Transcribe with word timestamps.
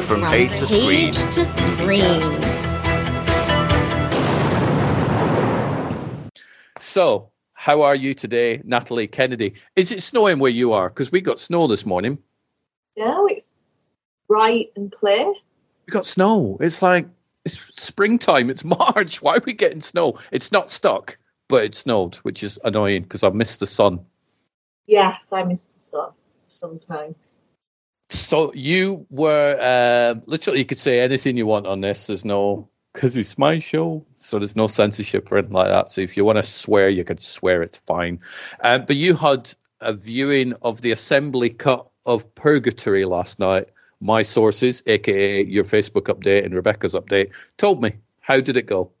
The 0.00 0.06
From 0.06 0.22
Page 0.30 0.50
to 0.52 0.66
Screen. 0.66 1.12
to 1.12 1.44
screen. 1.76 2.22
So, 6.78 7.32
how 7.52 7.82
are 7.82 7.94
you 7.94 8.14
today, 8.14 8.62
Natalie 8.64 9.08
Kennedy? 9.08 9.56
Is 9.76 9.92
it 9.92 10.02
snowing 10.02 10.38
where 10.38 10.50
you 10.50 10.72
are? 10.72 10.88
Because 10.88 11.12
we 11.12 11.20
got 11.20 11.38
snow 11.38 11.66
this 11.66 11.84
morning. 11.84 12.16
No, 12.96 13.26
it's 13.26 13.54
bright 14.26 14.72
and 14.74 14.90
clear. 14.90 15.34
We 15.86 15.90
got 15.90 16.06
snow. 16.06 16.56
It's 16.62 16.80
like 16.80 17.08
it's 17.44 17.58
springtime. 17.82 18.48
It's 18.48 18.64
March. 18.78 19.20
Why 19.20 19.34
are 19.34 19.42
we 19.44 19.52
getting 19.52 19.82
snow? 19.82 20.18
It's 20.32 20.50
not 20.50 20.70
stuck, 20.70 21.18
but 21.46 21.64
it 21.64 21.74
snowed, 21.74 22.14
which 22.16 22.42
is 22.42 22.58
annoying 22.64 23.02
because 23.02 23.22
I 23.22 23.28
missed 23.28 23.60
the 23.60 23.66
sun. 23.66 24.06
Yes, 24.86 25.30
I 25.30 25.44
miss 25.44 25.66
the 25.66 25.78
sun 25.78 26.12
sometimes. 26.46 27.39
So 28.10 28.52
you 28.52 29.06
were 29.08 30.12
um, 30.12 30.22
literally 30.26 30.58
you 30.58 30.64
could 30.64 30.78
say 30.78 31.00
anything 31.00 31.36
you 31.36 31.46
want 31.46 31.66
on 31.66 31.80
this. 31.80 32.08
There's 32.08 32.24
no 32.24 32.68
because 32.92 33.16
it's 33.16 33.38
my 33.38 33.60
show, 33.60 34.04
so 34.18 34.38
there's 34.38 34.56
no 34.56 34.66
censorship 34.66 35.30
or 35.30 35.38
anything 35.38 35.54
like 35.54 35.68
that. 35.68 35.88
So 35.88 36.00
if 36.00 36.16
you 36.16 36.24
want 36.24 36.36
to 36.36 36.42
swear, 36.42 36.88
you 36.88 37.04
could 37.04 37.22
swear. 37.22 37.62
It's 37.62 37.80
fine. 37.80 38.20
Uh, 38.60 38.78
but 38.78 38.96
you 38.96 39.14
had 39.14 39.52
a 39.80 39.92
viewing 39.94 40.54
of 40.60 40.80
the 40.80 40.90
assembly 40.90 41.50
cut 41.50 41.88
of 42.04 42.34
Purgatory 42.34 43.04
last 43.04 43.38
night. 43.38 43.68
My 44.00 44.22
sources, 44.22 44.82
aka 44.86 45.44
your 45.44 45.64
Facebook 45.64 46.12
update 46.12 46.44
and 46.44 46.54
Rebecca's 46.54 46.94
update, 46.94 47.32
told 47.56 47.80
me. 47.80 47.92
How 48.20 48.40
did 48.40 48.56
it 48.56 48.66
go? 48.66 48.92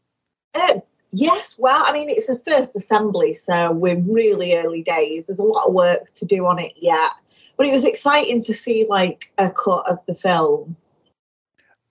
Uh, 0.54 0.80
yes, 1.12 1.56
well, 1.58 1.82
I 1.84 1.92
mean, 1.92 2.10
it's 2.10 2.28
a 2.28 2.38
first 2.38 2.74
assembly, 2.74 3.34
so 3.34 3.70
we're 3.70 3.96
really 3.96 4.54
early 4.54 4.82
days. 4.82 5.26
There's 5.26 5.38
a 5.38 5.44
lot 5.44 5.66
of 5.66 5.72
work 5.72 6.12
to 6.14 6.24
do 6.24 6.46
on 6.46 6.58
it 6.58 6.72
yet. 6.76 7.10
But 7.60 7.66
it 7.66 7.72
was 7.72 7.84
exciting 7.84 8.44
to 8.44 8.54
see 8.54 8.86
like 8.88 9.32
a 9.36 9.50
cut 9.50 9.86
of 9.86 9.98
the 10.06 10.14
film. 10.14 10.76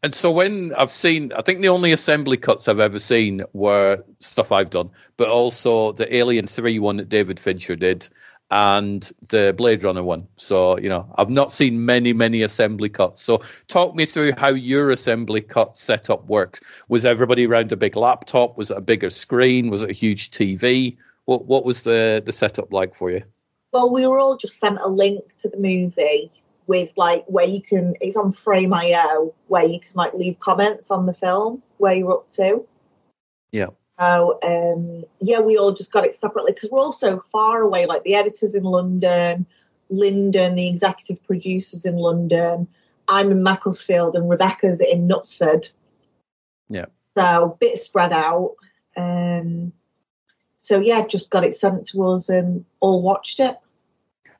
And 0.02 0.16
so 0.16 0.31
when 0.31 0.73
I've 0.75 0.89
seen, 0.89 1.31
I 1.31 1.42
think 1.42 1.62
the 1.62 1.70
only 1.70 1.92
assembly 1.92 2.38
cuts 2.38 2.67
I've 2.67 2.80
ever 2.80 2.98
seen 2.98 3.44
were 3.53 4.03
stuff 4.20 4.52
I've 4.52 4.72
done, 4.72 4.90
but 5.16 5.30
also 5.30 5.92
the 5.92 6.12
Alien 6.12 6.47
3 6.47 6.80
one 6.80 6.95
that 6.95 7.08
David 7.08 7.40
Fincher 7.40 7.75
did 7.75 8.09
and 8.50 9.12
the 9.28 9.53
Blade 9.56 9.84
Runner 9.84 10.02
one. 10.02 10.28
So, 10.38 10.80
you 10.80 10.90
know, 10.90 11.14
I've 11.16 11.30
not 11.30 11.52
seen 11.52 11.86
many, 11.86 12.14
many 12.14 12.42
assembly 12.42 12.90
cuts. 12.90 13.22
So 13.22 13.44
talk 13.67 13.94
me 13.94 14.08
through 14.08 14.31
how 14.31 14.47
your 14.47 14.90
assembly 14.90 15.42
cut 15.42 15.78
setup 15.78 16.25
works. 16.25 16.62
Was 16.88 17.06
everybody 17.06 17.45
around 17.45 17.72
a 17.73 17.78
big 17.78 17.95
laptop? 17.95 18.58
Was 18.58 18.72
it 18.72 18.78
a 18.78 18.81
bigger 18.81 19.12
screen? 19.12 19.70
Was 19.70 19.84
it 19.84 19.92
a 19.92 19.94
huge 19.94 20.31
TV? 20.31 20.97
What, 21.25 21.45
what 21.45 21.64
was 21.64 21.84
the, 21.84 22.23
the 22.25 22.31
setup 22.31 22.73
like 22.73 22.95
for 22.95 23.12
you? 23.12 23.22
Well, 23.72 23.92
we 23.92 24.08
were 24.08 24.20
all 24.20 24.38
just 24.38 24.59
sent 24.59 24.80
a 24.80 24.88
link 24.88 25.36
to 25.38 25.50
the 25.50 25.58
movie 25.58 26.31
with 26.70 26.94
like 26.95 27.25
where 27.25 27.48
you 27.48 27.62
can 27.62 27.95
it's 28.00 28.16
on 28.16 28.31
frame.io 28.31 29.34
where 29.48 29.66
you 29.66 29.80
can 29.80 29.92
like 29.95 30.14
leave 30.14 30.39
comments 30.39 30.92
on 30.92 31.08
the 31.08 31.14
film 31.14 31.64
where 31.78 31.95
you're 31.95 32.14
up 32.14 32.30
to. 32.30 32.64
Yeah. 33.52 33.70
So 34.00 34.38
um 34.44 35.03
yeah, 35.20 35.40
we 35.40 35.58
all 35.58 35.72
just 35.72 35.92
got 35.92 36.06
it 36.06 36.14
separately 36.14 36.53
because 36.53 36.69
we're 36.69 36.79
all 36.79 36.94
so 36.94 37.24
far 37.31 37.62
away. 37.62 37.88
Like 37.88 38.03
the 38.03 38.13
editors 38.13 38.53
in 38.53 38.63
London, 38.63 39.47
Lyndon, 39.90 40.53
the 40.53 40.68
executive 40.68 41.24
producers 41.25 41.85
in 41.85 41.96
London. 41.96 42.68
I'm 43.08 43.31
in 43.31 43.41
Macclesfield 43.41 44.16
and 44.16 44.29
Rebecca's 44.29 44.79
in 44.79 45.08
Knutsford. 45.08 45.72
Yeah. 46.69 46.85
So 47.18 47.46
a 47.46 47.58
bit 47.58 47.79
spread 47.79 48.13
out. 48.13 48.58
Um 48.96 49.74
so 50.62 50.80
yeah, 50.80 51.08
just 51.08 51.30
got 51.30 51.46
it 51.46 51.53
sent 51.53 51.88
to 51.88 52.03
us 52.09 52.28
and 52.28 52.66
all 52.81 53.02
watched 53.02 53.40
it. 53.40 53.58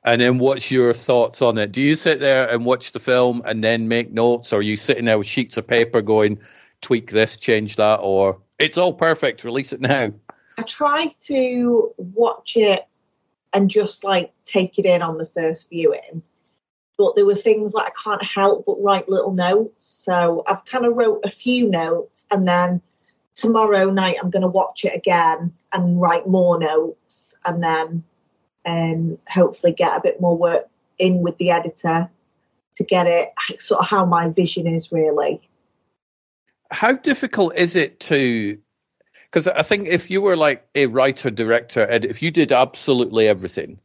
And 0.04 0.20
then 0.20 0.38
what's 0.38 0.70
your 0.70 0.92
thoughts 0.92 1.40
on 1.40 1.56
it? 1.56 1.72
Do 1.72 1.80
you 1.80 1.94
sit 1.94 2.20
there 2.20 2.48
and 2.48 2.64
watch 2.64 2.92
the 2.92 3.00
film 3.00 3.42
and 3.44 3.64
then 3.64 3.88
make 3.88 4.12
notes, 4.12 4.52
or 4.52 4.58
are 4.58 4.62
you 4.62 4.76
sitting 4.76 5.06
there 5.06 5.16
with 5.16 5.26
sheets 5.26 5.56
of 5.56 5.66
paper 5.66 6.02
going, 6.02 6.40
tweak 6.82 7.10
this, 7.10 7.38
change 7.38 7.76
that, 7.76 8.00
or 8.02 8.42
it's 8.58 8.76
all 8.76 8.92
perfect, 8.92 9.44
release 9.44 9.72
it 9.72 9.80
now? 9.80 10.12
I 10.58 10.62
try 10.62 11.10
to 11.22 11.94
watch 11.96 12.56
it 12.56 12.86
and 13.54 13.70
just 13.70 14.04
like 14.04 14.32
take 14.44 14.78
it 14.78 14.84
in 14.84 15.00
on 15.00 15.16
the 15.16 15.26
first 15.26 15.70
viewing. 15.70 16.22
But 16.98 17.16
there 17.16 17.24
were 17.24 17.34
things 17.34 17.72
that 17.72 17.86
I 17.86 18.02
can't 18.04 18.22
help 18.22 18.66
but 18.66 18.82
write 18.82 19.08
little 19.08 19.32
notes. 19.32 19.86
So 19.86 20.44
I've 20.46 20.66
kind 20.66 20.84
of 20.84 20.96
wrote 20.96 21.22
a 21.24 21.30
few 21.30 21.70
notes 21.70 22.26
and 22.30 22.46
then 22.46 22.82
tomorrow 23.34 23.90
night 23.90 24.16
I'm 24.22 24.30
going 24.30 24.42
to 24.42 24.48
watch 24.48 24.84
it 24.84 24.94
again 24.94 25.52
and 25.72 26.00
write 26.00 26.26
more 26.26 26.58
notes 26.58 27.36
and 27.44 27.62
then 27.62 28.04
um, 28.66 29.18
hopefully 29.28 29.72
get 29.72 29.96
a 29.96 30.00
bit 30.00 30.20
more 30.20 30.36
work 30.36 30.68
in 30.98 31.22
with 31.22 31.38
the 31.38 31.50
editor 31.50 32.10
to 32.76 32.84
get 32.84 33.06
it 33.06 33.32
sort 33.58 33.80
of 33.80 33.88
how 33.88 34.04
my 34.04 34.28
vision 34.28 34.66
is 34.66 34.92
really. 34.92 35.48
How 36.70 36.92
difficult 36.92 37.54
is 37.56 37.76
it 37.76 38.00
to? 38.00 38.58
Because 39.24 39.48
I 39.48 39.62
think 39.62 39.88
if 39.88 40.10
you 40.10 40.22
were 40.22 40.36
like 40.36 40.66
a 40.74 40.86
writer, 40.86 41.30
director, 41.30 41.82
and 41.82 42.04
if 42.04 42.22
you 42.22 42.30
did 42.30 42.52
absolutely 42.52 43.28
everything, 43.28 43.80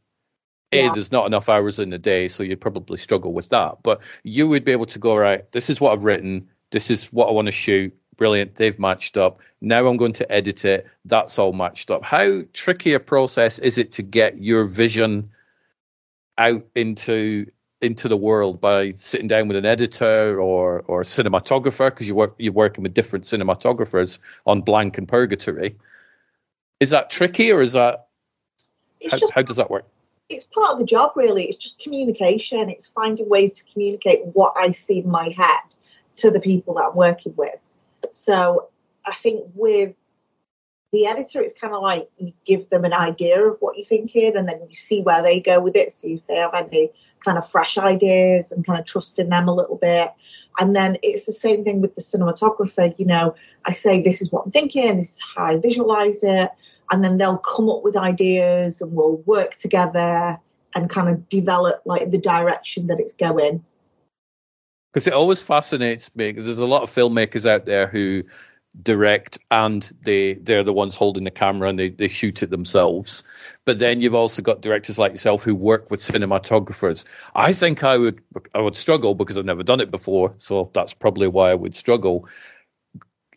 Yeah. 0.72 0.90
A, 0.90 0.92
there's 0.92 1.12
not 1.12 1.26
enough 1.26 1.48
hours 1.48 1.78
in 1.78 1.90
the 1.90 1.98
day, 1.98 2.28
so 2.28 2.42
you'd 2.42 2.60
probably 2.60 2.96
struggle 2.96 3.32
with 3.32 3.50
that. 3.50 3.78
But 3.82 4.02
you 4.22 4.48
would 4.48 4.64
be 4.64 4.72
able 4.72 4.86
to 4.86 4.98
go, 4.98 5.16
right, 5.16 5.50
this 5.52 5.70
is 5.70 5.80
what 5.80 5.92
I've 5.92 6.04
written, 6.04 6.48
this 6.70 6.90
is 6.90 7.06
what 7.06 7.28
I 7.28 7.32
want 7.32 7.46
to 7.46 7.52
shoot. 7.52 7.96
Brilliant, 8.16 8.54
they've 8.54 8.78
matched 8.78 9.16
up. 9.16 9.40
Now 9.60 9.86
I'm 9.86 9.96
going 9.96 10.14
to 10.14 10.30
edit 10.30 10.64
it. 10.64 10.86
That's 11.04 11.38
all 11.38 11.52
matched 11.52 11.90
up. 11.90 12.04
How 12.04 12.42
tricky 12.52 12.94
a 12.94 13.00
process 13.00 13.58
is 13.58 13.78
it 13.78 13.92
to 13.92 14.02
get 14.02 14.38
your 14.38 14.64
vision 14.64 15.30
out 16.38 16.66
into 16.74 17.46
into 17.82 18.08
the 18.08 18.16
world 18.16 18.58
by 18.60 18.92
sitting 18.92 19.28
down 19.28 19.48
with 19.48 19.56
an 19.56 19.66
editor 19.66 20.40
or 20.40 20.80
or 20.80 21.02
cinematographer 21.02 21.90
because 21.90 22.08
you 22.08 22.14
work 22.14 22.36
you're 22.38 22.52
working 22.52 22.82
with 22.82 22.94
different 22.94 23.26
cinematographers 23.26 24.18
on 24.46 24.62
Blank 24.62 24.96
and 24.96 25.08
Purgatory. 25.08 25.76
Is 26.80 26.90
that 26.90 27.10
tricky 27.10 27.52
or 27.52 27.60
is 27.60 27.74
that 27.74 28.08
how, 29.10 29.18
just 29.18 29.32
how 29.32 29.42
does 29.42 29.56
that 29.56 29.70
work? 29.70 29.86
it's 30.28 30.44
part 30.44 30.72
of 30.72 30.78
the 30.78 30.84
job 30.84 31.12
really 31.14 31.44
it's 31.44 31.56
just 31.56 31.78
communication 31.78 32.68
it's 32.68 32.88
finding 32.88 33.28
ways 33.28 33.54
to 33.54 33.64
communicate 33.72 34.24
what 34.24 34.54
i 34.56 34.70
see 34.70 34.98
in 34.98 35.08
my 35.08 35.28
head 35.36 35.60
to 36.14 36.30
the 36.30 36.40
people 36.40 36.74
that 36.74 36.84
i'm 36.84 36.96
working 36.96 37.34
with 37.36 37.54
so 38.14 38.68
i 39.06 39.14
think 39.14 39.44
with 39.54 39.94
the 40.92 41.06
editor 41.06 41.42
it's 41.42 41.54
kind 41.60 41.74
of 41.74 41.82
like 41.82 42.08
you 42.16 42.32
give 42.46 42.70
them 42.70 42.84
an 42.84 42.92
idea 42.92 43.40
of 43.42 43.58
what 43.60 43.76
you're 43.76 43.84
thinking 43.84 44.36
and 44.36 44.48
then 44.48 44.60
you 44.68 44.74
see 44.74 45.02
where 45.02 45.22
they 45.22 45.40
go 45.40 45.60
with 45.60 45.76
it. 45.76 45.92
See 45.92 46.14
if 46.14 46.26
they 46.26 46.36
have 46.36 46.54
any 46.54 46.90
kind 47.24 47.36
of 47.36 47.48
fresh 47.48 47.76
ideas 47.76 48.52
and 48.52 48.64
kind 48.64 48.78
of 48.78 48.86
trusting 48.86 49.28
them 49.28 49.48
a 49.48 49.54
little 49.54 49.76
bit. 49.76 50.12
And 50.58 50.74
then 50.74 50.96
it's 51.02 51.26
the 51.26 51.32
same 51.32 51.64
thing 51.64 51.80
with 51.80 51.94
the 51.94 52.00
cinematographer 52.00 52.94
you 52.98 53.04
know 53.04 53.34
i 53.64 53.72
say 53.72 54.00
this 54.00 54.22
is 54.22 54.30
what 54.30 54.46
i'm 54.46 54.52
thinking 54.52 54.96
this 54.96 55.14
is 55.14 55.20
how 55.34 55.46
i 55.46 55.56
visualize 55.56 56.22
it. 56.22 56.50
And 56.90 57.02
then 57.02 57.18
they'll 57.18 57.38
come 57.38 57.68
up 57.68 57.82
with 57.82 57.96
ideas 57.96 58.80
and 58.80 58.92
we'll 58.92 59.16
work 59.26 59.56
together 59.56 60.38
and 60.74 60.88
kind 60.88 61.08
of 61.08 61.28
develop 61.28 61.82
like 61.84 62.10
the 62.10 62.18
direction 62.18 62.86
that 62.86 63.00
it's 63.00 63.14
going. 63.14 63.64
Because 64.92 65.06
it 65.06 65.12
always 65.12 65.42
fascinates 65.42 66.14
me 66.14 66.30
because 66.30 66.46
there's 66.46 66.58
a 66.58 66.66
lot 66.66 66.82
of 66.82 66.90
filmmakers 66.90 67.48
out 67.48 67.66
there 67.66 67.86
who 67.86 68.24
direct 68.80 69.38
and 69.50 69.90
they 70.02 70.34
they're 70.34 70.62
the 70.62 70.72
ones 70.72 70.96
holding 70.96 71.24
the 71.24 71.30
camera 71.30 71.68
and 71.68 71.78
they, 71.78 71.88
they 71.88 72.08
shoot 72.08 72.42
it 72.42 72.50
themselves. 72.50 73.22
But 73.64 73.78
then 73.78 74.00
you've 74.00 74.14
also 74.14 74.42
got 74.42 74.60
directors 74.60 74.98
like 74.98 75.12
yourself 75.12 75.42
who 75.42 75.54
work 75.54 75.90
with 75.90 76.00
cinematographers. 76.00 77.06
I 77.34 77.52
think 77.52 77.84
i 77.84 77.96
would 77.96 78.20
i 78.54 78.60
would 78.60 78.76
struggle 78.76 79.14
because 79.14 79.38
i've 79.38 79.44
never 79.44 79.62
done 79.62 79.80
it 79.80 79.90
before 79.90 80.34
so 80.38 80.70
that's 80.72 80.94
probably 80.94 81.28
why 81.28 81.50
i 81.50 81.54
would 81.54 81.74
struggle 81.74 82.28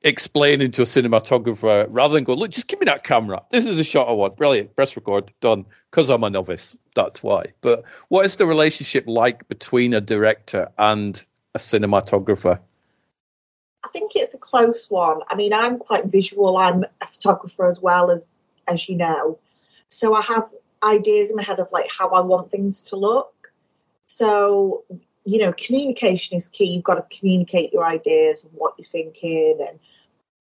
explaining 0.02 0.72
to 0.72 0.84
a 0.84 0.86
cinematographer 0.86 1.86
rather 1.90 2.14
than 2.14 2.24
go 2.24 2.34
look 2.34 2.52
just 2.52 2.68
give 2.68 2.80
me 2.80 2.86
that 2.86 3.04
camera. 3.04 3.44
This 3.50 3.66
is 3.66 3.80
a 3.80 3.84
shot 3.84 4.08
i 4.08 4.14
want. 4.14 4.38
Brilliant. 4.38 4.76
Press 4.76 4.96
record. 4.96 5.34
Done. 5.42 5.66
Because 5.90 6.10
i'm 6.10 6.24
a 6.24 6.30
novice. 6.30 6.76
That's 6.96 7.22
why. 7.24 7.54
But 7.62 7.86
what 8.08 8.26
is 8.26 8.36
the 8.36 8.46
relationship 8.46 9.06
like 9.08 9.48
between 9.48 9.94
a 9.94 10.02
director 10.02 10.70
and 10.78 11.26
a 11.56 11.58
cinematographer 11.58 12.60
I 13.84 13.88
think 13.92 14.12
it's 14.16 14.34
a 14.34 14.38
close 14.38 14.86
one. 14.90 15.22
I 15.28 15.36
mean, 15.36 15.54
I'm 15.54 15.80
quite 15.80 16.06
visual. 16.06 16.58
I'm 16.58 16.84
a 17.02 17.08
photographer 17.08 17.68
as 17.68 17.80
well 17.80 18.12
as 18.12 18.36
as 18.68 18.88
you 18.88 18.96
know. 18.96 19.40
So 19.90 20.14
I 20.14 20.22
have 20.22 20.50
ideas 20.84 21.32
in 21.32 21.36
my 21.36 21.44
head 21.44 21.60
of 21.60 21.70
like 21.72 21.90
how 21.90 22.10
I 22.10 22.22
want 22.22 22.52
things 22.52 22.84
to 22.84 22.98
look. 22.98 23.52
So 24.08 24.84
you 25.26 25.40
know, 25.40 25.54
communication 25.54 26.38
is 26.38 26.48
key. 26.48 26.74
You've 26.74 26.84
got 26.84 26.96
to 26.96 27.18
communicate 27.18 27.74
your 27.74 27.86
ideas 27.86 28.44
and 28.44 28.54
what 28.54 28.76
you're 28.78 28.88
thinking. 28.88 29.60
And 29.68 29.80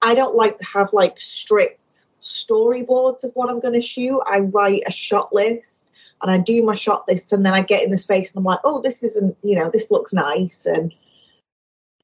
I 0.00 0.14
don't 0.14 0.37
like 0.37 0.56
to 0.58 0.64
have 0.64 0.93
like 0.93 1.20
strict 1.20 2.06
storyboards 2.20 3.25
of 3.25 3.32
what 3.34 3.50
I'm 3.50 3.61
going 3.61 3.75
to 3.75 3.81
shoot. 3.81 4.20
I 4.20 4.40
write 4.40 4.84
a 4.87 4.93
shot 4.93 5.34
list 5.34 5.87
and 6.20 6.30
I 6.30 6.38
do 6.38 6.62
my 6.62 6.74
shot 6.74 7.06
list 7.08 7.32
and 7.32 7.44
then 7.44 7.54
I 7.54 7.62
get 7.62 7.84
in 7.84 7.90
the 7.90 7.96
space 7.96 8.32
and 8.32 8.38
I'm 8.38 8.44
like, 8.44 8.60
oh, 8.64 8.80
this 8.82 9.02
isn't, 9.02 9.36
you 9.42 9.56
know, 9.56 9.70
this 9.70 9.90
looks 9.90 10.12
nice. 10.12 10.66
And 10.66 10.92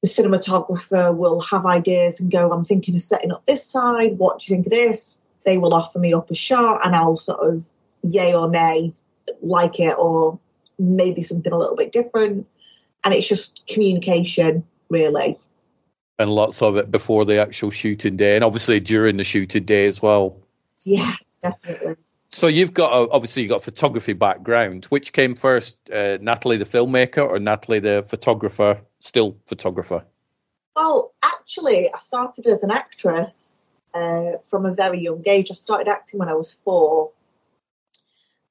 the 0.01 0.07
cinematographer 0.07 1.15
will 1.15 1.41
have 1.41 1.65
ideas 1.65 2.19
and 2.19 2.31
go, 2.31 2.51
I'm 2.51 2.65
thinking 2.65 2.95
of 2.95 3.01
setting 3.01 3.31
up 3.31 3.45
this 3.45 3.65
side. 3.65 4.17
What 4.17 4.39
do 4.39 4.45
you 4.45 4.55
think 4.55 4.67
of 4.67 4.71
this? 4.71 5.19
They 5.43 5.57
will 5.57 5.73
offer 5.73 5.99
me 5.99 6.13
up 6.13 6.31
a 6.31 6.35
shot 6.35 6.85
and 6.85 6.95
I'll 6.95 7.17
sort 7.17 7.39
of 7.41 7.65
yay 8.03 8.33
or 8.35 8.49
nay, 8.49 8.93
like 9.41 9.79
it 9.79 9.97
or 9.97 10.39
maybe 10.79 11.21
something 11.21 11.51
a 11.51 11.57
little 11.57 11.75
bit 11.75 11.91
different. 11.91 12.47
And 13.03 13.13
it's 13.13 13.27
just 13.27 13.61
communication, 13.67 14.65
really. 14.89 15.37
And 16.17 16.29
lots 16.29 16.61
of 16.61 16.77
it 16.77 16.89
before 16.89 17.25
the 17.25 17.41
actual 17.41 17.71
shooting 17.71 18.15
day, 18.15 18.35
and 18.35 18.43
obviously 18.43 18.79
during 18.79 19.17
the 19.17 19.23
shooting 19.25 19.65
day 19.65 19.85
as 19.85 20.01
well. 20.01 20.37
Yeah, 20.85 21.11
definitely. 21.43 21.95
So 22.35 22.47
you've 22.47 22.73
got 22.73 22.91
a, 22.91 23.09
obviously 23.11 23.43
you've 23.43 23.51
got 23.51 23.63
photography 23.63 24.11
background. 24.11 24.83
Which 24.85 25.13
came 25.13 25.35
first, 25.35 25.77
uh, 25.89 26.17
Natalie 26.19 26.57
the 26.57 26.65
filmmaker 26.65 27.25
or 27.25 27.39
Natalie 27.39 27.79
the 27.79 28.03
photographer, 28.03 28.81
still 28.99 29.37
photographer? 29.45 30.03
Well, 30.75 31.13
actually, 31.23 31.89
I 31.93 31.97
started 31.97 32.45
as 32.47 32.63
an 32.63 32.71
actress 32.71 33.71
uh, 33.93 34.39
from 34.43 34.65
a 34.65 34.73
very 34.73 34.99
young 34.99 35.23
age. 35.25 35.49
I 35.49 35.53
started 35.53 35.87
acting 35.87 36.19
when 36.19 36.27
I 36.27 36.33
was 36.33 36.57
four, 36.65 37.11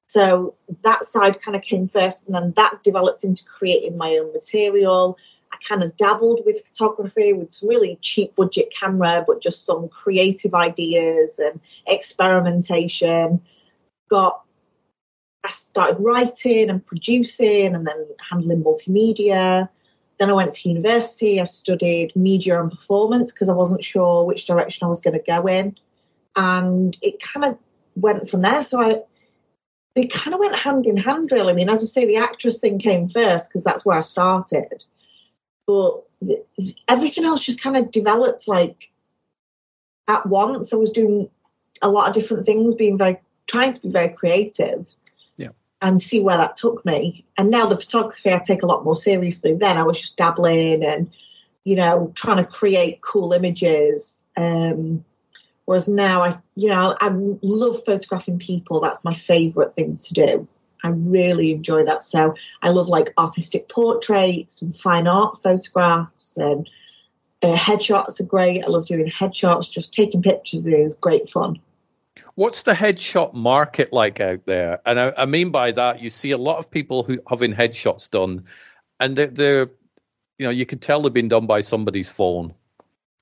so 0.07 0.55
that 0.81 1.05
side 1.05 1.39
kind 1.39 1.55
of 1.55 1.61
came 1.61 1.87
first, 1.87 2.25
and 2.25 2.33
then 2.33 2.53
that 2.55 2.81
developed 2.83 3.23
into 3.23 3.43
creating 3.43 3.97
my 3.97 4.17
own 4.17 4.33
material. 4.33 5.15
I 5.53 5.57
kind 5.63 5.83
of 5.83 5.95
dabbled 5.95 6.41
with 6.43 6.65
photography 6.65 7.33
with 7.33 7.53
some 7.53 7.69
really 7.69 7.99
cheap 8.01 8.35
budget 8.35 8.73
camera, 8.75 9.23
but 9.27 9.43
just 9.43 9.63
some 9.63 9.89
creative 9.89 10.55
ideas 10.55 11.37
and 11.37 11.59
experimentation. 11.85 13.41
Got 14.15 14.45
I 15.43 15.51
started 15.51 15.97
writing 15.99 16.69
and 16.69 16.85
producing 16.85 17.75
and 17.75 17.85
then 17.85 18.07
handling 18.29 18.63
multimedia. 18.63 19.67
Then 20.17 20.29
I 20.29 20.33
went 20.33 20.53
to 20.53 20.69
university. 20.69 21.41
I 21.41 21.43
studied 21.43 22.15
media 22.15 22.61
and 22.61 22.71
performance 22.71 23.33
because 23.33 23.49
I 23.49 23.53
wasn't 23.53 23.83
sure 23.83 24.23
which 24.23 24.47
direction 24.47 24.85
I 24.85 24.89
was 24.89 25.01
going 25.01 25.19
to 25.19 25.19
go 25.19 25.45
in. 25.47 25.77
And 26.37 26.95
it 27.01 27.21
kind 27.21 27.45
of 27.45 27.57
went 27.97 28.29
from 28.29 28.41
there. 28.41 28.63
So 28.63 28.81
I 28.81 29.01
they 29.95 30.07
kind 30.07 30.33
of 30.33 30.39
went 30.39 30.55
hand 30.55 30.87
in 30.87 30.95
hand, 30.95 31.33
really. 31.33 31.51
I 31.51 31.55
mean, 31.55 31.69
as 31.69 31.83
I 31.83 31.87
say, 31.87 32.05
the 32.05 32.17
actress 32.17 32.59
thing 32.59 32.79
came 32.79 33.09
first 33.09 33.49
because 33.49 33.65
that's 33.65 33.83
where 33.83 33.97
I 33.97 34.01
started. 34.01 34.85
But 35.67 36.03
everything 36.87 37.25
else 37.25 37.45
just 37.45 37.61
kind 37.61 37.75
of 37.75 37.91
developed 37.91 38.47
like 38.47 38.91
at 40.07 40.25
once. 40.25 40.71
I 40.71 40.77
was 40.77 40.91
doing 40.91 41.29
a 41.81 41.89
lot 41.89 42.07
of 42.07 42.13
different 42.13 42.45
things, 42.45 42.75
being 42.75 42.97
very, 42.97 43.19
trying 43.47 43.73
to 43.73 43.81
be 43.81 43.89
very 43.89 44.09
creative 44.09 44.93
yeah. 45.37 45.49
and 45.81 46.01
see 46.01 46.21
where 46.21 46.37
that 46.37 46.57
took 46.57 46.85
me. 46.85 47.25
And 47.37 47.49
now 47.49 47.67
the 47.67 47.77
photography 47.77 48.33
I 48.33 48.39
take 48.39 48.63
a 48.63 48.67
lot 48.67 48.83
more 48.83 48.95
seriously. 48.95 49.53
Then 49.53 49.77
I 49.77 49.83
was 49.83 49.99
just 49.99 50.17
dabbling 50.17 50.83
and, 50.83 51.11
you 51.63 51.75
know, 51.75 52.11
trying 52.15 52.37
to 52.37 52.45
create 52.45 53.01
cool 53.01 53.33
images. 53.33 54.25
Um, 54.35 55.05
Whereas 55.65 55.89
now, 55.89 56.23
I, 56.23 56.37
you 56.55 56.69
know, 56.69 56.95
I 56.99 57.09
love 57.11 57.83
photographing 57.83 58.39
people. 58.39 58.79
That's 58.79 59.03
my 59.03 59.15
favourite 59.15 59.73
thing 59.73 59.97
to 59.97 60.13
do. 60.13 60.47
I 60.83 60.89
really 60.89 61.51
enjoy 61.51 61.85
that. 61.85 62.03
So 62.03 62.35
I 62.61 62.69
love 62.69 62.87
like 62.87 63.13
artistic 63.17 63.67
portraits 63.67 64.61
and 64.61 64.75
fine 64.75 65.07
art 65.07 65.41
photographs 65.41 66.37
and 66.37 66.69
uh, 67.41 67.55
headshots 67.55 68.19
are 68.19 68.25
great. 68.25 68.63
I 68.63 68.67
love 68.67 68.85
doing 68.85 69.09
headshots. 69.09 69.71
Just 69.71 69.93
taking 69.93 70.21
pictures 70.21 70.67
is 70.67 70.93
great 70.93 71.27
fun. 71.29 71.59
What's 72.35 72.63
the 72.63 72.73
headshot 72.73 73.33
market 73.33 73.91
like 73.93 74.19
out 74.19 74.45
there? 74.45 74.79
And 74.85 74.99
I, 74.99 75.13
I 75.17 75.25
mean 75.25 75.51
by 75.51 75.71
that, 75.71 76.01
you 76.01 76.09
see 76.09 76.31
a 76.31 76.37
lot 76.37 76.57
of 76.57 76.71
people 76.71 77.03
who 77.03 77.19
having 77.27 77.53
headshots 77.53 78.09
done, 78.09 78.45
and 78.99 79.15
they're, 79.15 79.27
they're, 79.27 79.71
you 80.37 80.45
know, 80.45 80.49
you 80.49 80.65
can 80.65 80.79
tell 80.79 81.01
they've 81.01 81.13
been 81.13 81.27
done 81.27 81.47
by 81.47 81.61
somebody's 81.61 82.09
phone 82.09 82.53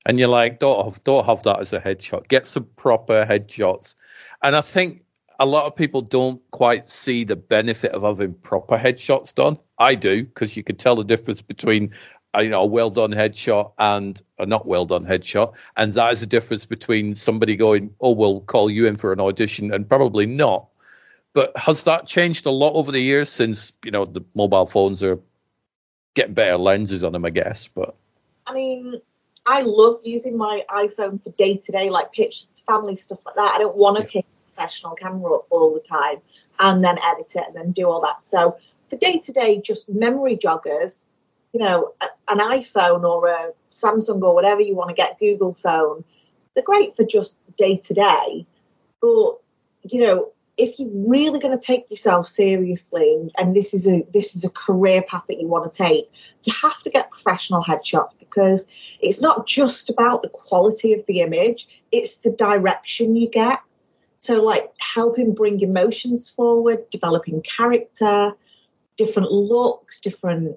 and 0.06 0.18
you're 0.18 0.28
like, 0.28 0.58
don't 0.58 0.84
have, 0.84 1.02
don't 1.02 1.26
have 1.26 1.42
that 1.44 1.60
as 1.60 1.72
a 1.72 1.80
headshot. 1.80 2.28
Get 2.28 2.46
some 2.46 2.68
proper 2.76 3.24
headshots. 3.24 3.94
And 4.42 4.54
I 4.54 4.60
think 4.60 5.04
a 5.38 5.46
lot 5.46 5.66
of 5.66 5.76
people 5.76 6.02
don't 6.02 6.42
quite 6.50 6.88
see 6.88 7.24
the 7.24 7.36
benefit 7.36 7.92
of 7.92 8.02
having 8.02 8.34
proper 8.34 8.76
headshots 8.76 9.34
done. 9.34 9.58
I 9.78 9.94
do 9.94 10.24
because 10.24 10.56
you 10.56 10.62
can 10.62 10.76
tell 10.76 10.96
the 10.96 11.04
difference 11.04 11.42
between 11.42 11.94
you 12.42 12.48
know 12.50 12.62
a 12.62 12.66
well 12.66 12.90
done 12.90 13.12
headshot 13.12 13.72
and 13.78 14.20
a 14.38 14.46
not 14.46 14.66
well 14.66 14.84
done 14.84 15.04
headshot, 15.04 15.54
and 15.76 15.92
that 15.94 16.12
is 16.12 16.20
the 16.20 16.26
difference 16.26 16.66
between 16.66 17.14
somebody 17.14 17.56
going, 17.56 17.94
"Oh, 18.00 18.12
we'll 18.12 18.40
call 18.40 18.70
you 18.70 18.86
in 18.86 18.96
for 18.96 19.12
an 19.12 19.20
audition," 19.20 19.72
and 19.72 19.88
probably 19.88 20.26
not. 20.26 20.68
But 21.32 21.56
has 21.56 21.84
that 21.84 22.06
changed 22.06 22.46
a 22.46 22.50
lot 22.50 22.74
over 22.74 22.92
the 22.92 23.00
years 23.00 23.28
since 23.28 23.72
you 23.84 23.90
know 23.90 24.04
the 24.04 24.24
mobile 24.34 24.66
phones 24.66 25.02
are 25.02 25.20
getting 26.14 26.34
better 26.34 26.56
lenses 26.56 27.04
on 27.04 27.12
them? 27.12 27.24
I 27.24 27.30
guess, 27.30 27.68
but 27.68 27.94
I 28.46 28.54
mean, 28.54 29.00
I 29.46 29.62
love 29.62 30.00
using 30.04 30.36
my 30.36 30.64
iPhone 30.70 31.22
for 31.22 31.30
day 31.30 31.56
to 31.56 31.72
day, 31.72 31.90
like 31.90 32.12
pitch 32.12 32.46
family 32.66 32.96
stuff 32.96 33.18
like 33.26 33.34
that. 33.36 33.52
I 33.54 33.58
don't 33.58 33.76
want 33.76 33.98
to 33.98 34.04
pick 34.04 34.24
a 34.24 34.54
professional 34.54 34.94
camera 34.94 35.34
up 35.36 35.46
all 35.50 35.74
the 35.74 35.80
time 35.80 36.18
and 36.58 36.84
then 36.84 36.98
edit 37.02 37.34
it 37.36 37.44
and 37.46 37.56
then 37.56 37.72
do 37.72 37.88
all 37.88 38.02
that. 38.02 38.22
So 38.22 38.58
for 38.90 38.96
day 38.96 39.18
to 39.18 39.32
day, 39.32 39.60
just 39.60 39.88
memory 39.88 40.36
joggers, 40.36 41.04
you 41.54 41.60
know, 41.60 41.94
an 42.28 42.38
iPhone 42.38 43.04
or 43.04 43.28
a 43.28 43.52
Samsung 43.70 44.20
or 44.22 44.34
whatever 44.34 44.60
you 44.60 44.74
want 44.74 44.90
to 44.90 44.94
get, 44.94 45.20
Google 45.20 45.54
phone, 45.54 46.02
they're 46.52 46.64
great 46.64 46.96
for 46.96 47.04
just 47.04 47.38
day 47.56 47.76
to 47.76 47.94
day. 47.94 48.44
But, 49.00 49.36
you 49.82 50.04
know, 50.04 50.32
if 50.56 50.78
you're 50.80 50.90
really 50.92 51.38
going 51.38 51.56
to 51.56 51.64
take 51.64 51.88
yourself 51.90 52.26
seriously 52.26 53.14
and, 53.14 53.30
and, 53.38 53.56
this 53.56 53.72
is 53.72 53.86
a 53.88 54.04
this 54.12 54.34
is 54.34 54.44
a 54.44 54.50
career 54.50 55.02
path 55.02 55.24
that 55.28 55.40
you 55.40 55.48
want 55.48 55.70
to 55.70 55.76
take 55.76 56.10
you 56.44 56.52
have 56.62 56.80
to 56.82 56.90
get 56.90 57.10
professional 57.10 57.62
headshots 57.62 58.16
because 58.20 58.64
it's 59.00 59.20
not 59.20 59.48
just 59.48 59.90
about 59.90 60.22
the 60.22 60.28
quality 60.28 60.92
of 60.92 61.04
the 61.06 61.20
image 61.20 61.66
it's 61.90 62.16
the 62.18 62.30
direction 62.30 63.16
you 63.16 63.28
get 63.28 63.60
so 64.20 64.42
like 64.42 64.72
helping 64.78 65.34
bring 65.34 65.60
emotions 65.60 66.30
forward 66.30 66.88
developing 66.90 67.42
character 67.42 68.32
different 68.96 69.32
looks 69.32 70.00
different 70.00 70.56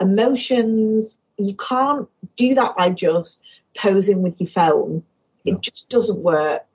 emotions 0.00 1.18
you 1.36 1.54
can't 1.54 2.08
do 2.36 2.54
that 2.54 2.76
by 2.76 2.90
just 2.90 3.40
posing 3.76 4.22
with 4.22 4.40
your 4.40 4.48
phone 4.48 5.02
it 5.44 5.60
just 5.60 5.88
doesn't 5.88 6.18
work 6.18 6.66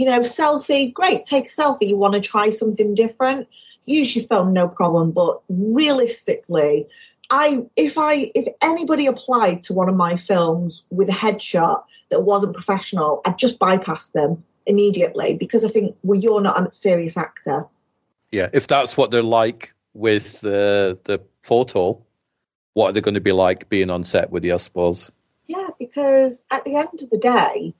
you 0.00 0.06
know, 0.06 0.20
selfie, 0.20 0.94
great, 0.94 1.24
take 1.24 1.48
a 1.48 1.48
selfie. 1.50 1.88
You 1.88 1.98
want 1.98 2.14
to 2.14 2.20
try 2.20 2.48
something 2.48 2.94
different, 2.94 3.48
use 3.84 4.16
your 4.16 4.24
phone, 4.24 4.54
no 4.54 4.66
problem. 4.66 5.10
But 5.10 5.42
realistically, 5.50 6.86
I 7.28 7.66
if 7.76 7.98
I 7.98 8.30
if 8.34 8.48
anybody 8.62 9.08
applied 9.08 9.60
to 9.64 9.74
one 9.74 9.90
of 9.90 9.94
my 9.94 10.16
films 10.16 10.84
with 10.88 11.10
a 11.10 11.12
headshot 11.12 11.82
that 12.08 12.22
wasn't 12.22 12.54
professional, 12.54 13.20
I'd 13.26 13.36
just 13.36 13.58
bypass 13.58 14.08
them 14.08 14.42
immediately 14.64 15.34
because 15.34 15.66
I 15.66 15.68
think 15.68 15.96
well 16.02 16.18
you're 16.18 16.40
not 16.40 16.66
a 16.66 16.72
serious 16.72 17.18
actor. 17.18 17.66
Yeah, 18.30 18.48
if 18.54 18.68
that's 18.68 18.96
what 18.96 19.10
they're 19.10 19.22
like 19.22 19.74
with 19.92 20.40
the 20.40 20.98
the 21.04 21.20
photo, 21.42 22.02
what 22.74 22.90
are 22.90 22.92
they 22.92 23.00
going 23.00 23.14
to 23.14 23.20
be 23.20 23.32
like 23.32 23.68
being 23.68 23.90
on 23.90 24.04
set 24.04 24.30
with 24.30 24.44
you? 24.44 24.54
I 24.54 24.58
suppose. 24.58 25.10
Yeah, 25.46 25.68
because 25.78 26.42
at 26.50 26.64
the 26.64 26.76
end 26.76 27.02
of 27.02 27.10
the 27.10 27.18
day, 27.18 27.74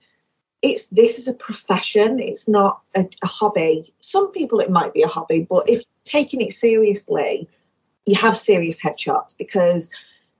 it's 0.61 0.85
this 0.85 1.17
is 1.17 1.27
a 1.27 1.33
profession 1.33 2.19
it's 2.19 2.47
not 2.47 2.81
a, 2.95 3.07
a, 3.21 3.27
hobby 3.27 3.93
some 3.99 4.31
people 4.31 4.59
it 4.59 4.69
might 4.69 4.93
be 4.93 5.01
a 5.01 5.07
hobby 5.07 5.45
but 5.47 5.69
if 5.69 5.81
taking 6.03 6.41
it 6.41 6.53
seriously 6.53 7.47
you 8.05 8.15
have 8.15 8.35
serious 8.35 8.79
headshots 8.79 9.35
because 9.37 9.89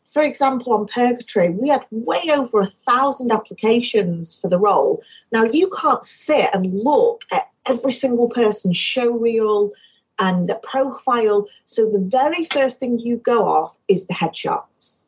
for 0.06 0.22
example 0.22 0.74
on 0.74 0.86
purgatory 0.86 1.50
we 1.50 1.70
had 1.70 1.86
way 1.90 2.30
over 2.32 2.62
a 2.62 2.72
thousand 2.88 3.32
applications 3.32 4.36
for 4.36 4.48
the 4.48 4.60
role 4.60 5.02
now 5.32 5.44
you 5.44 5.70
can't 5.70 6.04
sit 6.04 6.50
and 6.54 6.84
look 6.84 7.24
at 7.32 7.50
every 7.66 7.92
single 7.92 8.30
person's 8.30 8.78
show 8.78 9.10
reel 9.10 9.72
and 10.22 10.48
the 10.48 10.56
profile 10.56 11.48
so 11.66 11.90
the 11.90 12.00
very 12.00 12.46
first 12.46 12.80
thing 12.80 12.98
you 12.98 13.18
go 13.18 13.46
off 13.46 13.76
is 13.90 14.08
the 14.08 14.14
headshots 14.14 15.02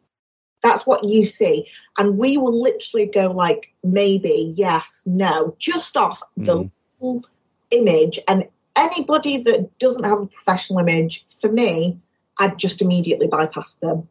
that's 0.63 0.87
what 0.87 1.03
you 1.03 1.25
see. 1.25 1.67
And 1.97 2.17
we 2.17 2.37
will 2.37 2.59
literally 2.59 3.05
go 3.05 3.31
like 3.31 3.73
maybe, 3.83 4.53
yes, 4.57 5.03
no, 5.05 5.55
just 5.59 5.97
off 5.97 6.23
the 6.37 6.69
mm. 7.01 7.23
image. 7.69 8.19
And 8.27 8.47
anybody 8.75 9.43
that 9.43 9.77
doesn't 9.77 10.05
have 10.05 10.21
a 10.21 10.25
professional 10.25 10.79
image, 10.79 11.25
for 11.41 11.51
me, 11.51 11.99
I'd 12.39 12.57
just 12.57 12.81
immediately 12.81 13.27
bypass 13.27 13.75
them. 13.75 14.07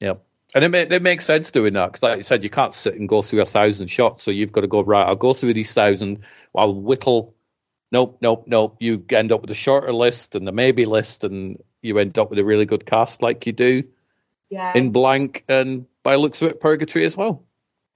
Yeah. 0.00 0.14
And 0.54 0.74
it, 0.74 0.92
it 0.92 1.02
makes 1.02 1.26
sense 1.26 1.50
doing 1.52 1.74
that 1.74 1.92
because, 1.92 2.02
like 2.02 2.16
you 2.16 2.22
said, 2.22 2.42
you 2.42 2.50
can't 2.50 2.74
sit 2.74 2.94
and 2.94 3.08
go 3.08 3.22
through 3.22 3.42
a 3.42 3.46
thousand 3.46 3.88
shots. 3.88 4.22
So 4.24 4.30
you've 4.30 4.52
got 4.52 4.62
to 4.62 4.66
go, 4.66 4.82
right, 4.82 5.06
I'll 5.06 5.14
go 5.14 5.32
through 5.32 5.54
these 5.54 5.72
thousand, 5.72 6.20
I'll 6.54 6.74
whittle. 6.74 7.34
Nope, 7.90 8.18
nope, 8.20 8.44
nope. 8.46 8.76
You 8.80 9.04
end 9.10 9.32
up 9.32 9.40
with 9.40 9.50
a 9.50 9.54
shorter 9.54 9.92
list 9.92 10.34
and 10.34 10.48
a 10.48 10.52
maybe 10.52 10.84
list, 10.84 11.24
and 11.24 11.62
you 11.82 11.98
end 11.98 12.18
up 12.18 12.30
with 12.30 12.38
a 12.38 12.44
really 12.44 12.66
good 12.66 12.84
cast 12.84 13.22
like 13.22 13.46
you 13.46 13.52
do 13.52 13.84
Yeah. 14.50 14.72
in 14.76 14.90
Blank 14.90 15.44
and 15.48 15.86
by 16.02 16.16
looks 16.16 16.42
of 16.42 16.48
it, 16.50 16.60
Purgatory 16.60 17.04
as 17.04 17.16
well. 17.16 17.44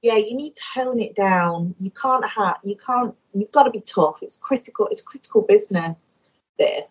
yeah, 0.03 0.17
you 0.17 0.35
need 0.35 0.55
to 0.55 0.63
hone 0.75 0.99
it 1.01 1.15
down. 1.15 1.75
You 1.79 1.91
can't 1.91 2.27
have, 2.29 2.59
you 2.65 2.75
can't, 2.77 3.15
you've 3.33 3.53
got 3.53 3.65
to 3.65 3.71
be 3.71 3.81
tough. 3.81 4.17
It's 4.23 4.35
critical, 4.37 4.89
it's 4.91 5.01
critical 5.01 5.43
business, 5.43 6.23
this. 6.59 6.89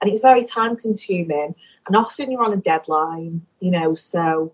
And 0.00 0.10
it's 0.10 0.20
very 0.20 0.44
time 0.44 0.76
consuming. 0.76 1.54
And 1.86 1.96
often 1.96 2.30
you're 2.30 2.44
on 2.44 2.52
a 2.52 2.56
deadline, 2.58 3.44
you 3.60 3.70
know, 3.72 3.94
so 3.96 4.52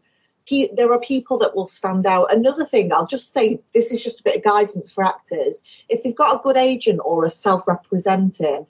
there 0.75 0.93
are 0.93 1.01
people 1.01 1.39
that 1.39 1.55
will 1.55 1.67
stand 1.67 2.07
out. 2.07 2.33
Another 2.33 2.65
thing, 2.65 2.93
I'll 2.93 3.07
just 3.07 3.33
say 3.33 3.61
this 3.75 3.93
is 3.93 4.03
just 4.03 4.21
a 4.21 4.23
bit 4.23 4.37
of 4.37 4.45
guidance 4.45 4.91
for 4.91 5.05
actors. 5.05 5.63
If 5.89 6.03
they've 6.03 6.15
got 6.15 6.37
a 6.37 6.43
good 6.43 6.57
agent 6.57 7.01
or 7.05 7.25
a 7.25 7.31
self 7.31 7.69
representing, 7.69 8.67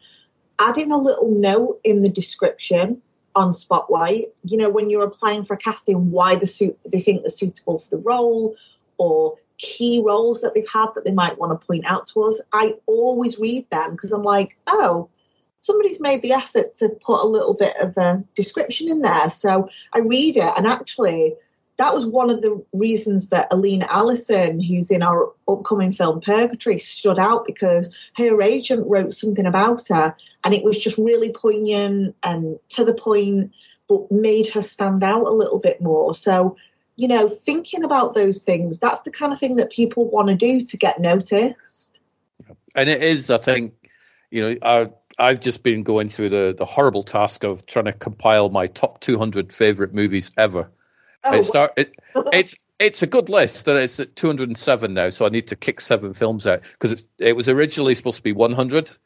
add 0.58 0.78
in 0.78 0.92
a 0.92 0.98
little 0.98 1.30
note 1.30 1.80
in 1.84 2.02
the 2.02 2.08
description 2.08 3.02
on 3.34 3.52
Spotlight. 3.52 4.32
You 4.44 4.56
know, 4.56 4.70
when 4.70 4.90
you're 4.90 5.04
applying 5.04 5.44
for 5.44 5.54
a 5.54 5.58
casting, 5.58 6.10
why 6.10 6.36
the 6.36 6.46
suit 6.46 6.78
they 6.84 7.00
think 7.00 7.22
they're 7.22 7.30
suitable 7.30 7.78
for 7.78 7.90
the 7.90 8.02
role, 8.02 8.56
or 8.96 9.36
key 9.58 10.02
roles 10.04 10.42
that 10.42 10.54
they've 10.54 10.68
had 10.72 10.88
that 10.94 11.04
they 11.04 11.12
might 11.12 11.38
want 11.38 11.58
to 11.58 11.66
point 11.66 11.84
out 11.86 12.06
to 12.08 12.22
us. 12.22 12.40
I 12.52 12.74
always 12.86 13.38
read 13.38 13.68
them 13.70 13.92
because 13.92 14.12
I'm 14.12 14.22
like, 14.22 14.56
oh, 14.66 15.08
somebody's 15.60 16.00
made 16.00 16.22
the 16.22 16.32
effort 16.32 16.76
to 16.76 16.88
put 16.88 17.22
a 17.22 17.26
little 17.26 17.54
bit 17.54 17.76
of 17.80 17.96
a 17.96 18.24
description 18.34 18.88
in 18.88 19.02
there. 19.02 19.30
So 19.30 19.68
I 19.92 19.98
read 19.98 20.36
it, 20.36 20.52
and 20.56 20.66
actually, 20.66 21.34
that 21.78 21.94
was 21.94 22.04
one 22.04 22.30
of 22.30 22.42
the 22.42 22.64
reasons 22.72 23.28
that 23.28 23.48
Alina 23.50 23.86
Allison, 23.88 24.60
who's 24.60 24.90
in 24.90 25.02
our 25.02 25.32
upcoming 25.48 25.92
film 25.92 26.20
Purgatory, 26.20 26.78
stood 26.78 27.18
out 27.18 27.46
because 27.46 27.90
her 28.16 28.42
agent 28.42 28.86
wrote 28.86 29.14
something 29.14 29.46
about 29.46 29.88
her, 29.88 30.14
and 30.44 30.54
it 30.54 30.64
was 30.64 30.78
just 30.78 30.98
really 30.98 31.32
poignant 31.32 32.16
and 32.22 32.58
to 32.70 32.84
the 32.84 32.94
point, 32.94 33.52
but 33.88 34.10
made 34.12 34.48
her 34.50 34.62
stand 34.62 35.02
out 35.02 35.26
a 35.26 35.32
little 35.32 35.58
bit 35.58 35.80
more. 35.80 36.14
So 36.14 36.56
you 36.98 37.06
know, 37.06 37.28
thinking 37.28 37.84
about 37.84 38.12
those 38.12 38.42
things, 38.42 38.80
that's 38.80 39.02
the 39.02 39.12
kind 39.12 39.32
of 39.32 39.38
thing 39.38 39.56
that 39.56 39.70
people 39.70 40.10
want 40.10 40.30
to 40.30 40.34
do 40.34 40.62
to 40.62 40.76
get 40.76 41.00
noticed. 41.00 41.96
And 42.74 42.88
it 42.88 43.00
is, 43.04 43.30
I 43.30 43.36
think, 43.36 43.74
you 44.32 44.42
know, 44.42 44.56
I, 44.60 44.90
I've 45.16 45.38
just 45.38 45.62
been 45.62 45.84
going 45.84 46.08
through 46.08 46.30
the, 46.30 46.54
the 46.58 46.64
horrible 46.64 47.04
task 47.04 47.44
of 47.44 47.64
trying 47.66 47.84
to 47.84 47.92
compile 47.92 48.48
my 48.50 48.66
top 48.66 48.98
200 48.98 49.52
favorite 49.52 49.94
movies 49.94 50.32
ever. 50.36 50.72
Oh, 51.24 51.34
it 51.34 51.42
start, 51.42 51.72
it, 51.76 51.94
it's 52.32 52.56
it's 52.78 53.02
a 53.02 53.06
good 53.06 53.28
list, 53.28 53.66
and 53.68 53.78
it's 53.78 53.98
at 54.00 54.14
207 54.14 54.94
now. 54.94 55.10
So 55.10 55.26
I 55.26 55.30
need 55.30 55.48
to 55.48 55.56
kick 55.56 55.80
seven 55.80 56.12
films 56.12 56.46
out 56.46 56.62
because 56.62 57.06
it 57.18 57.34
was 57.34 57.48
originally 57.48 57.94
supposed 57.94 58.18
to 58.18 58.22
be 58.22 58.32
100, 58.32 58.96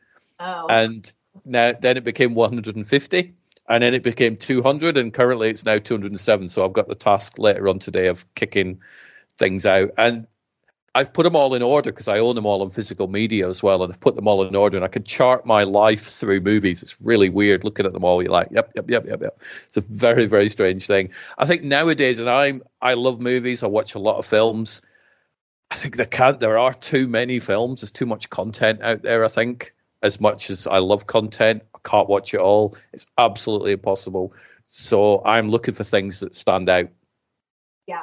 oh. 0.40 0.66
and 0.68 1.12
now 1.44 1.72
then 1.72 1.96
it 1.96 2.04
became 2.04 2.34
150, 2.34 3.34
and 3.68 3.82
then 3.82 3.94
it 3.94 4.02
became 4.02 4.36
200, 4.36 4.98
and 4.98 5.12
currently 5.12 5.48
it's 5.48 5.64
now 5.64 5.78
207. 5.78 6.48
So 6.48 6.64
I've 6.64 6.74
got 6.74 6.88
the 6.88 6.94
task 6.94 7.38
later 7.38 7.68
on 7.68 7.78
today 7.78 8.08
of 8.08 8.32
kicking 8.34 8.80
things 9.38 9.64
out, 9.64 9.92
and 9.96 10.26
I've 10.94 11.14
put 11.14 11.22
them 11.22 11.36
all 11.36 11.54
in 11.54 11.62
order 11.62 11.90
because 11.90 12.08
I 12.08 12.18
own 12.18 12.34
them 12.34 12.44
all 12.44 12.62
on 12.62 12.68
physical 12.68 13.08
media 13.08 13.48
as 13.48 13.62
well, 13.62 13.82
and 13.82 13.90
I've 13.90 14.00
put 14.00 14.14
them 14.14 14.28
all 14.28 14.46
in 14.46 14.54
order, 14.54 14.76
and 14.76 14.84
I 14.84 14.88
can 14.88 15.04
chart 15.04 15.46
my 15.46 15.64
life 15.64 16.02
through 16.02 16.40
movies. 16.40 16.82
It's 16.82 17.00
really 17.00 17.30
weird 17.30 17.64
looking 17.64 17.86
at 17.86 17.94
them 17.94 18.04
all. 18.04 18.22
You're 18.22 18.32
like, 18.32 18.48
yep, 18.50 18.72
yep, 18.74 18.90
yep, 18.90 19.06
yep, 19.06 19.22
yep. 19.22 19.42
It's 19.66 19.78
a 19.78 19.80
very, 19.80 20.26
very 20.26 20.50
strange 20.50 20.86
thing. 20.86 21.10
I 21.38 21.46
think 21.46 21.62
nowadays, 21.62 22.20
and 22.20 22.28
I'm 22.28 22.62
I 22.80 22.94
love 22.94 23.20
movies. 23.20 23.64
I 23.64 23.68
watch 23.68 23.94
a 23.94 23.98
lot 24.00 24.18
of 24.18 24.26
films. 24.26 24.82
I 25.70 25.76
think 25.76 25.96
there 25.96 26.04
can't 26.04 26.38
there 26.38 26.58
are 26.58 26.74
too 26.74 27.08
many 27.08 27.38
films. 27.38 27.80
There's 27.80 27.92
too 27.92 28.06
much 28.06 28.28
content 28.28 28.82
out 28.82 29.00
there. 29.00 29.24
I 29.24 29.28
think 29.28 29.74
as 30.02 30.20
much 30.20 30.50
as 30.50 30.66
I 30.66 30.78
love 30.78 31.06
content, 31.06 31.62
I 31.74 31.78
can't 31.82 32.08
watch 32.08 32.34
it 32.34 32.40
all. 32.40 32.76
It's 32.92 33.06
absolutely 33.16 33.72
impossible. 33.72 34.34
So 34.66 35.22
I'm 35.24 35.48
looking 35.48 35.72
for 35.72 35.84
things 35.84 36.20
that 36.20 36.34
stand 36.34 36.68
out 36.68 36.90
yeah. 37.86 38.02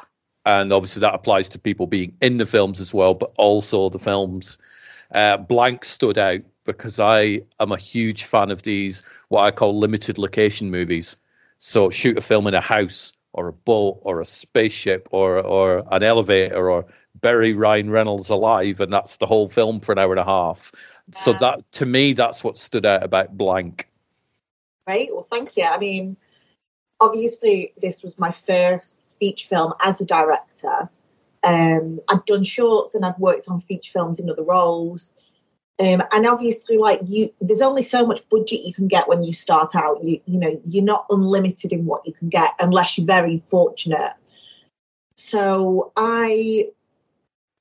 And 0.49 0.73
obviously 0.73 1.01
that 1.01 1.13
applies 1.13 1.49
to 1.49 1.59
people 1.59 1.85
being 1.85 2.17
in 2.21 2.37
the 2.37 2.45
films 2.45 2.81
as 2.81 2.93
well, 2.93 3.13
but 3.13 3.33
also 3.37 3.89
the 3.89 3.99
films. 3.99 4.57
Uh, 5.11 5.37
Blank 5.37 5.85
stood 5.85 6.17
out 6.17 6.41
because 6.65 6.99
I 6.99 7.41
am 7.59 7.71
a 7.71 7.77
huge 7.77 8.23
fan 8.23 8.49
of 8.49 8.63
these 8.63 9.03
what 9.27 9.43
I 9.43 9.51
call 9.51 9.77
limited 9.77 10.17
location 10.17 10.71
movies. 10.71 11.17
So 11.59 11.89
shoot 11.91 12.17
a 12.17 12.21
film 12.21 12.47
in 12.47 12.55
a 12.55 12.61
house 12.61 13.13
or 13.31 13.47
a 13.47 13.53
boat 13.53 13.99
or 14.01 14.21
a 14.21 14.25
spaceship 14.25 15.09
or 15.11 15.39
or 15.39 15.83
an 15.91 16.01
elevator 16.03 16.69
or 16.69 16.87
bury 17.13 17.53
Ryan 17.53 17.89
Reynolds 17.89 18.29
alive, 18.29 18.79
and 18.79 18.91
that's 18.91 19.17
the 19.17 19.27
whole 19.27 19.47
film 19.47 19.81
for 19.81 19.91
an 19.91 19.99
hour 19.99 20.11
and 20.11 20.19
a 20.19 20.25
half. 20.25 20.71
So 21.11 21.33
that 21.33 21.71
to 21.73 21.85
me, 21.85 22.13
that's 22.13 22.43
what 22.43 22.57
stood 22.57 22.85
out 22.85 23.03
about 23.03 23.35
Blank. 23.37 23.87
Right. 24.87 25.09
Well, 25.11 25.27
thank 25.29 25.57
you. 25.57 25.65
I 25.65 25.77
mean, 25.77 26.17
obviously, 26.99 27.73
this 27.79 28.01
was 28.01 28.17
my 28.17 28.31
first 28.31 28.97
feature 29.19 29.47
film 29.47 29.73
as 29.79 30.01
a 30.01 30.05
director. 30.05 30.89
Um, 31.43 31.99
I'd 32.07 32.25
done 32.25 32.43
shorts 32.43 32.95
and 32.95 33.05
I'd 33.05 33.17
worked 33.17 33.47
on 33.47 33.61
feature 33.61 33.91
films 33.91 34.19
in 34.19 34.29
other 34.29 34.43
roles. 34.43 35.13
Um, 35.79 36.03
and 36.11 36.27
obviously, 36.27 36.77
like 36.77 36.99
you, 37.05 37.33
there's 37.39 37.61
only 37.61 37.83
so 37.83 38.05
much 38.05 38.27
budget 38.29 38.65
you 38.65 38.73
can 38.73 38.89
get 38.89 39.07
when 39.07 39.23
you 39.23 39.31
start 39.31 39.75
out. 39.75 40.03
You, 40.03 40.19
you 40.25 40.39
know, 40.39 40.61
you're 40.65 40.83
not 40.83 41.05
unlimited 41.09 41.71
in 41.71 41.85
what 41.85 42.05
you 42.05 42.13
can 42.13 42.27
get 42.27 42.51
unless 42.59 42.97
you're 42.97 43.07
very 43.07 43.39
fortunate. 43.39 44.13
So 45.15 45.93
I 45.95 46.69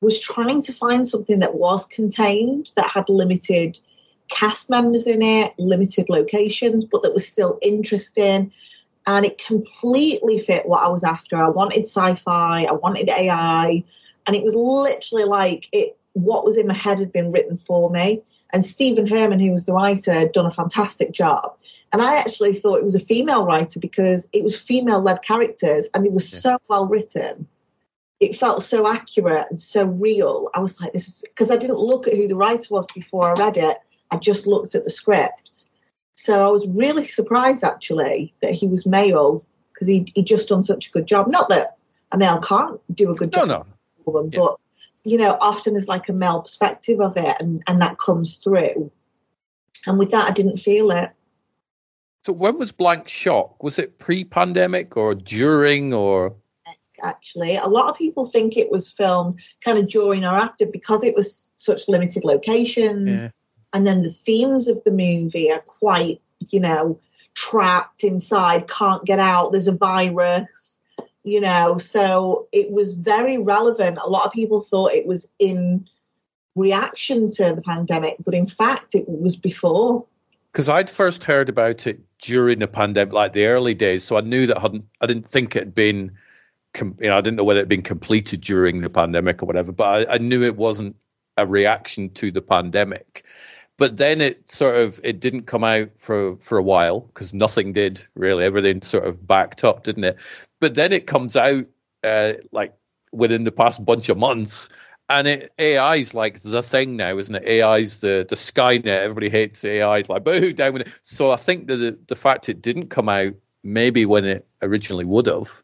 was 0.00 0.20
trying 0.20 0.62
to 0.62 0.72
find 0.72 1.06
something 1.06 1.40
that 1.40 1.54
was 1.54 1.86
contained, 1.86 2.72
that 2.76 2.90
had 2.90 3.08
limited 3.08 3.78
cast 4.28 4.68
members 4.70 5.06
in 5.06 5.22
it, 5.22 5.54
limited 5.58 6.08
locations, 6.08 6.84
but 6.84 7.02
that 7.02 7.14
was 7.14 7.26
still 7.26 7.58
interesting. 7.62 8.52
And 9.08 9.24
it 9.24 9.38
completely 9.38 10.38
fit 10.38 10.68
what 10.68 10.82
I 10.82 10.88
was 10.88 11.02
after. 11.02 11.42
I 11.42 11.48
wanted 11.48 11.86
sci 11.86 12.14
fi, 12.16 12.64
I 12.64 12.72
wanted 12.72 13.08
AI, 13.08 13.82
and 14.26 14.36
it 14.36 14.44
was 14.44 14.54
literally 14.54 15.24
like 15.24 15.66
it 15.72 15.96
what 16.12 16.44
was 16.44 16.58
in 16.58 16.66
my 16.66 16.74
head 16.74 16.98
had 16.98 17.10
been 17.10 17.32
written 17.32 17.56
for 17.56 17.88
me. 17.88 18.20
And 18.50 18.62
Stephen 18.62 19.06
Herman, 19.06 19.40
who 19.40 19.52
was 19.52 19.64
the 19.64 19.72
writer, 19.72 20.12
had 20.12 20.32
done 20.32 20.44
a 20.44 20.50
fantastic 20.50 21.12
job. 21.12 21.56
And 21.90 22.02
I 22.02 22.18
actually 22.18 22.52
thought 22.52 22.80
it 22.80 22.84
was 22.84 22.96
a 22.96 23.00
female 23.00 23.46
writer 23.46 23.80
because 23.80 24.28
it 24.34 24.44
was 24.44 24.58
female 24.58 25.00
led 25.00 25.22
characters 25.22 25.88
and 25.94 26.04
it 26.04 26.12
was 26.12 26.28
so 26.28 26.58
well 26.68 26.86
written. 26.86 27.48
It 28.20 28.36
felt 28.36 28.62
so 28.62 28.86
accurate 28.86 29.46
and 29.48 29.58
so 29.58 29.86
real. 29.86 30.50
I 30.54 30.60
was 30.60 30.78
like, 30.82 30.92
this 30.92 31.08
is 31.08 31.22
because 31.22 31.50
I 31.50 31.56
didn't 31.56 31.78
look 31.78 32.06
at 32.06 32.14
who 32.14 32.28
the 32.28 32.36
writer 32.36 32.68
was 32.68 32.86
before 32.94 33.30
I 33.30 33.40
read 33.40 33.56
it. 33.56 33.78
I 34.10 34.16
just 34.16 34.46
looked 34.46 34.74
at 34.74 34.84
the 34.84 34.90
script. 34.90 35.67
So 36.28 36.46
I 36.46 36.50
was 36.50 36.66
really 36.68 37.06
surprised 37.06 37.64
actually 37.64 38.34
that 38.42 38.52
he 38.52 38.66
was 38.66 38.84
male 38.84 39.42
because 39.72 39.88
he 39.88 40.12
he 40.14 40.22
just 40.22 40.50
done 40.50 40.62
such 40.62 40.88
a 40.88 40.90
good 40.90 41.06
job. 41.06 41.26
Not 41.26 41.48
that 41.48 41.78
a 42.12 42.18
male 42.18 42.38
can't 42.40 42.82
do 42.94 43.10
a 43.10 43.14
good 43.14 43.32
No, 43.32 43.46
job 43.46 43.66
no. 44.06 44.12
them, 44.12 44.30
Yeah. 44.30 44.38
but 44.40 44.56
you 45.04 45.16
know, 45.16 45.34
often 45.40 45.72
there's 45.72 45.88
like 45.88 46.10
a 46.10 46.12
male 46.12 46.42
perspective 46.42 47.00
of 47.00 47.16
it 47.16 47.34
and, 47.40 47.62
and 47.66 47.80
that 47.80 47.96
comes 47.96 48.36
through. 48.36 48.92
And 49.86 49.98
with 49.98 50.10
that 50.10 50.28
I 50.28 50.32
didn't 50.32 50.58
feel 50.58 50.90
it. 50.90 51.12
So 52.24 52.34
when 52.34 52.58
was 52.58 52.72
Blank 52.72 53.08
Shock? 53.08 53.62
Was 53.62 53.78
it 53.78 53.98
pre-pandemic 53.98 54.98
or 54.98 55.14
during 55.14 55.94
or? 55.94 56.36
actually. 57.02 57.56
A 57.56 57.68
lot 57.68 57.88
of 57.88 57.96
people 57.96 58.26
think 58.26 58.58
it 58.58 58.70
was 58.70 58.92
filmed 58.92 59.40
kind 59.64 59.78
of 59.78 59.88
during 59.88 60.26
or 60.26 60.34
after 60.34 60.66
because 60.66 61.04
it 61.04 61.14
was 61.14 61.52
such 61.54 61.88
limited 61.88 62.22
locations. 62.22 63.22
Yeah. 63.22 63.28
And 63.72 63.86
then 63.86 64.02
the 64.02 64.10
themes 64.10 64.68
of 64.68 64.82
the 64.84 64.90
movie 64.90 65.50
are 65.50 65.60
quite, 65.60 66.20
you 66.50 66.60
know, 66.60 67.00
trapped 67.34 68.02
inside, 68.02 68.66
can't 68.66 69.04
get 69.04 69.18
out, 69.18 69.52
there's 69.52 69.68
a 69.68 69.76
virus, 69.76 70.80
you 71.22 71.40
know. 71.40 71.78
So 71.78 72.48
it 72.50 72.70
was 72.70 72.94
very 72.94 73.38
relevant. 73.38 73.98
A 74.02 74.08
lot 74.08 74.26
of 74.26 74.32
people 74.32 74.60
thought 74.60 74.92
it 74.92 75.06
was 75.06 75.28
in 75.38 75.88
reaction 76.56 77.30
to 77.30 77.54
the 77.54 77.62
pandemic, 77.62 78.16
but 78.24 78.34
in 78.34 78.46
fact, 78.46 78.94
it 78.94 79.04
was 79.08 79.36
before. 79.36 80.06
because 80.52 80.68
I'd 80.68 80.90
first 80.90 81.24
heard 81.24 81.48
about 81.48 81.86
it 81.86 82.00
during 82.20 82.58
the 82.58 82.66
pandemic, 82.66 83.14
like 83.14 83.32
the 83.32 83.46
early 83.46 83.74
days. 83.74 84.04
So 84.04 84.16
I 84.16 84.22
knew 84.22 84.48
that 84.48 84.58
hadn't. 84.58 84.86
I 85.00 85.06
didn't 85.06 85.28
think 85.28 85.54
it 85.54 85.60
had 85.60 85.74
been, 85.74 86.16
you 86.80 86.94
know, 87.00 87.16
I 87.16 87.20
didn't 87.20 87.36
know 87.36 87.44
whether 87.44 87.60
it 87.60 87.62
had 87.62 87.68
been 87.68 87.82
completed 87.82 88.40
during 88.40 88.80
the 88.80 88.90
pandemic 88.90 89.42
or 89.42 89.46
whatever. 89.46 89.72
But 89.72 90.08
I, 90.08 90.14
I 90.14 90.18
knew 90.18 90.42
it 90.42 90.56
wasn't 90.56 90.96
a 91.36 91.46
reaction 91.46 92.10
to 92.14 92.32
the 92.32 92.42
pandemic. 92.42 93.24
But 93.78 93.96
then 93.96 94.20
it 94.20 94.50
sort 94.50 94.76
of 94.76 95.00
it 95.04 95.20
didn't 95.20 95.44
come 95.44 95.64
out 95.64 95.90
for 95.98 96.36
for 96.38 96.58
a 96.58 96.62
while 96.62 97.00
because 97.00 97.32
nothing 97.32 97.72
did 97.72 98.04
really. 98.14 98.44
Everything 98.44 98.82
sort 98.82 99.06
of 99.06 99.26
backed 99.26 99.64
up, 99.64 99.84
didn't 99.84 100.04
it? 100.04 100.18
But 100.60 100.74
then 100.74 100.92
it 100.92 101.06
comes 101.06 101.36
out 101.36 101.66
uh, 102.04 102.34
like 102.52 102.74
within 103.12 103.44
the 103.44 103.52
past 103.52 103.84
bunch 103.84 104.08
of 104.08 104.18
months. 104.18 104.68
And 105.10 105.26
it, 105.26 105.52
AI's 105.58 106.12
like 106.12 106.42
the 106.42 106.62
thing 106.62 106.96
now, 106.96 107.16
isn't 107.16 107.34
it? 107.34 107.46
AI's 107.46 108.00
the 108.00 108.26
the 108.28 108.34
Skynet. 108.36 108.86
Everybody 108.86 109.30
hates 109.30 109.64
AI. 109.64 109.98
It's 109.98 110.08
like 110.10 110.24
boo 110.24 110.52
down 110.52 110.74
with 110.74 110.82
it. 110.82 110.92
So 111.02 111.30
I 111.30 111.36
think 111.36 111.68
that 111.68 111.76
the, 111.76 111.98
the 112.08 112.16
fact 112.16 112.48
it 112.48 112.60
didn't 112.60 112.88
come 112.88 113.08
out 113.08 113.34
maybe 113.62 114.06
when 114.06 114.24
it 114.24 114.46
originally 114.60 115.04
would 115.04 115.26
have 115.26 115.62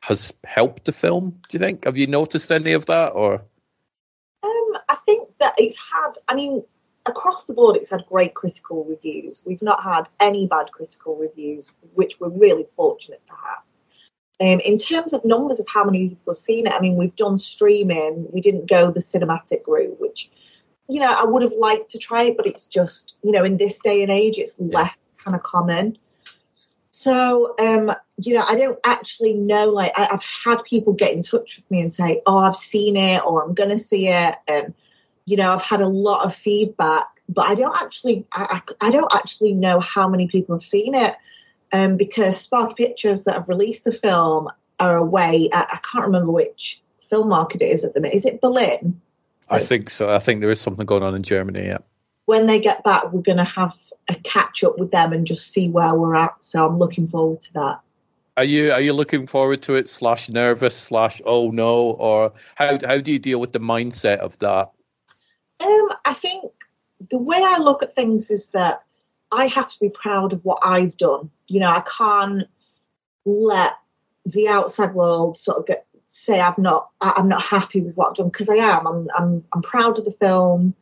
has 0.00 0.32
helped 0.44 0.86
the 0.86 0.92
film. 0.92 1.40
Do 1.48 1.56
you 1.56 1.58
think? 1.58 1.84
Have 1.84 1.98
you 1.98 2.06
noticed 2.06 2.50
any 2.50 2.72
of 2.72 2.86
that? 2.86 3.08
Or 3.08 3.42
Um, 4.42 4.78
I 4.88 4.96
think 5.04 5.28
that 5.38 5.54
it's 5.58 5.76
had, 5.76 6.14
I 6.26 6.34
mean, 6.34 6.64
across 7.06 7.46
the 7.46 7.54
board, 7.54 7.76
it's 7.76 7.90
had 7.90 8.04
great 8.06 8.34
critical 8.34 8.84
reviews. 8.84 9.40
We've 9.44 9.62
not 9.62 9.82
had 9.82 10.08
any 10.18 10.46
bad 10.46 10.70
critical 10.72 11.16
reviews, 11.16 11.72
which 11.94 12.20
we're 12.20 12.28
really 12.28 12.66
fortunate 12.76 13.24
to 13.26 13.32
have. 13.32 13.62
Um, 14.40 14.60
in 14.60 14.78
terms 14.78 15.12
of 15.12 15.24
numbers 15.24 15.60
of 15.60 15.66
how 15.68 15.84
many 15.84 16.10
people 16.10 16.32
have 16.32 16.40
seen 16.40 16.66
it, 16.66 16.72
I 16.72 16.80
mean, 16.80 16.96
we've 16.96 17.16
done 17.16 17.36
streaming. 17.36 18.26
We 18.32 18.40
didn't 18.40 18.68
go 18.68 18.90
the 18.90 19.00
cinematic 19.00 19.66
route, 19.66 20.00
which, 20.00 20.30
you 20.88 21.00
know, 21.00 21.12
I 21.12 21.24
would 21.24 21.42
have 21.42 21.52
liked 21.52 21.90
to 21.90 21.98
try 21.98 22.24
it, 22.24 22.36
but 22.36 22.46
it's 22.46 22.66
just, 22.66 23.14
you 23.22 23.32
know, 23.32 23.44
in 23.44 23.58
this 23.58 23.80
day 23.80 24.02
and 24.02 24.10
age, 24.10 24.38
it's 24.38 24.58
less 24.58 24.96
kind 25.22 25.34
of 25.34 25.42
common. 25.42 25.98
So, 26.90 27.54
um, 27.58 27.92
you 28.16 28.34
know, 28.34 28.44
I 28.46 28.56
don't 28.56 28.78
actually 28.84 29.34
know. 29.34 29.66
Like, 29.66 29.92
I, 29.96 30.06
have 30.06 30.24
had 30.44 30.64
people 30.64 30.92
get 30.92 31.12
in 31.12 31.22
touch 31.22 31.56
with 31.56 31.70
me 31.70 31.80
and 31.82 31.92
say, 31.92 32.20
"Oh, 32.26 32.38
I've 32.38 32.56
seen 32.56 32.96
it," 32.96 33.24
or 33.24 33.44
"I'm 33.44 33.54
going 33.54 33.70
to 33.70 33.78
see 33.78 34.08
it," 34.08 34.34
and 34.48 34.74
you 35.30 35.36
know, 35.36 35.52
I've 35.52 35.62
had 35.62 35.80
a 35.80 35.86
lot 35.86 36.24
of 36.24 36.34
feedback, 36.34 37.06
but 37.28 37.46
I 37.46 37.54
don't 37.54 37.80
actually, 37.80 38.26
I, 38.32 38.60
I 38.80 38.90
don't 38.90 39.14
actually 39.14 39.52
know 39.52 39.78
how 39.78 40.08
many 40.08 40.26
people 40.26 40.56
have 40.56 40.64
seen 40.64 40.96
it, 40.96 41.14
um, 41.72 41.96
because 41.96 42.40
Sparky 42.40 42.74
Pictures 42.74 43.24
that 43.24 43.34
have 43.34 43.48
released 43.48 43.84
the 43.84 43.92
film 43.92 44.48
are 44.80 44.96
away. 44.96 45.48
I, 45.52 45.60
I 45.60 45.78
can't 45.88 46.06
remember 46.06 46.32
which 46.32 46.82
film 47.08 47.28
market 47.28 47.62
it 47.62 47.66
is 47.66 47.84
at 47.84 47.94
the 47.94 48.00
minute. 48.00 48.16
Is 48.16 48.26
it 48.26 48.40
Berlin? 48.40 49.00
I 49.48 49.60
think 49.60 49.90
so. 49.90 50.12
I 50.12 50.18
think 50.18 50.40
there 50.40 50.50
is 50.50 50.60
something 50.60 50.84
going 50.84 51.04
on 51.04 51.14
in 51.14 51.22
Germany. 51.22 51.66
Yeah. 51.66 51.78
When 52.24 52.46
they 52.46 52.58
get 52.58 52.82
back, 52.82 53.12
we're 53.12 53.22
going 53.22 53.38
to 53.38 53.44
have 53.44 53.76
a 54.08 54.16
catch 54.16 54.64
up 54.64 54.80
with 54.80 54.90
them 54.90 55.12
and 55.12 55.28
just 55.28 55.46
see 55.46 55.70
where 55.70 55.94
we're 55.94 56.16
at. 56.16 56.42
So 56.42 56.66
I'm 56.66 56.78
looking 56.78 57.06
forward 57.06 57.40
to 57.42 57.52
that. 57.54 57.80
Are 58.36 58.44
you 58.44 58.72
are 58.72 58.80
you 58.80 58.94
looking 58.94 59.26
forward 59.28 59.62
to 59.62 59.74
it? 59.74 59.88
Slash 59.88 60.28
nervous. 60.28 60.76
Slash 60.76 61.22
oh 61.24 61.50
no. 61.50 61.90
Or 61.90 62.32
how 62.56 62.78
how 62.84 62.98
do 62.98 63.12
you 63.12 63.20
deal 63.20 63.40
with 63.40 63.52
the 63.52 63.60
mindset 63.60 64.18
of 64.18 64.36
that? 64.40 64.70
Um, 65.60 65.88
I 66.04 66.14
think 66.14 66.52
the 67.10 67.18
way 67.18 67.42
I 67.42 67.58
look 67.58 67.82
at 67.82 67.94
things 67.94 68.30
is 68.30 68.50
that 68.50 68.82
I 69.32 69.46
have 69.46 69.68
to 69.68 69.80
be 69.80 69.88
proud 69.88 70.32
of 70.32 70.44
what 70.44 70.60
I've 70.62 70.96
done. 70.96 71.30
You 71.46 71.60
know, 71.60 71.70
I 71.70 71.82
can't 71.82 72.48
let 73.24 73.74
the 74.26 74.48
outside 74.48 74.94
world 74.94 75.38
sort 75.38 75.58
of 75.58 75.66
get, 75.66 75.86
say 76.10 76.40
I'm 76.40 76.54
not 76.58 76.90
I'm 77.00 77.28
not 77.28 77.42
happy 77.42 77.80
with 77.80 77.94
what 77.94 78.10
I've 78.10 78.16
done 78.16 78.28
because 78.28 78.48
I 78.48 78.56
am. 78.56 78.86
I'm 78.86 79.08
I'm 79.16 79.44
I'm 79.52 79.62
proud 79.62 79.98
of 79.98 80.04
the 80.04 80.10
film. 80.12 80.74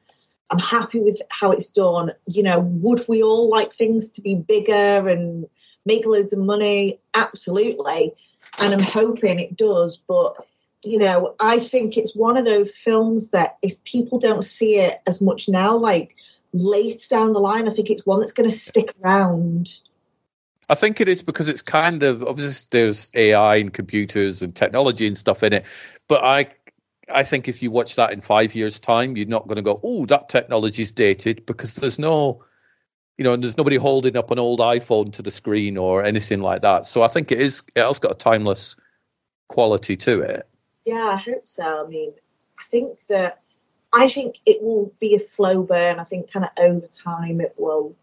I'm 0.50 0.58
happy 0.58 1.00
with 1.00 1.20
how 1.30 1.50
it's 1.50 1.66
done. 1.68 2.12
You 2.26 2.42
know, 2.42 2.58
would 2.60 3.04
we 3.06 3.22
all 3.22 3.50
like 3.50 3.74
things 3.74 4.10
to 4.12 4.22
be 4.22 4.34
bigger 4.34 5.08
and 5.08 5.46
make 5.84 6.06
loads 6.06 6.32
of 6.32 6.38
money? 6.38 7.00
Absolutely. 7.14 8.14
And 8.58 8.72
I'm 8.72 8.80
hoping 8.80 9.38
it 9.38 9.56
does. 9.56 9.98
But, 9.98 10.36
you 10.82 10.98
know, 10.98 11.34
I 11.40 11.58
think 11.58 11.96
it's 11.96 12.14
one 12.14 12.36
of 12.36 12.44
those 12.44 12.76
films 12.76 13.30
that 13.30 13.56
if 13.62 13.82
people 13.84 14.18
don't 14.18 14.44
see 14.44 14.76
it 14.76 15.00
as 15.06 15.20
much 15.20 15.48
now, 15.48 15.76
like 15.76 16.14
later 16.52 17.08
down 17.10 17.32
the 17.32 17.40
line, 17.40 17.68
I 17.68 17.72
think 17.72 17.90
it's 17.90 18.06
one 18.06 18.20
that's 18.20 18.32
going 18.32 18.48
to 18.48 18.56
stick 18.56 18.94
around. 19.02 19.70
I 20.68 20.74
think 20.74 21.00
it 21.00 21.08
is 21.08 21.22
because 21.22 21.48
it's 21.48 21.62
kind 21.62 22.02
of 22.02 22.22
obviously 22.22 22.68
there's 22.70 23.10
AI 23.14 23.56
and 23.56 23.72
computers 23.72 24.42
and 24.42 24.54
technology 24.54 25.06
and 25.06 25.16
stuff 25.16 25.42
in 25.42 25.54
it, 25.54 25.66
but 26.08 26.22
I 26.22 26.48
I 27.10 27.24
think 27.24 27.48
if 27.48 27.62
you 27.62 27.70
watch 27.70 27.96
that 27.96 28.12
in 28.12 28.20
five 28.20 28.54
years' 28.54 28.80
time, 28.80 29.16
you're 29.16 29.26
not 29.26 29.46
going 29.46 29.56
to 29.56 29.62
go, 29.62 29.80
oh, 29.82 30.06
that 30.06 30.28
technology's 30.28 30.92
dated 30.92 31.46
because 31.46 31.74
there's 31.74 31.98
no, 31.98 32.44
you 33.16 33.24
know, 33.24 33.36
there's 33.36 33.56
nobody 33.56 33.76
holding 33.76 34.16
up 34.16 34.30
an 34.30 34.38
old 34.38 34.60
iPhone 34.60 35.12
to 35.14 35.22
the 35.22 35.30
screen 35.30 35.78
or 35.78 36.04
anything 36.04 36.40
like 36.40 36.62
that. 36.62 36.86
So 36.86 37.02
I 37.02 37.08
think 37.08 37.32
it 37.32 37.40
is, 37.40 37.62
it 37.74 37.82
has 37.82 37.98
got 37.98 38.12
a 38.12 38.14
timeless 38.14 38.76
quality 39.48 39.96
to 39.96 40.20
it. 40.20 40.48
Yeah, 40.88 41.04
I 41.04 41.16
hope 41.16 41.42
so. 41.44 41.84
I 41.84 41.86
mean, 41.86 42.14
I 42.58 42.62
think 42.70 42.98
that, 43.10 43.42
I 43.92 44.08
think 44.08 44.36
it 44.46 44.62
will 44.62 44.90
be 44.98 45.14
a 45.14 45.18
slow 45.18 45.62
burn. 45.62 46.00
I 46.00 46.04
think 46.04 46.32
kind 46.32 46.46
of 46.46 46.50
over 46.56 46.86
time 46.86 47.42
it 47.42 47.54
will 47.58 47.94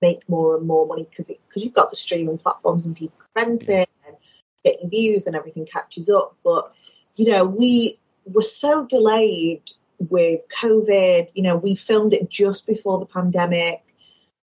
make 0.00 0.26
more 0.30 0.56
and 0.56 0.66
more 0.66 0.86
money 0.86 1.04
because 1.04 1.28
because 1.28 1.62
you've 1.62 1.74
got 1.74 1.90
the 1.90 1.96
streaming 1.96 2.38
platforms 2.38 2.86
and 2.86 2.96
people 2.96 3.18
renting 3.36 3.86
and 4.06 4.16
getting 4.64 4.88
views 4.88 5.26
and 5.26 5.36
everything 5.36 5.66
catches 5.66 6.08
up. 6.08 6.34
But 6.42 6.72
you 7.16 7.26
know, 7.26 7.44
we 7.44 7.98
were 8.24 8.40
so 8.40 8.86
delayed 8.86 9.70
with 9.98 10.40
COVID. 10.48 11.32
You 11.34 11.42
know, 11.42 11.56
we 11.56 11.74
filmed 11.74 12.14
it 12.14 12.30
just 12.30 12.66
before 12.66 12.98
the 12.98 13.04
pandemic, 13.06 13.84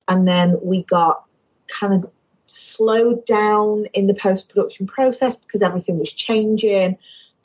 and 0.07 0.27
then 0.27 0.57
we 0.59 0.81
got 0.81 1.23
kind 1.67 1.93
of 2.03 2.11
slowed 2.47 3.27
down 3.27 3.85
in 3.93 4.07
the 4.07 4.15
post 4.15 4.49
production 4.49 4.87
process 4.87 5.35
because 5.35 5.61
everything 5.61 5.99
was 5.99 6.11
changing 6.11 6.97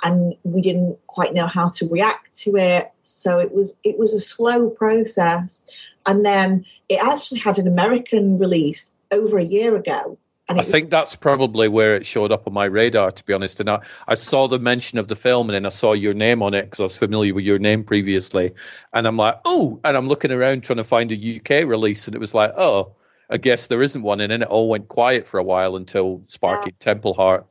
and 0.03 0.35
we 0.43 0.61
didn't 0.61 0.99
quite 1.07 1.35
know 1.35 1.47
how 1.47 1.69
to 1.69 1.89
react 1.89 2.35
to 2.35 2.57
it 2.57 2.91
so 3.05 3.39
it 3.39 3.53
was 3.53 3.75
it 3.85 3.99
was 3.99 4.15
a 4.15 4.21
slow 4.21 4.71
process 4.71 5.65
and 6.07 6.25
then 6.25 6.65
it 6.89 7.03
actually 7.03 7.41
had 7.41 7.59
an 7.59 7.67
american 7.67 8.39
release 8.39 8.93
over 9.11 9.39
a 9.39 9.45
year 9.45 9.77
ago 9.77 10.19
I 10.59 10.63
think 10.63 10.91
that's 10.91 11.17
probably 11.17 11.69
where 11.69 11.97
it 11.97 12.07
showed 12.07 12.33
up 12.33 12.47
on 12.47 12.53
my 12.53 12.65
radar, 12.65 13.11
to 13.11 13.25
be 13.25 13.33
honest. 13.33 13.61
And 13.61 13.71
I, 13.71 13.83
I 14.07 14.15
saw 14.15 14.49
the 14.49 14.59
mention 14.59 14.99
of 14.99 15.07
the 15.07 15.17
film 15.17 15.49
and 15.49 15.55
then 15.55 15.67
I 15.67 15.69
saw 15.69 15.93
your 15.93 16.15
name 16.15 16.43
on 16.43 16.55
it 16.55 16.63
because 16.63 16.81
I 16.81 16.85
was 16.85 16.97
familiar 16.97 17.35
with 17.35 17.45
your 17.45 17.59
name 17.59 17.85
previously. 17.85 18.55
And 18.93 19.07
I'm 19.07 19.17
like, 19.17 19.41
oh, 19.45 19.81
and 19.85 19.97
I'm 19.97 20.09
looking 20.09 20.33
around 20.33 20.65
trying 20.65 20.79
to 20.79 20.85
find 20.85 21.13
a 21.13 21.37
UK 21.37 21.67
release. 21.67 22.09
And 22.09 22.15
it 22.15 22.19
was 22.19 22.35
like, 22.35 22.55
oh, 22.57 22.97
I 23.29 23.37
guess 23.37 23.69
there 23.69 23.83
isn't 23.83 24.03
one. 24.03 24.21
And 24.21 24.33
then 24.33 24.43
it 24.43 24.49
all 24.49 24.69
went 24.69 24.89
quiet 24.89 25.27
for 25.27 25.39
a 25.39 25.45
while 25.45 25.77
until 25.77 26.23
Sparky 26.27 26.73
yeah. 26.73 26.95
Templeheart 26.95 27.45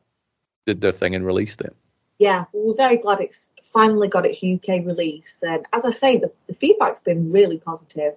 did 0.66 0.82
their 0.82 0.92
thing 0.92 1.16
and 1.16 1.26
released 1.26 1.62
it. 1.62 1.76
Yeah, 2.20 2.46
well, 2.52 2.68
we're 2.68 2.74
very 2.76 2.98
glad 2.98 3.22
it's 3.22 3.52
finally 3.64 4.10
got 4.10 4.26
its 4.26 4.38
UK 4.38 4.86
release. 4.86 5.42
And 5.42 5.66
as 5.72 5.86
I 5.86 5.94
say, 5.94 6.18
the, 6.18 6.32
the 6.48 6.54
feedback's 6.54 7.00
been 7.00 7.32
really 7.32 7.58
positive. 7.58 8.16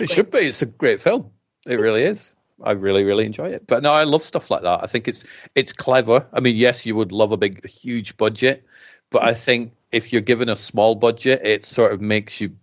It 0.00 0.10
should 0.10 0.30
be. 0.30 0.38
It's 0.38 0.62
a 0.62 0.66
great 0.66 1.00
film. 1.00 1.30
It 1.66 1.78
really 1.80 2.02
is. 2.02 2.32
I 2.62 2.72
really, 2.72 3.04
really 3.04 3.26
enjoy 3.26 3.50
it. 3.50 3.66
But 3.66 3.82
no, 3.82 3.92
I 3.92 4.04
love 4.04 4.22
stuff 4.22 4.50
like 4.50 4.62
that. 4.62 4.82
I 4.82 4.86
think 4.86 5.08
it's 5.08 5.24
it's 5.54 5.72
clever. 5.72 6.26
I 6.32 6.40
mean, 6.40 6.56
yes, 6.56 6.86
you 6.86 6.94
would 6.94 7.12
love 7.12 7.32
a 7.32 7.36
big, 7.36 7.68
huge 7.68 8.16
budget, 8.16 8.64
but 9.10 9.24
I 9.24 9.34
think 9.34 9.72
if 9.90 10.12
you're 10.12 10.22
given 10.22 10.48
a 10.48 10.56
small 10.56 10.94
budget, 10.94 11.40
it 11.44 11.64
sort 11.64 11.92
of 11.92 12.00
makes 12.00 12.40
you 12.40 12.56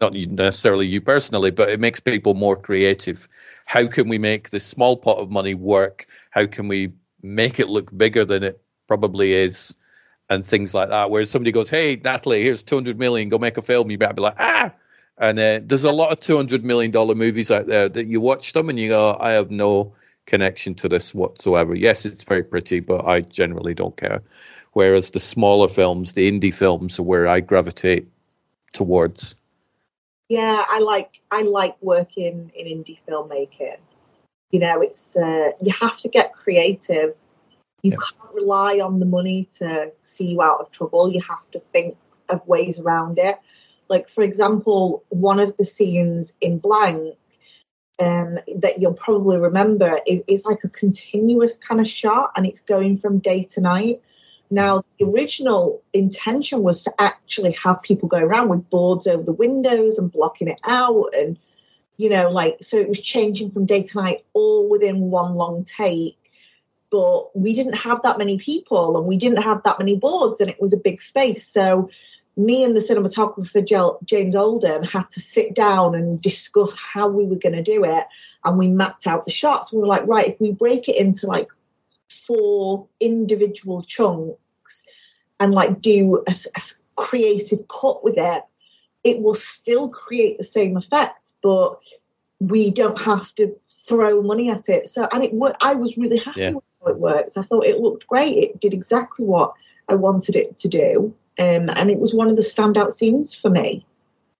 not 0.00 0.14
necessarily 0.14 0.86
you 0.86 1.00
personally, 1.00 1.50
but 1.50 1.70
it 1.70 1.80
makes 1.80 2.00
people 2.00 2.34
more 2.34 2.56
creative. 2.56 3.28
How 3.64 3.86
can 3.88 4.08
we 4.08 4.18
make 4.18 4.50
this 4.50 4.64
small 4.64 4.96
pot 4.96 5.18
of 5.18 5.30
money 5.30 5.54
work? 5.54 6.06
How 6.30 6.46
can 6.46 6.68
we 6.68 6.92
make 7.22 7.58
it 7.58 7.68
look 7.68 7.96
bigger 7.96 8.24
than 8.24 8.44
it 8.44 8.60
probably 8.86 9.32
is? 9.32 9.74
And 10.30 10.44
things 10.44 10.74
like 10.74 10.90
that. 10.90 11.10
Whereas 11.10 11.30
somebody 11.30 11.52
goes, 11.52 11.70
"Hey, 11.70 11.96
Natalie, 11.96 12.42
here's 12.42 12.62
200 12.62 12.98
million. 12.98 13.30
Go 13.30 13.38
make 13.38 13.56
a 13.56 13.62
film." 13.62 13.90
You 13.90 13.96
better 13.96 14.12
be 14.12 14.22
like, 14.22 14.36
"Ah, 14.38 14.74
and 15.18 15.38
uh, 15.38 15.60
there's 15.64 15.84
a 15.84 15.92
lot 15.92 16.12
of 16.12 16.20
two 16.20 16.36
hundred 16.36 16.64
million 16.64 16.90
dollar 16.92 17.14
movies 17.14 17.50
out 17.50 17.66
there 17.66 17.88
that 17.88 18.06
you 18.06 18.20
watch 18.20 18.52
them 18.52 18.68
and 18.68 18.78
you 18.78 18.88
go, 18.88 19.16
I 19.18 19.32
have 19.32 19.50
no 19.50 19.94
connection 20.26 20.74
to 20.76 20.88
this 20.88 21.12
whatsoever. 21.12 21.74
Yes, 21.74 22.06
it's 22.06 22.22
very 22.22 22.44
pretty, 22.44 22.80
but 22.80 23.04
I 23.04 23.20
generally 23.20 23.74
don't 23.74 23.96
care. 23.96 24.22
Whereas 24.72 25.10
the 25.10 25.18
smaller 25.18 25.66
films, 25.66 26.12
the 26.12 26.30
indie 26.30 26.54
films, 26.54 27.00
are 27.00 27.02
where 27.02 27.26
I 27.26 27.40
gravitate 27.40 28.08
towards. 28.72 29.34
Yeah, 30.28 30.64
I 30.68 30.78
like 30.80 31.20
I 31.30 31.42
like 31.42 31.76
working 31.80 32.52
in 32.54 32.66
indie 32.66 32.98
filmmaking. 33.08 33.78
You 34.50 34.60
know, 34.60 34.82
it's 34.82 35.16
uh, 35.16 35.50
you 35.60 35.72
have 35.72 35.96
to 35.98 36.08
get 36.08 36.32
creative. 36.32 37.16
You 37.82 37.92
can't 37.92 38.34
rely 38.34 38.80
on 38.80 38.98
the 38.98 39.06
money 39.06 39.48
to 39.58 39.92
see 40.02 40.32
you 40.32 40.42
out 40.42 40.60
of 40.60 40.70
trouble. 40.72 41.12
You 41.12 41.20
have 41.22 41.50
to 41.52 41.60
think 41.60 41.96
of 42.28 42.46
ways 42.46 42.78
around 42.78 43.18
it. 43.18 43.38
Like, 43.88 44.08
for 44.08 44.22
example, 44.22 45.04
one 45.08 45.40
of 45.40 45.56
the 45.56 45.64
scenes 45.64 46.34
in 46.40 46.58
Blank 46.58 47.16
um, 47.98 48.38
that 48.58 48.80
you'll 48.80 48.94
probably 48.94 49.38
remember 49.38 49.98
is, 50.06 50.22
is 50.26 50.44
like 50.44 50.64
a 50.64 50.68
continuous 50.68 51.56
kind 51.56 51.80
of 51.80 51.88
shot 51.88 52.32
and 52.36 52.46
it's 52.46 52.60
going 52.60 52.98
from 52.98 53.18
day 53.18 53.42
to 53.44 53.60
night. 53.60 54.02
Now, 54.50 54.82
the 54.98 55.06
original 55.06 55.82
intention 55.92 56.62
was 56.62 56.84
to 56.84 56.94
actually 56.98 57.52
have 57.62 57.82
people 57.82 58.08
go 58.08 58.18
around 58.18 58.48
with 58.48 58.70
boards 58.70 59.06
over 59.06 59.22
the 59.22 59.32
windows 59.32 59.98
and 59.98 60.10
blocking 60.10 60.48
it 60.48 60.60
out. 60.64 61.10
And, 61.14 61.38
you 61.96 62.08
know, 62.08 62.30
like, 62.30 62.58
so 62.62 62.78
it 62.78 62.88
was 62.88 63.00
changing 63.00 63.50
from 63.50 63.66
day 63.66 63.82
to 63.82 64.00
night 64.00 64.24
all 64.32 64.68
within 64.68 65.10
one 65.10 65.34
long 65.34 65.64
take. 65.64 66.17
But 66.90 67.36
we 67.36 67.54
didn't 67.54 67.74
have 67.74 68.02
that 68.02 68.18
many 68.18 68.38
people 68.38 68.96
and 68.96 69.06
we 69.06 69.18
didn't 69.18 69.42
have 69.42 69.62
that 69.64 69.78
many 69.78 69.96
boards 69.96 70.40
and 70.40 70.48
it 70.48 70.60
was 70.60 70.72
a 70.72 70.78
big 70.78 71.02
space. 71.02 71.46
So 71.46 71.90
me 72.38 72.62
and 72.62 72.74
the 72.74 72.80
cinematographer 72.80 73.98
James 74.04 74.36
Oldham 74.36 74.84
had 74.84 75.10
to 75.10 75.20
sit 75.20 75.54
down 75.54 75.96
and 75.96 76.22
discuss 76.22 76.76
how 76.76 77.08
we 77.08 77.26
were 77.26 77.36
going 77.36 77.56
to 77.56 77.62
do 77.62 77.84
it, 77.84 78.04
and 78.44 78.56
we 78.56 78.68
mapped 78.68 79.08
out 79.08 79.24
the 79.24 79.32
shots. 79.32 79.72
We 79.72 79.80
were 79.80 79.88
like, 79.88 80.06
right, 80.06 80.28
if 80.28 80.40
we 80.40 80.52
break 80.52 80.88
it 80.88 80.96
into 80.96 81.26
like 81.26 81.48
four 82.08 82.86
individual 83.00 83.82
chunks 83.82 84.84
and 85.40 85.52
like 85.52 85.82
do 85.82 86.22
a, 86.26 86.30
a 86.56 86.60
creative 86.94 87.66
cut 87.66 88.04
with 88.04 88.14
it, 88.16 88.44
it 89.02 89.20
will 89.20 89.34
still 89.34 89.88
create 89.88 90.38
the 90.38 90.44
same 90.44 90.76
effect, 90.76 91.32
but 91.42 91.80
we 92.38 92.70
don't 92.70 93.00
have 93.00 93.34
to 93.34 93.56
throw 93.64 94.22
money 94.22 94.48
at 94.48 94.68
it. 94.68 94.88
So, 94.88 95.08
and 95.10 95.24
it. 95.24 95.56
I 95.60 95.74
was 95.74 95.96
really 95.96 96.18
happy 96.18 96.40
yeah. 96.40 96.50
with 96.52 96.64
it 96.86 96.98
works. 96.98 97.36
I 97.36 97.42
thought 97.42 97.66
it 97.66 97.80
looked 97.80 98.06
great. 98.06 98.36
It 98.36 98.60
did 98.60 98.74
exactly 98.74 99.24
what 99.24 99.54
I 99.88 99.94
wanted 99.94 100.36
it 100.36 100.58
to 100.58 100.68
do. 100.68 101.14
Um, 101.38 101.70
and 101.70 101.90
it 101.90 101.98
was 101.98 102.14
one 102.14 102.28
of 102.28 102.36
the 102.36 102.42
standout 102.42 102.92
scenes 102.92 103.34
for 103.34 103.50
me. 103.50 103.84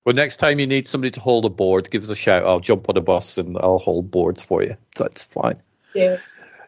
Well, 0.04 0.14
next 0.14 0.38
time 0.38 0.58
you 0.58 0.66
need 0.66 0.86
somebody 0.86 1.10
to 1.12 1.20
hold 1.20 1.44
a 1.44 1.50
board, 1.50 1.90
give 1.90 2.02
us 2.02 2.10
a 2.10 2.16
shout. 2.16 2.44
I'll 2.44 2.60
jump 2.60 2.88
on 2.88 2.96
a 2.96 3.00
bus 3.00 3.38
and 3.38 3.56
I'll 3.58 3.78
hold 3.78 4.10
boards 4.10 4.42
for 4.42 4.62
you. 4.62 4.76
So 4.96 5.04
it's 5.04 5.22
fine. 5.22 5.60
Yeah. 5.94 6.16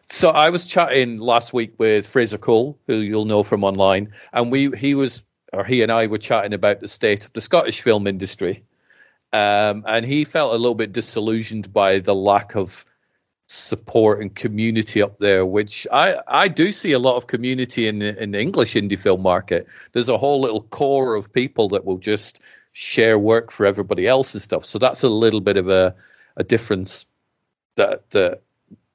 So 0.03 0.29
I 0.29 0.49
was 0.49 0.65
chatting 0.65 1.19
last 1.19 1.53
week 1.53 1.75
with 1.79 2.05
Fraser 2.05 2.37
Cole, 2.37 2.77
who 2.85 2.95
you'll 2.95 3.25
know 3.25 3.43
from 3.43 3.63
online, 3.63 4.13
and 4.33 4.51
we 4.51 4.69
he 4.69 4.93
was 4.93 5.23
or 5.53 5.63
he 5.63 5.83
and 5.83 5.91
I 5.91 6.07
were 6.07 6.17
chatting 6.17 6.53
about 6.53 6.81
the 6.81 6.87
state 6.87 7.25
of 7.25 7.33
the 7.33 7.41
Scottish 7.41 7.81
film 7.81 8.07
industry, 8.07 8.63
um, 9.31 9.85
and 9.87 10.05
he 10.05 10.25
felt 10.25 10.53
a 10.53 10.57
little 10.57 10.75
bit 10.75 10.91
disillusioned 10.91 11.71
by 11.71 11.99
the 11.99 12.13
lack 12.13 12.55
of 12.55 12.83
support 13.51 14.21
and 14.21 14.33
community 14.33 15.01
up 15.01 15.19
there, 15.19 15.45
which 15.45 15.85
I, 15.91 16.19
I 16.25 16.47
do 16.47 16.71
see 16.71 16.93
a 16.93 16.99
lot 16.99 17.17
of 17.17 17.27
community 17.27 17.87
in 17.87 18.01
in 18.01 18.31
the 18.31 18.39
English 18.39 18.75
indie 18.75 18.97
film 18.97 19.21
market. 19.21 19.67
There's 19.91 20.07
a 20.07 20.17
whole 20.17 20.39
little 20.41 20.61
core 20.61 21.15
of 21.15 21.33
people 21.33 21.69
that 21.69 21.83
will 21.83 21.97
just 21.97 22.41
share 22.71 23.19
work 23.19 23.51
for 23.51 23.65
everybody 23.65 24.07
else 24.07 24.33
and 24.33 24.41
stuff. 24.41 24.63
So 24.63 24.79
that's 24.79 25.03
a 25.03 25.09
little 25.09 25.41
bit 25.41 25.57
of 25.57 25.67
a, 25.67 25.95
a 26.37 26.45
difference 26.45 27.05
that, 27.75 28.09
that 28.11 28.41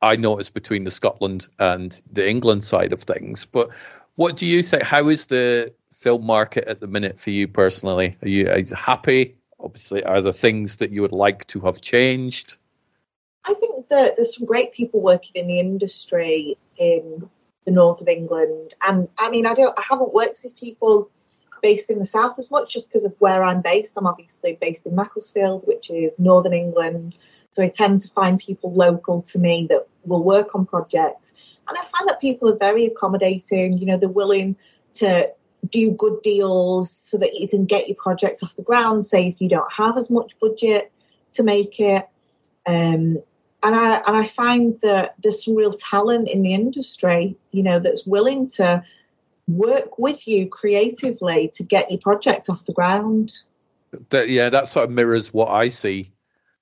I 0.01 0.17
notice 0.17 0.49
between 0.49 0.85
the 0.85 0.91
Scotland 0.91 1.47
and 1.59 2.01
the 2.11 2.27
England 2.27 2.65
side 2.65 2.95
of 2.95 3.01
things. 3.01 3.45
But 3.45 3.71
what 4.15 4.37
do 4.37 4.47
you 4.47 4.63
think? 4.63 4.83
How 4.83 5.11
is 5.11 5.27
the 5.27 5.75
film 5.93 6.25
market 6.25 6.67
at 6.67 6.81
the 6.81 6.87
minute 6.87 7.19
for 7.19 7.31
you 7.31 7.49
personally? 7.49 8.17
Are 8.23 8.29
you, 8.29 8.49
are 8.49 8.59
you 8.59 8.75
happy? 8.75 9.37
Obviously, 9.61 10.03
are 10.03 10.23
there 10.23 10.33
things 10.33 10.77
that 10.77 10.91
you 10.93 11.03
would 11.03 11.13
like 11.13 11.47
to 11.49 11.61
have 11.61 11.83
changed? 11.83 12.57
I 13.47 13.55
think 13.55 13.89
that 13.89 14.17
there's 14.17 14.37
some 14.37 14.45
great 14.45 14.73
people 14.73 15.01
working 15.01 15.33
in 15.37 15.47
the 15.47 15.61
industry 15.61 16.59
in 16.77 17.31
the 17.65 17.71
north 17.71 18.01
of 18.01 18.09
England, 18.09 18.75
and 18.83 19.09
I 19.17 19.31
mean, 19.31 19.47
I 19.47 19.55
don't, 19.55 19.79
I 19.79 19.83
haven't 19.89 20.13
worked 20.13 20.41
with 20.43 20.57
people 20.57 21.11
based 21.63 21.91
in 21.91 21.99
the 21.99 22.07
south 22.07 22.39
as 22.39 22.51
much, 22.51 22.73
just 22.73 22.89
because 22.89 23.05
of 23.05 23.15
where 23.19 23.45
I'm 23.45 23.63
based. 23.63 23.95
I'm 23.97 24.07
obviously 24.07 24.59
based 24.61 24.87
in 24.87 24.95
Macclesfield, 24.95 25.63
which 25.65 25.91
is 25.91 26.19
northern 26.19 26.55
England, 26.55 27.15
so 27.55 27.63
I 27.63 27.69
tend 27.69 28.01
to 28.03 28.09
find 28.09 28.39
people 28.39 28.73
local 28.73 29.23
to 29.23 29.39
me 29.39 29.69
that 29.71 29.87
will 30.05 30.23
work 30.23 30.55
on 30.57 30.67
projects, 30.67 31.33
and 31.69 31.79
I 31.79 31.83
find 31.83 32.09
that 32.09 32.21
people 32.21 32.49
are 32.49 32.59
very 32.59 32.87
accommodating. 32.87 33.79
You 33.79 33.87
know, 33.87 33.97
they're 33.97 34.09
willing 34.09 34.57
to 34.95 35.31
do 35.71 35.93
good 35.93 36.23
deals 36.23 36.91
so 36.91 37.19
that 37.19 37.35
you 37.35 37.49
can 37.49 37.65
get 37.65 37.87
your 37.89 37.97
project 37.97 38.43
off 38.43 38.57
the 38.57 38.63
ground. 38.63 39.07
Say 39.07 39.29
if 39.29 39.41
you 39.41 39.49
don't 39.49 39.73
have 39.73 39.97
as 39.97 40.11
much 40.11 40.39
budget 40.41 40.91
to 41.33 41.45
make 41.45 41.79
it. 41.79 42.09
Um, 42.67 43.23
and 43.67 43.75
I 43.75 43.97
and 44.07 44.17
I 44.17 44.27
find 44.27 44.79
that 44.83 45.17
there's 45.21 45.45
some 45.45 45.57
real 45.57 45.73
talent 45.73 46.29
in 46.29 46.43
the 46.43 46.55
industry, 46.55 47.37
you 47.51 47.65
know, 47.65 47.81
that's 47.81 48.07
willing 48.07 48.49
to 48.51 48.85
work 49.49 49.99
with 49.99 50.27
you 50.29 50.49
creatively 50.49 51.51
to 51.55 51.65
get 51.65 51.91
your 51.91 52.01
project 52.01 52.49
off 52.49 52.65
the 52.65 52.73
ground. 52.73 53.37
That, 54.11 54.29
yeah, 54.29 54.51
that 54.51 54.69
sort 54.69 54.85
of 54.85 54.91
mirrors 54.91 55.33
what 55.33 55.51
I 55.51 55.69
see. 55.69 56.13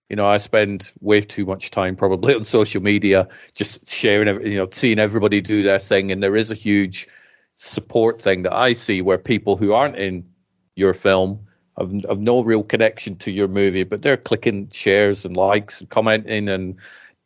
You 0.09 0.17
know, 0.17 0.27
I 0.27 0.39
spend 0.39 0.91
way 1.01 1.21
too 1.21 1.45
much 1.45 1.71
time 1.71 1.97
probably 1.97 2.35
on 2.37 2.45
social 2.45 2.83
media, 2.83 3.29
just 3.55 3.87
sharing, 3.87 4.47
you 4.51 4.59
know, 4.59 4.69
seeing 4.71 4.99
everybody 4.99 5.43
do 5.43 5.63
their 5.63 5.79
thing, 5.79 6.11
and 6.11 6.23
there 6.23 6.37
is 6.37 6.51
a 6.51 6.55
huge 6.55 7.09
support 7.55 8.21
thing 8.21 8.45
that 8.45 8.55
I 8.55 8.73
see 8.73 9.03
where 9.03 9.19
people 9.19 9.57
who 9.57 9.75
aren't 9.75 9.97
in 9.97 10.31
your 10.75 10.95
film 10.95 11.47
have 11.79 12.21
no 12.21 12.43
real 12.43 12.63
connection 12.63 13.17
to 13.17 13.33
your 13.33 13.49
movie, 13.49 13.85
but 13.85 14.03
they're 14.03 14.17
clicking 14.17 14.71
shares 14.71 15.25
and 15.25 15.37
likes 15.37 15.81
and 15.81 15.91
commenting 15.91 16.49
and 16.49 16.77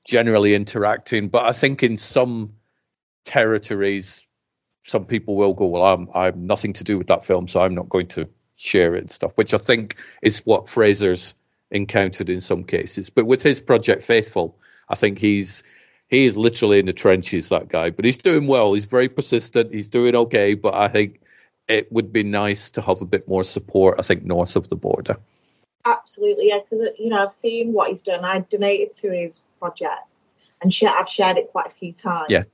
generally 0.06 0.54
interacting. 0.54 1.28
But 1.28 1.44
I 1.44 1.52
think 1.52 1.82
in 1.82 1.96
some 1.98 2.54
territories, 3.24 4.26
some 4.84 5.04
people 5.04 5.37
will 5.37 5.54
go, 5.54 5.66
"Well, 5.66 5.84
I'm 5.84 6.08
I'm 6.14 6.46
nothing 6.46 6.72
to 6.74 6.84
do 6.84 6.98
with 6.98 7.08
that 7.08 7.24
film, 7.24 7.48
so 7.48 7.61
I'm 7.61 7.74
not 7.74 7.88
going 7.88 8.08
to 8.08 8.28
share 8.56 8.94
it 8.94 9.02
and 9.02 9.11
stuff." 9.11 9.32
Which 9.34 9.52
I 9.52 9.58
think 9.58 9.96
is 10.22 10.40
what 10.40 10.68
Fraser's 10.68 11.34
encountered 11.70 12.30
in 12.30 12.40
some 12.40 12.64
cases. 12.64 13.11
But 13.11 13.26
with 13.26 13.42
his 13.42 13.61
project 13.61 14.02
Faithful, 14.02 14.58
I 14.88 14.94
think 14.94 15.18
he's 15.18 15.62
he 16.08 16.24
is 16.24 16.38
literally 16.38 16.78
in 16.78 16.87
the 16.87 16.94
trenches, 16.94 17.50
that 17.50 17.68
guy. 17.68 17.90
But 17.90 18.06
he's 18.06 18.16
doing 18.16 18.46
well. 18.46 18.72
He's 18.72 18.87
very 18.87 19.11
persistent. 19.11 19.74
He's 19.74 19.88
doing 19.88 20.16
okay. 20.16 20.54
But 20.54 20.74
I 20.74 20.88
think 20.88 21.20
it 21.68 21.92
would 21.92 22.12
be 22.12 22.22
nice 22.22 22.70
to 22.70 22.83
have 22.83 23.02
a 23.02 23.04
bit 23.04 23.28
more 23.28 23.44
support, 23.44 23.96
I 23.98 24.02
think, 24.02 24.24
north 24.24 24.57
of 24.57 24.68
the 24.68 24.76
border. 24.76 25.18
Absolutely, 25.85 26.48
yeah, 26.48 26.59
because 26.59 26.85
uh, 26.85 26.90
you 26.98 27.11
know 27.11 27.22
I've 27.22 27.33
seen 27.33 27.72
what 27.72 27.90
he's 27.90 28.02
done. 28.02 28.24
I 28.24 28.40
donated 28.40 28.94
to 28.94 29.11
his 29.11 29.40
project, 29.59 30.09
and 30.61 30.74
I've 30.87 31.09
shared 31.09 31.37
it 31.38 31.50
quite 31.52 31.66
a 31.66 31.74
few 31.74 31.92
times. 31.92 32.26
Yeah, 32.31 32.44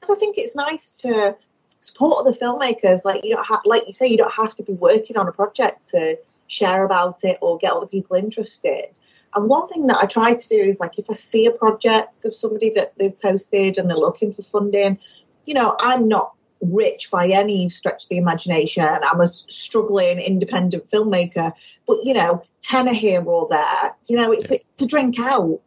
because 0.00 0.16
I 0.16 0.18
think 0.18 0.36
it's 0.38 0.56
nice 0.56 0.94
to 0.96 1.36
support 1.80 2.26
other 2.26 2.36
filmmakers. 2.36 3.04
Like 3.04 3.24
you 3.24 3.34
don't 3.34 3.46
have, 3.46 3.60
like 3.64 3.86
you 3.86 3.92
say, 3.92 4.08
you 4.08 4.16
don't 4.16 4.32
have 4.32 4.56
to 4.56 4.62
be 4.62 4.72
working 4.72 5.16
on 5.16 5.28
a 5.28 5.32
project 5.32 5.88
to 5.88 6.18
share 6.48 6.84
about 6.84 7.24
it 7.24 7.38
or 7.40 7.58
get 7.58 7.72
other 7.72 7.86
people 7.86 8.16
interested. 8.16 8.86
And 9.34 9.48
one 9.48 9.68
thing 9.68 9.86
that 9.86 9.96
I 9.96 10.06
try 10.06 10.34
to 10.34 10.48
do 10.48 10.56
is 10.56 10.78
like 10.78 10.98
if 10.98 11.08
I 11.08 11.14
see 11.14 11.46
a 11.46 11.50
project 11.50 12.24
of 12.24 12.34
somebody 12.34 12.70
that 12.70 12.92
they've 12.98 13.18
posted 13.18 13.78
and 13.78 13.88
they're 13.88 13.96
looking 13.96 14.34
for 14.34 14.42
funding, 14.42 14.98
you 15.46 15.54
know, 15.54 15.74
I'm 15.78 16.08
not 16.08 16.34
rich 16.62 17.10
by 17.10 17.28
any 17.28 17.68
stretch 17.68 18.04
of 18.04 18.08
the 18.08 18.16
imagination. 18.16 18.84
I'm 18.84 19.20
a 19.20 19.26
struggling 19.26 20.18
independent 20.18 20.88
filmmaker, 20.90 21.52
but 21.86 21.98
you 22.04 22.14
know, 22.14 22.44
tenner 22.62 22.94
here 22.94 23.22
or 23.22 23.48
there, 23.50 23.94
you 24.06 24.16
know, 24.16 24.32
it's, 24.32 24.50
yeah. 24.50 24.58
to 24.78 24.86
drink 24.86 25.18
out. 25.18 25.60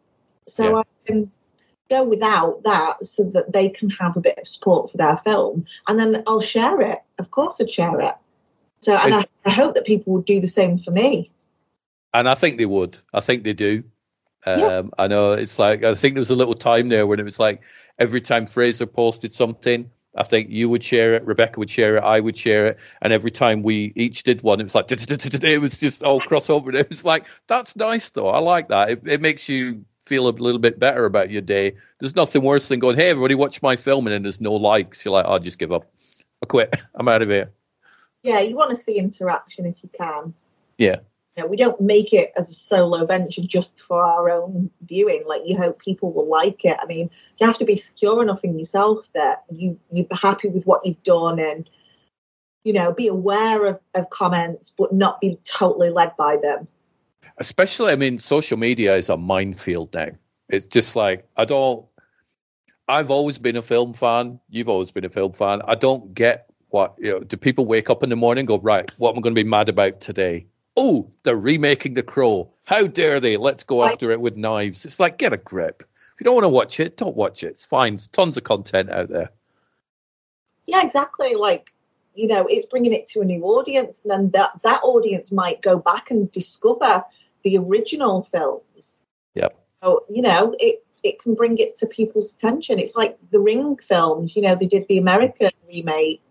So 0.48 0.64
yeah. 0.64 0.76
I 0.78 0.82
can 1.06 1.30
go 1.90 2.02
without 2.02 2.62
that 2.64 3.06
so 3.06 3.24
that 3.34 3.52
they 3.52 3.68
can 3.68 3.90
have 3.90 4.16
a 4.16 4.20
bit 4.20 4.38
of 4.38 4.48
support 4.48 4.90
for 4.90 4.96
their 4.96 5.16
film. 5.18 5.66
And 5.86 5.98
then 5.98 6.22
I'll 6.26 6.40
share 6.40 6.80
it. 6.80 6.98
Of 7.18 7.30
course 7.30 7.60
I'd 7.60 7.70
share 7.70 8.00
it. 8.00 8.14
So 8.80 8.96
and 8.96 9.14
I, 9.14 9.24
I, 9.44 9.52
hope 9.52 9.74
that 9.74 9.84
people 9.84 10.14
would 10.14 10.24
do 10.24 10.40
the 10.40 10.46
same 10.46 10.78
for 10.78 10.90
me. 10.90 11.30
And 12.12 12.28
I 12.28 12.34
think 12.34 12.58
they 12.58 12.66
would. 12.66 12.98
I 13.12 13.20
think 13.20 13.44
they 13.44 13.52
do. 13.52 13.84
Um, 14.44 14.60
yeah. 14.60 14.82
I 14.96 15.08
know 15.08 15.32
it's 15.32 15.58
like 15.58 15.82
I 15.82 15.94
think 15.94 16.14
there 16.14 16.20
was 16.20 16.30
a 16.30 16.36
little 16.36 16.54
time 16.54 16.88
there 16.88 17.06
when 17.06 17.18
it 17.18 17.24
was 17.24 17.40
like 17.40 17.62
every 17.98 18.20
time 18.20 18.46
Fraser 18.46 18.86
posted 18.86 19.34
something, 19.34 19.90
I 20.16 20.22
think 20.22 20.50
you 20.50 20.68
would 20.68 20.82
share 20.82 21.14
it, 21.14 21.24
Rebecca 21.24 21.58
would 21.60 21.70
share 21.70 21.96
it, 21.96 22.02
I 22.02 22.18
would 22.18 22.36
share 22.36 22.66
it, 22.68 22.78
and 23.02 23.12
every 23.12 23.30
time 23.30 23.62
we 23.62 23.92
each 23.94 24.22
did 24.22 24.42
one, 24.42 24.60
it 24.60 24.64
was 24.64 24.74
like 24.74 24.86
it 24.90 25.60
was 25.60 25.78
just 25.78 26.02
all 26.02 26.20
crossover. 26.20 26.74
It 26.74 26.88
was 26.88 27.04
like 27.04 27.26
that's 27.46 27.76
nice 27.76 28.10
though. 28.10 28.28
I 28.28 28.38
like 28.38 28.68
that. 28.68 28.90
It, 28.90 29.02
it 29.06 29.20
makes 29.20 29.48
you 29.48 29.84
feel 30.00 30.28
a 30.28 30.30
little 30.30 30.60
bit 30.60 30.78
better 30.78 31.04
about 31.04 31.30
your 31.30 31.42
day. 31.42 31.74
There's 32.00 32.16
nothing 32.16 32.42
worse 32.42 32.68
than 32.68 32.78
going, 32.78 32.96
"Hey, 32.96 33.10
everybody, 33.10 33.34
watch 33.34 33.62
my 33.62 33.76
film," 33.76 34.06
and 34.06 34.14
then 34.14 34.22
there's 34.22 34.40
no 34.40 34.54
likes. 34.54 35.04
You're 35.04 35.12
like, 35.12 35.26
"I'll 35.26 35.38
just 35.38 35.58
give 35.58 35.72
up. 35.72 35.90
I 36.42 36.46
quit. 36.46 36.74
I'm 36.94 37.08
out 37.08 37.22
of 37.22 37.28
here." 37.28 37.52
Yeah, 38.22 38.40
you 38.40 38.56
want 38.56 38.70
to 38.70 38.76
see 38.76 38.98
interaction 38.98 39.66
if 39.66 39.76
you 39.82 39.90
can. 39.96 40.34
Yeah 40.78 41.00
know, 41.42 41.46
we 41.46 41.56
don't 41.56 41.80
make 41.80 42.12
it 42.12 42.32
as 42.36 42.50
a 42.50 42.54
solo 42.54 43.04
venture 43.06 43.42
just 43.42 43.78
for 43.78 44.02
our 44.02 44.30
own 44.30 44.70
viewing. 44.82 45.24
Like 45.26 45.42
you 45.44 45.56
hope 45.56 45.78
people 45.78 46.12
will 46.12 46.28
like 46.28 46.64
it. 46.64 46.76
I 46.80 46.86
mean, 46.86 47.10
you 47.38 47.46
have 47.46 47.58
to 47.58 47.64
be 47.64 47.76
secure 47.76 48.22
enough 48.22 48.42
in 48.44 48.58
yourself 48.58 49.06
that 49.14 49.44
you 49.50 49.78
you're 49.90 50.06
happy 50.10 50.48
with 50.48 50.64
what 50.64 50.86
you've 50.86 51.02
done 51.02 51.38
and 51.38 51.68
you 52.64 52.72
know 52.72 52.92
be 52.92 53.08
aware 53.08 53.66
of, 53.66 53.80
of 53.94 54.10
comments 54.10 54.72
but 54.76 54.92
not 54.92 55.20
be 55.20 55.38
totally 55.44 55.90
led 55.90 56.16
by 56.16 56.36
them. 56.36 56.68
Especially, 57.38 57.92
I 57.92 57.96
mean, 57.96 58.18
social 58.18 58.56
media 58.56 58.96
is 58.96 59.10
a 59.10 59.16
minefield 59.16 59.94
now. 59.94 60.08
It's 60.48 60.66
just 60.66 60.96
like 60.96 61.26
I 61.36 61.44
don't. 61.44 61.86
I've 62.88 63.10
always 63.10 63.38
been 63.38 63.56
a 63.56 63.62
film 63.62 63.94
fan. 63.94 64.40
You've 64.48 64.68
always 64.68 64.92
been 64.92 65.04
a 65.04 65.08
film 65.08 65.32
fan. 65.32 65.60
I 65.66 65.74
don't 65.74 66.14
get 66.14 66.48
what 66.68 66.94
you 66.98 67.10
know. 67.10 67.20
Do 67.20 67.36
people 67.36 67.66
wake 67.66 67.90
up 67.90 68.02
in 68.02 68.10
the 68.10 68.16
morning 68.16 68.46
go 68.46 68.58
right? 68.58 68.90
What 68.96 69.10
am 69.10 69.18
I 69.18 69.20
going 69.20 69.34
to 69.34 69.44
be 69.44 69.48
mad 69.48 69.68
about 69.68 70.00
today? 70.00 70.46
Oh, 70.76 71.10
they're 71.24 71.36
remaking 71.36 71.94
The 71.94 72.02
Crow. 72.02 72.52
How 72.64 72.86
dare 72.86 73.20
they? 73.20 73.36
Let's 73.36 73.64
go 73.64 73.84
after 73.84 74.10
it 74.10 74.20
with 74.20 74.36
knives. 74.36 74.84
It's 74.84 75.00
like, 75.00 75.18
get 75.18 75.32
a 75.32 75.38
grip. 75.38 75.82
If 76.14 76.20
you 76.20 76.24
don't 76.24 76.34
want 76.34 76.44
to 76.44 76.50
watch 76.50 76.80
it, 76.80 76.96
don't 76.96 77.16
watch 77.16 77.44
it. 77.44 77.48
It's 77.48 77.66
fine. 77.66 77.94
There's 77.94 78.08
tons 78.08 78.36
of 78.36 78.44
content 78.44 78.90
out 78.90 79.08
there. 79.08 79.30
Yeah, 80.66 80.82
exactly. 80.82 81.34
Like, 81.34 81.72
you 82.14 82.26
know, 82.26 82.46
it's 82.46 82.66
bringing 82.66 82.92
it 82.92 83.06
to 83.08 83.20
a 83.20 83.24
new 83.24 83.44
audience, 83.44 84.00
and 84.02 84.10
then 84.10 84.30
that, 84.30 84.60
that 84.62 84.80
audience 84.82 85.30
might 85.30 85.62
go 85.62 85.78
back 85.78 86.10
and 86.10 86.30
discover 86.32 87.04
the 87.44 87.58
original 87.58 88.22
films. 88.32 89.04
Yep. 89.34 89.58
So, 89.82 90.04
you 90.08 90.22
know, 90.22 90.54
it, 90.58 90.84
it 91.02 91.22
can 91.22 91.34
bring 91.34 91.58
it 91.58 91.76
to 91.76 91.86
people's 91.86 92.32
attention. 92.32 92.78
It's 92.78 92.96
like 92.96 93.18
the 93.30 93.38
Ring 93.38 93.76
films, 93.76 94.34
you 94.34 94.42
know, 94.42 94.54
they 94.54 94.66
did 94.66 94.86
the 94.88 94.98
American 94.98 95.50
remake 95.68 96.22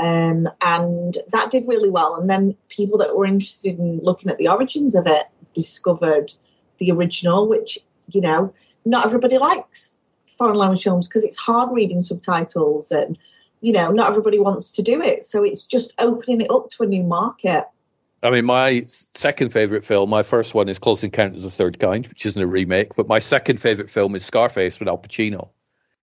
um, 0.00 0.48
and 0.62 1.16
that 1.30 1.50
did 1.50 1.68
really 1.68 1.90
well. 1.90 2.16
And 2.16 2.28
then 2.28 2.56
people 2.70 2.98
that 2.98 3.14
were 3.14 3.26
interested 3.26 3.78
in 3.78 4.00
looking 4.02 4.30
at 4.30 4.38
the 4.38 4.48
origins 4.48 4.94
of 4.94 5.06
it 5.06 5.26
discovered 5.54 6.32
the 6.78 6.90
original, 6.92 7.48
which, 7.48 7.78
you 8.08 8.22
know, 8.22 8.54
not 8.84 9.04
everybody 9.04 9.36
likes 9.36 9.98
foreign 10.38 10.56
language 10.56 10.82
films 10.82 11.06
because 11.06 11.24
it's 11.24 11.36
hard 11.36 11.70
reading 11.72 12.00
subtitles 12.00 12.90
and, 12.90 13.18
you 13.60 13.72
know, 13.72 13.90
not 13.90 14.08
everybody 14.08 14.38
wants 14.38 14.76
to 14.76 14.82
do 14.82 15.02
it. 15.02 15.22
So 15.26 15.44
it's 15.44 15.64
just 15.64 15.92
opening 15.98 16.40
it 16.40 16.50
up 16.50 16.70
to 16.70 16.84
a 16.84 16.86
new 16.86 17.02
market. 17.02 17.66
I 18.22 18.30
mean, 18.30 18.46
my 18.46 18.86
second 18.88 19.52
favorite 19.52 19.84
film, 19.84 20.08
my 20.08 20.22
first 20.22 20.54
one 20.54 20.70
is 20.70 20.78
Close 20.78 21.04
Encounters 21.04 21.44
of 21.44 21.50
the 21.50 21.56
Third 21.56 21.78
Kind, 21.78 22.06
which 22.06 22.24
isn't 22.24 22.42
a 22.42 22.46
remake, 22.46 22.94
but 22.94 23.06
my 23.06 23.18
second 23.18 23.60
favorite 23.60 23.90
film 23.90 24.14
is 24.14 24.24
Scarface 24.24 24.80
with 24.80 24.88
Al 24.88 24.98
Pacino. 24.98 25.50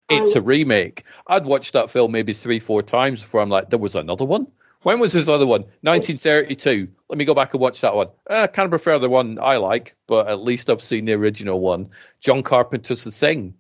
It's 0.08 0.36
a 0.36 0.40
remake. 0.40 1.04
I'd 1.26 1.46
watched 1.46 1.72
that 1.72 1.90
film 1.90 2.12
maybe 2.12 2.32
three, 2.32 2.60
four 2.60 2.82
times 2.82 3.22
before 3.22 3.40
I'm 3.40 3.48
like, 3.48 3.70
there 3.70 3.78
was 3.78 3.96
another 3.96 4.24
one. 4.24 4.46
When 4.82 5.00
was 5.00 5.12
this 5.12 5.28
other 5.28 5.46
one? 5.46 5.62
1932. 5.80 6.88
Let 7.08 7.18
me 7.18 7.24
go 7.24 7.34
back 7.34 7.54
and 7.54 7.60
watch 7.60 7.80
that 7.80 7.96
one. 7.96 8.08
I 8.30 8.44
uh, 8.44 8.46
kind 8.46 8.66
of 8.66 8.70
prefer 8.70 9.00
the 9.00 9.08
one 9.08 9.38
I 9.40 9.56
like, 9.56 9.96
but 10.06 10.28
at 10.28 10.40
least 10.40 10.70
I've 10.70 10.82
seen 10.82 11.06
the 11.06 11.14
original 11.14 11.60
one. 11.60 11.88
John 12.20 12.44
Carpenter's 12.44 13.02
The 13.02 13.10
Thing. 13.10 13.54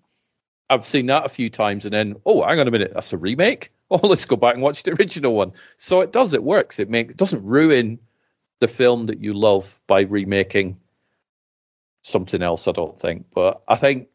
I've 0.70 0.84
seen 0.84 1.06
that 1.06 1.26
a 1.26 1.28
few 1.28 1.50
times, 1.50 1.84
and 1.84 1.94
then 1.94 2.16
oh, 2.24 2.44
hang 2.44 2.60
on 2.60 2.68
a 2.68 2.70
minute, 2.70 2.92
that's 2.94 3.12
a 3.12 3.18
remake. 3.18 3.72
Oh, 3.88 4.00
let's 4.02 4.24
go 4.24 4.34
back 4.34 4.54
and 4.54 4.62
watch 4.64 4.82
the 4.82 4.94
original 4.94 5.32
one. 5.32 5.52
So 5.76 6.00
it 6.00 6.12
does, 6.12 6.34
it 6.34 6.42
works. 6.42 6.80
It 6.80 6.90
make 6.90 7.10
it 7.10 7.16
doesn't 7.16 7.44
ruin 7.44 8.00
the 8.58 8.66
film 8.66 9.06
that 9.06 9.22
you 9.22 9.32
love 9.32 9.78
by 9.86 10.00
remaking 10.00 10.80
something 12.02 12.42
else. 12.42 12.66
I 12.66 12.72
don't 12.72 12.98
think, 12.98 13.26
but 13.32 13.62
I 13.68 13.76
think 13.76 14.08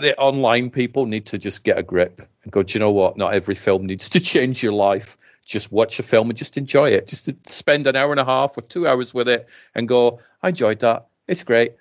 the 0.00 0.16
online 0.16 0.70
people 0.70 1.06
need 1.06 1.26
to 1.26 1.38
just 1.38 1.64
get 1.64 1.78
a 1.78 1.82
grip 1.82 2.22
and 2.42 2.52
go. 2.52 2.62
Do 2.62 2.74
you 2.74 2.80
know 2.80 2.92
what? 2.92 3.16
Not 3.16 3.34
every 3.34 3.54
film 3.54 3.86
needs 3.86 4.10
to 4.10 4.20
change 4.32 4.62
your 4.62 4.72
life. 4.72 5.16
Just 5.44 5.70
watch 5.70 5.98
a 5.98 6.02
film 6.02 6.28
and 6.30 6.36
just 6.36 6.58
enjoy 6.58 6.90
it. 6.90 7.06
Just 7.06 7.30
spend 7.48 7.86
an 7.86 7.94
hour 7.94 8.10
and 8.10 8.20
a 8.20 8.24
half 8.24 8.58
or 8.58 8.62
two 8.62 8.86
hours 8.86 9.14
with 9.14 9.28
it 9.28 9.46
and 9.74 9.86
go. 9.86 10.20
I 10.42 10.48
enjoyed 10.48 10.80
that. 10.80 11.06
It's 11.28 11.44
great. 11.44 11.74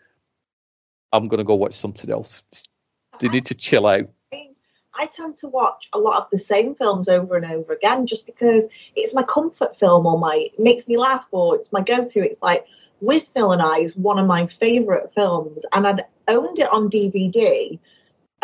I'm 1.12 1.28
going 1.28 1.39
to 1.39 1.43
go 1.43 1.56
watch 1.56 1.73
something 1.73 2.12
else. 2.12 2.43
They 3.19 3.30
need 3.30 3.47
to 3.47 3.56
chill 3.56 3.88
out. 3.88 4.10
I 4.97 5.08
tend 5.08 5.38
to 5.38 5.47
watch 5.47 5.89
a 5.91 5.99
lot 5.99 6.21
of 6.21 6.30
the 6.32 6.38
same 6.38 6.75
films 6.75 7.10
over 7.10 7.36
and 7.36 7.45
over 7.45 7.73
again 7.73 8.08
just 8.08 8.25
because 8.25 8.67
it's 8.95 9.13
my 9.13 9.23
comfort 9.23 9.78
film 9.78 10.06
or 10.06 10.17
my 10.17 10.49
it 10.54 10.60
makes 10.60 10.88
me 10.88 10.97
laugh 10.97 11.25
or 11.32 11.56
it's 11.56 11.71
my 11.73 11.82
go-to. 11.82 12.21
It's 12.21 12.41
like 12.41 12.65
Withnail 13.04 13.54
and 13.54 13.62
I 13.62 13.80
is 13.80 13.95
one 13.95 14.19
of 14.19 14.25
my 14.25 14.47
favourite 14.47 15.13
films 15.13 15.65
and 15.73 15.86
I'd 15.86 16.06
owned 16.28 16.60
it 16.60 16.71
on 16.71 16.89
DVD 16.89 17.78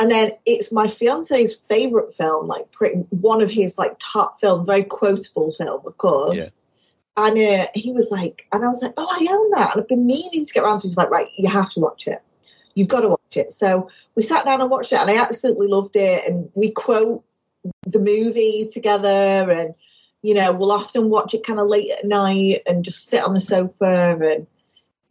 and 0.02 0.10
then 0.10 0.32
it's 0.48 0.72
my 0.72 0.88
fiance's 0.88 1.54
favourite 1.54 2.16
film, 2.16 2.48
like 2.48 2.72
pretty, 2.72 2.96
one 3.12 3.44
of 3.44 3.52
his 3.52 3.78
like 3.78 3.98
top 4.00 4.42
film, 4.42 4.66
very 4.66 4.84
quotable 4.84 5.52
film, 5.52 5.82
of 5.86 5.96
course. 5.96 6.36
Yeah. 6.36 7.24
And 7.24 7.38
uh, 7.38 7.68
he 7.76 7.92
was 7.92 8.10
like, 8.10 8.48
and 8.52 8.66
I 8.66 8.68
was 8.68 8.82
like, 8.82 8.94
oh, 8.98 9.08
I 9.08 9.28
own 9.32 9.52
that. 9.52 9.74
And 9.74 9.82
I've 9.84 9.88
been 9.88 10.08
meaning 10.08 10.48
to 10.48 10.54
get 10.54 10.64
around 10.64 10.80
to 10.80 10.88
it. 10.88 10.90
He's 10.90 10.98
like, 10.98 11.12
right, 11.12 11.28
you 11.38 11.48
have 11.50 11.70
to 11.74 11.82
watch 11.82 12.08
it. 12.08 12.20
You've 12.74 12.88
got 12.88 13.02
to 13.02 13.10
watch 13.10 13.36
it. 13.38 13.54
So 13.54 13.90
we 14.16 14.24
sat 14.24 14.44
down 14.44 14.60
and 14.60 14.72
watched 14.72 14.92
it, 14.92 15.00
and 15.00 15.10
I 15.12 15.18
absolutely 15.18 15.68
loved 15.68 15.96
it. 15.96 16.28
And 16.28 16.50
we 16.56 16.72
quote 16.72 17.24
the 17.86 18.00
movie 18.00 18.70
together, 18.74 19.08
and 19.52 19.76
you 20.24 20.34
know, 20.34 20.52
we'll 20.52 20.72
often 20.72 21.12
watch 21.12 21.36
it 21.36 21.46
kind 21.46 21.60
of 21.60 21.68
late 21.68 21.92
at 21.92 22.06
night 22.06 22.62
and 22.66 22.84
just 22.84 23.06
sit 23.06 23.24
on 23.24 23.36
the 23.36 23.40
sofa 23.40 24.18
and 24.20 24.48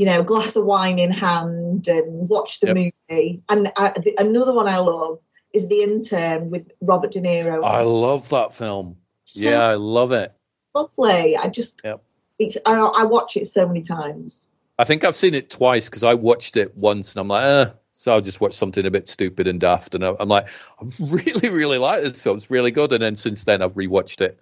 you 0.01 0.07
know, 0.07 0.23
glass 0.23 0.57
of 0.57 0.65
wine 0.65 0.99
in 0.99 1.11
hand 1.13 1.87
and 1.87 2.27
watch 2.27 2.61
the 2.61 2.69
Yep. 2.69 2.77
movie. 3.11 3.43
And 3.51 3.71
I, 3.77 3.91
the, 3.91 4.15
another 4.17 4.55
one 4.55 4.67
I 4.67 4.79
love 4.79 5.21
is 5.53 5.69
The 5.69 5.83
Intern 5.83 6.49
with 6.49 6.73
Robert 6.81 7.11
De 7.11 7.21
Niro. 7.21 7.63
I 7.63 7.83
love 7.83 8.31
that 8.31 8.55
film. 8.55 8.97
So 9.27 9.51
yeah, 9.51 9.63
I 9.63 9.75
love 9.75 10.13
it. 10.13 10.33
lovely. 10.75 11.37
I 11.37 11.49
just, 11.49 11.83
Yep. 11.85 12.03
it's, 12.39 12.57
I, 12.65 12.79
I 12.81 13.05
watch 13.05 13.37
it 13.37 13.47
so 13.49 13.67
many 13.67 13.83
times. 13.83 14.47
I 14.79 14.85
think 14.85 15.05
I've 15.05 15.15
seen 15.15 15.35
it 15.35 15.51
twice 15.51 15.91
because 15.91 16.03
I 16.03 16.15
watched 16.15 16.57
it 16.57 16.75
once 16.75 17.15
and 17.15 17.21
I'm 17.21 17.29
like, 17.29 17.45
eh. 17.45 17.73
So 17.93 18.13
I'll 18.13 18.23
just 18.23 18.41
watch 18.41 18.55
something 18.55 18.87
a 18.87 18.91
bit 18.91 19.07
stupid 19.07 19.49
and 19.49 19.61
daft, 19.61 19.95
and 19.95 20.03
I'm 20.03 20.31
like, 20.31 20.47
I 20.81 20.87
really, 20.99 21.51
really 21.55 21.77
like 21.77 22.01
this 22.01 22.23
film. 22.23 22.39
It's 22.39 22.51
really 22.51 22.71
good. 22.71 22.95
And 22.95 23.03
then 23.03 23.15
since 23.17 23.45
then, 23.45 23.61
I've 23.61 23.75
rewatched 23.75 24.23
it. 24.23 24.41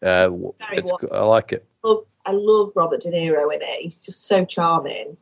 Uh, 0.00 0.30
it's. 0.70 0.92
I 1.10 1.22
like 1.22 1.52
it. 1.52 1.66
Love, 1.82 2.04
I 2.24 2.32
love 2.32 2.72
Robert 2.76 3.00
De 3.00 3.10
Niro 3.10 3.54
in 3.54 3.62
it. 3.62 3.82
He's 3.82 3.98
just 4.04 4.26
so 4.26 4.44
charming. 4.44 5.16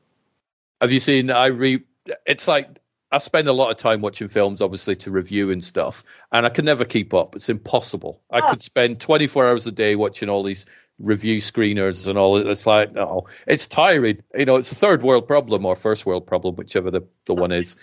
Have 0.81 0.93
you 0.93 0.99
seen? 0.99 1.31
I 1.31 1.47
re. 1.47 1.85
It's 2.27 2.49
like 2.49 2.69
I 3.11 3.19
spend 3.19 3.49
a 3.49 3.53
lot 3.53 3.71
of 3.71 3.77
time 3.77 4.01
watching 4.01 4.29
films, 4.29 4.61
obviously 4.61 4.97
to 4.97 5.11
review 5.11 5.51
and 5.51 5.63
stuff, 5.65 6.05
and 6.33 6.45
I 6.45 6.49
can 6.51 6.65
never 6.65 6.85
keep 6.85 7.15
up. 7.15 7.37
It's 7.37 7.49
impossible. 7.49 8.23
I 8.31 8.41
Ah. 8.41 8.51
could 8.51 8.63
spend 8.63 9.01
24 9.01 9.47
hours 9.49 9.67
a 9.67 9.73
day 9.73 9.97
watching 9.97 10.29
all 10.29 10.43
these 10.43 10.67
review 10.99 11.39
screeners 11.39 12.09
and 12.09 12.19
all. 12.19 12.37
It's 12.37 12.67
like 12.67 12.93
no, 12.93 13.27
it's 13.47 13.69
tiring. 13.69 14.23
You 14.35 14.45
know, 14.45 14.57
it's 14.57 14.73
a 14.73 14.75
third 14.75 15.03
world 15.03 15.29
problem 15.29 15.65
or 15.67 15.77
first 15.77 16.05
world 16.05 16.27
problem, 16.27 16.57
whichever 16.57 16.91
the 16.91 17.03
the 17.25 17.35
one 17.35 17.53
is. 17.53 17.77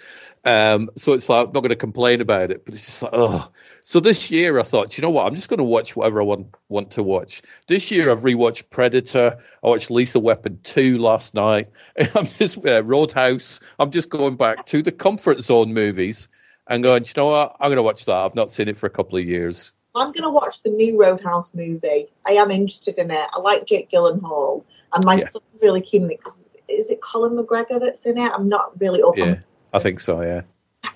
Um, 0.43 0.91
so 0.95 1.13
it's 1.13 1.27
like 1.27 1.47
I'm 1.47 1.53
not 1.53 1.61
going 1.61 1.69
to 1.69 1.75
complain 1.75 2.21
about 2.21 2.51
it, 2.51 2.65
but 2.65 2.75
it's 2.75 2.85
just 2.85 3.03
like 3.03 3.11
oh. 3.13 3.51
So 3.81 3.99
this 3.99 4.31
year 4.31 4.59
I 4.59 4.63
thought, 4.63 4.97
you 4.97 5.01
know 5.01 5.09
what? 5.09 5.25
I'm 5.25 5.35
just 5.35 5.49
going 5.49 5.59
to 5.59 5.63
watch 5.63 5.95
whatever 5.95 6.21
I 6.21 6.25
want 6.25 6.55
want 6.69 6.91
to 6.91 7.03
watch. 7.03 7.41
This 7.67 7.91
year 7.91 8.11
I've 8.11 8.19
rewatched 8.19 8.69
Predator. 8.69 9.37
I 9.63 9.67
watched 9.67 9.89
Lethal 9.89 10.21
Weapon 10.21 10.59
two 10.63 10.99
last 10.99 11.33
night. 11.33 11.69
I'm 12.15 12.25
just 12.25 12.65
uh, 12.65 12.83
Roadhouse. 12.83 13.59
I'm 13.79 13.91
just 13.91 14.09
going 14.09 14.35
back 14.35 14.67
to 14.67 14.83
the 14.83 14.91
comfort 14.91 15.41
zone 15.41 15.73
movies 15.73 16.29
and 16.67 16.83
going. 16.83 17.05
You 17.05 17.13
know 17.17 17.27
what? 17.27 17.55
I'm 17.59 17.69
going 17.69 17.77
to 17.77 17.83
watch 17.83 18.05
that. 18.05 18.15
I've 18.15 18.35
not 18.35 18.51
seen 18.51 18.67
it 18.67 18.77
for 18.77 18.85
a 18.85 18.91
couple 18.91 19.17
of 19.17 19.25
years. 19.25 19.71
I'm 19.95 20.11
going 20.11 20.23
to 20.23 20.29
watch 20.29 20.61
the 20.61 20.69
new 20.69 20.97
Roadhouse 20.99 21.49
movie. 21.53 22.07
I 22.27 22.33
am 22.33 22.51
interested 22.51 22.97
in 22.97 23.11
it. 23.11 23.27
I 23.33 23.39
like 23.39 23.65
Jake 23.65 23.89
Gyllenhaal, 23.89 24.63
and 24.93 25.03
my 25.05 25.13
Yeah. 25.15 25.29
son's 25.29 25.43
really 25.61 25.81
keen 25.81 26.03
on 26.03 26.11
it. 26.11 26.21
'cause 26.23 26.41
Is 26.67 26.89
it 26.89 26.99
Colin 27.01 27.33
McGregor 27.37 27.79
that's 27.79 28.05
in 28.07 28.17
it? 28.17 28.31
I'm 28.31 28.49
not 28.49 28.79
really 28.81 29.01
up 29.03 29.09
on 29.09 29.17
Yeah, 29.17 29.39
I 29.71 29.77
think 29.79 29.99
so. 29.99 30.21
Yeah. 30.21 30.41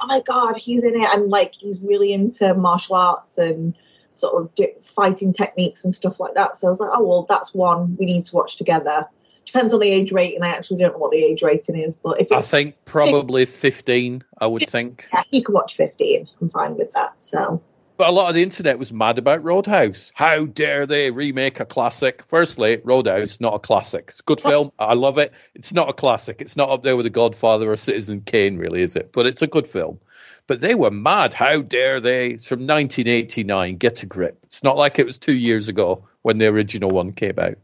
oh 0.01 0.07
my 0.07 0.19
god, 0.21 0.57
he's 0.57 0.83
in 0.83 0.95
it, 0.95 1.07
and 1.13 1.29
like 1.29 1.53
he's 1.53 1.79
really 1.81 2.12
into 2.12 2.53
martial 2.55 2.95
arts 2.95 3.38
and 3.38 3.75
sort 4.15 4.33
of 4.59 4.65
fighting 4.83 5.31
techniques 5.31 5.83
and 5.83 5.93
stuff 5.93 6.19
like 6.19 6.33
that. 6.33 6.57
So 6.57 6.67
I 6.67 6.69
was 6.71 6.79
like, 6.79 6.89
oh 6.93 7.03
well, 7.03 7.25
that's 7.29 7.53
one 7.53 7.95
we 7.99 8.05
need 8.07 8.25
to 8.25 8.35
watch 8.35 8.57
together. 8.57 9.07
Depends 9.45 9.73
on 9.73 9.79
the 9.79 9.89
age 9.89 10.12
rating. 10.12 10.41
I 10.43 10.49
actually 10.49 10.77
don't 10.77 10.93
know 10.93 10.97
what 10.99 11.12
the 11.12 11.23
age 11.23 11.41
rating 11.43 11.75
is, 11.77 11.95
but 11.95 12.19
if 12.19 12.31
I 12.31 12.41
think 12.41 12.75
probably 12.85 13.45
15. 13.45 14.23
I 14.38 14.47
would 14.47 14.67
think. 14.69 15.07
yeah, 15.13 15.23
he 15.31 15.41
could 15.41 15.53
watch 15.53 15.75
15. 15.75 16.27
I'm 16.41 16.49
fine 16.49 16.77
with 16.77 16.91
that. 16.93 17.21
So 17.21 17.62
But 17.99 18.07
a 18.07 18.12
lot 18.12 18.29
of 18.29 18.35
the 18.35 18.43
internet 18.43 18.79
was 18.79 18.93
mad 18.93 19.17
about 19.17 19.43
Roadhouse. 19.43 20.13
How 20.15 20.45
dare 20.45 20.85
they 20.85 21.12
remake 21.12 21.59
a 21.59 21.65
classic? 21.65 22.23
Firstly, 22.25 22.79
Roadhouse, 22.81 23.41
not 23.41 23.55
a 23.55 23.59
classic. 23.59 24.05
It's 24.07 24.21
a 24.21 24.23
good 24.23 24.39
film. 24.39 24.71
I 24.79 24.93
love 24.93 25.17
it. 25.17 25.33
It's 25.53 25.73
not 25.73 25.89
a 25.89 25.93
classic. 25.93 26.39
It's 26.39 26.55
not 26.55 26.69
up 26.69 26.81
there 26.81 26.95
with 26.95 27.03
The 27.03 27.09
Godfather 27.09 27.69
or 27.69 27.75
Citizen 27.75 28.21
Kane, 28.21 28.57
really, 28.57 28.81
is 28.81 28.95
it? 28.95 29.12
But 29.12 29.25
it's 29.25 29.41
a 29.41 29.47
good 29.47 29.67
film. 29.67 29.99
But 30.47 30.62
they 30.62 30.75
were 30.75 30.91
mad. 30.91 31.33
How 31.33 31.62
dare 31.62 31.99
they? 31.99 32.29
It's 32.29 32.47
from 32.47 32.62
1989. 32.62 33.75
Get 33.75 34.03
a 34.03 34.05
grip. 34.05 34.39
It's 34.43 34.63
not 34.63 34.77
like 34.77 34.97
it 34.97 35.05
was 35.05 35.19
two 35.19 35.35
years 35.35 35.67
ago 35.67 36.07
when 36.21 36.38
the 36.38 36.47
original 36.47 36.91
one 36.91 37.12
came 37.12 37.38
out. 37.38 37.57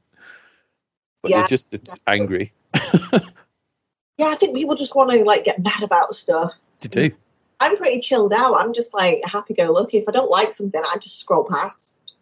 But 1.21 1.31
Yeah. 1.31 1.37
they're 1.37 1.47
just 1.47 1.71
it's 1.71 2.01
angry. 2.05 2.51
yeah, 4.17 4.27
I 4.27 4.35
think 4.35 4.53
people 4.53 4.75
just 4.75 4.95
want 4.95 5.11
to 5.11 5.23
like 5.23 5.45
get 5.45 5.63
mad 5.63 5.81
about 5.81 6.13
stuff. 6.13 6.51
They 6.81 6.89
do. 6.89 7.15
I'm 7.59 7.77
pretty 7.77 8.01
chilled 8.01 8.33
out. 8.33 8.55
I'm 8.55 8.73
just 8.73 8.93
like 8.93 9.21
happy 9.25 9.53
go 9.53 9.71
lucky. 9.71 9.97
If 9.97 10.07
I 10.07 10.11
don't 10.11 10.29
like 10.29 10.53
something, 10.53 10.81
I 10.81 10.97
just 10.97 11.19
scroll 11.19 11.45
past. 11.45 12.13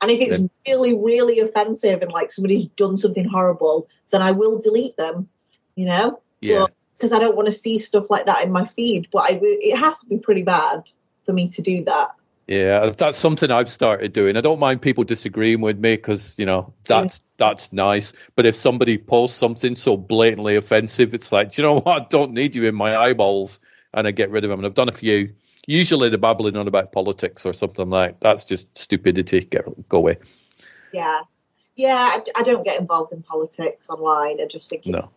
And 0.00 0.10
if 0.10 0.20
it's 0.20 0.42
really, 0.66 0.94
really 0.94 1.40
offensive 1.40 2.02
and 2.02 2.12
like 2.12 2.30
somebody's 2.30 2.66
done 2.76 2.96
something 2.96 3.26
horrible, 3.26 3.88
then 4.10 4.22
I 4.22 4.32
will 4.32 4.60
delete 4.60 4.96
them. 4.96 5.28
You 5.74 5.86
know? 5.86 6.20
Yeah. 6.40 6.66
Because 6.96 7.12
I 7.12 7.18
don't 7.18 7.36
want 7.36 7.46
to 7.46 7.52
see 7.52 7.78
stuff 7.78 8.10
like 8.10 8.26
that 8.26 8.44
in 8.44 8.52
my 8.52 8.66
feed. 8.66 9.08
But 9.10 9.22
I, 9.24 9.40
it 9.42 9.76
has 9.76 9.98
to 10.00 10.06
be 10.06 10.18
pretty 10.18 10.42
bad 10.42 10.84
for 11.24 11.32
me 11.32 11.48
to 11.48 11.62
do 11.62 11.84
that. 11.84 12.14
Yeah, 12.46 12.90
that's 12.90 13.18
something 13.18 13.50
I've 13.50 13.68
started 13.68 14.12
doing. 14.12 14.36
I 14.36 14.40
don't 14.40 14.60
mind 14.60 14.80
people 14.80 15.02
disagreeing 15.02 15.60
with 15.60 15.76
me 15.76 15.96
because 15.96 16.38
you 16.38 16.46
know 16.46 16.74
that's 16.84 17.24
that's 17.36 17.72
nice. 17.72 18.12
But 18.36 18.46
if 18.46 18.54
somebody 18.54 18.98
posts 18.98 19.36
something 19.36 19.74
so 19.74 19.96
blatantly 19.96 20.54
offensive, 20.54 21.12
it's 21.12 21.32
like, 21.32 21.52
do 21.52 21.62
you 21.62 21.66
know 21.66 21.80
what? 21.80 22.02
I 22.02 22.06
don't 22.08 22.32
need 22.32 22.54
you 22.54 22.66
in 22.66 22.74
my 22.76 22.96
eyeballs, 22.96 23.58
and 23.96 24.06
I 24.06 24.12
get 24.12 24.30
rid 24.30 24.44
of 24.44 24.50
them. 24.50 24.60
And 24.60 24.66
I've 24.66 24.74
done 24.74 24.88
a 24.88 24.92
few. 24.92 25.34
Usually 25.66 26.10
they're 26.10 26.18
babbling 26.18 26.56
on 26.56 26.68
about 26.68 26.92
politics 26.92 27.44
or 27.46 27.52
something 27.52 27.90
like 27.90 28.20
that's 28.20 28.44
just 28.44 28.76
stupidity. 28.78 29.40
Get 29.40 29.64
go 29.88 29.98
away. 29.98 30.18
Yeah. 30.92 31.22
Yeah, 31.74 31.94
I, 31.96 32.22
I 32.36 32.42
don't 32.42 32.64
get 32.64 32.80
involved 32.80 33.12
in 33.12 33.22
politics 33.22 33.90
online. 33.90 34.40
I 34.40 34.46
just 34.46 34.70
think 34.70 34.86
it's 34.86 34.92
No. 34.92 35.10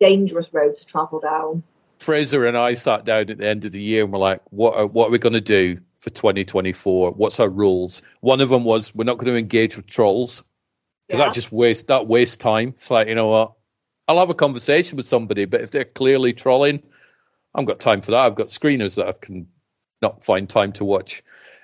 a 0.00 0.04
dangerous 0.04 0.52
road 0.52 0.76
to 0.78 0.86
travel 0.86 1.20
down. 1.20 1.62
Fraser 1.98 2.46
and 2.46 2.56
I 2.56 2.72
sat 2.74 3.04
down 3.04 3.28
at 3.30 3.38
the 3.38 3.46
end 3.46 3.66
of 3.66 3.72
the 3.72 3.80
year 3.80 4.02
and 4.04 4.12
we're 4.12 4.18
like, 4.18 4.40
what 4.50 4.74
are, 4.74 4.86
what 4.86 5.08
are 5.08 5.10
we 5.10 5.18
going 5.18 5.34
to 5.34 5.40
do 5.40 5.78
for 5.98 6.10
2024? 6.10 7.12
What's 7.12 7.38
our 7.40 7.48
rules? 7.48 8.02
One 8.20 8.40
of 8.40 8.48
them 8.48 8.64
was 8.64 8.94
we're 8.94 9.04
not 9.04 9.18
going 9.18 9.32
to 9.32 9.38
engage 9.38 9.76
with 9.76 9.86
trolls 9.86 10.42
because 11.06 11.20
Yeah. 11.20 11.26
that 11.26 11.34
just 11.34 11.52
waste 11.52 11.88
that 11.88 12.06
waste 12.06 12.40
time. 12.40 12.68
It's 12.70 12.90
like 12.90 13.08
you 13.08 13.14
know 13.14 13.28
what, 13.28 13.52
I'll 14.08 14.18
have 14.18 14.30
a 14.30 14.34
conversation 14.34 14.96
with 14.96 15.06
somebody, 15.06 15.44
but 15.44 15.60
if 15.60 15.70
they're 15.70 15.84
clearly 15.84 16.32
trolling, 16.32 16.82
I've 17.54 17.66
got 17.66 17.80
time 17.80 18.02
for 18.02 18.12
that. 18.12 18.24
I've 18.24 18.34
got 18.34 18.48
screeners 18.48 18.96
that 18.96 19.08
I 19.08 19.12
can 19.12 19.48
not 20.00 20.22
find 20.22 20.48
time 20.48 20.72
to 20.72 20.84
watch, 20.84 21.22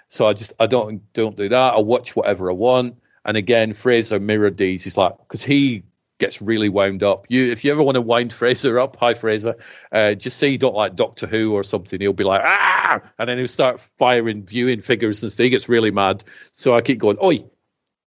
so 0.09 0.27
I 0.27 0.33
just 0.33 0.55
I 0.59 0.67
don't 0.67 1.13
don't 1.13 1.37
do 1.37 1.49
that. 1.49 1.75
I 1.75 1.79
watch 1.81 2.15
whatever 2.15 2.51
I 2.51 2.55
want. 2.55 2.97
And 3.25 3.37
again, 3.37 3.73
Fraser 3.73 4.21
mirrored 4.21 4.57
these. 4.57 4.85
He's 4.85 4.97
like 4.97 5.17
because 5.19 5.45
he 5.45 5.85
gets 6.19 6.41
really 6.41 6.69
wound 6.69 7.03
up. 7.03 7.27
You 7.29 7.51
if 7.53 7.65
you 7.65 7.73
ever 7.73 7.83
want 7.83 7.97
to 7.97 8.03
wind 8.03 8.33
Fraser 8.33 8.79
up, 8.79 8.97
hi 8.97 9.15
Fraser, 9.15 9.57
uh, 9.93 10.15
just 10.15 10.39
say 10.39 10.49
you 10.49 10.59
don't 10.59 10.75
like 10.75 10.97
Doctor 10.97 11.27
Who 11.27 11.55
or 11.55 11.65
something. 11.65 12.01
He'll 12.01 12.13
be 12.13 12.25
like 12.25 12.43
ah, 12.45 13.01
and 13.19 13.29
then 13.29 13.39
he'll 13.39 13.49
start 13.49 13.81
firing 13.99 14.45
viewing 14.45 14.81
figures 14.81 15.23
and 15.23 15.31
stuff. 15.31 15.45
He 15.45 15.51
gets 15.51 15.69
really 15.69 15.91
mad. 15.91 16.25
So 16.53 16.75
I 16.75 16.81
keep 16.81 16.99
going, 16.99 17.19
oi, 17.23 17.45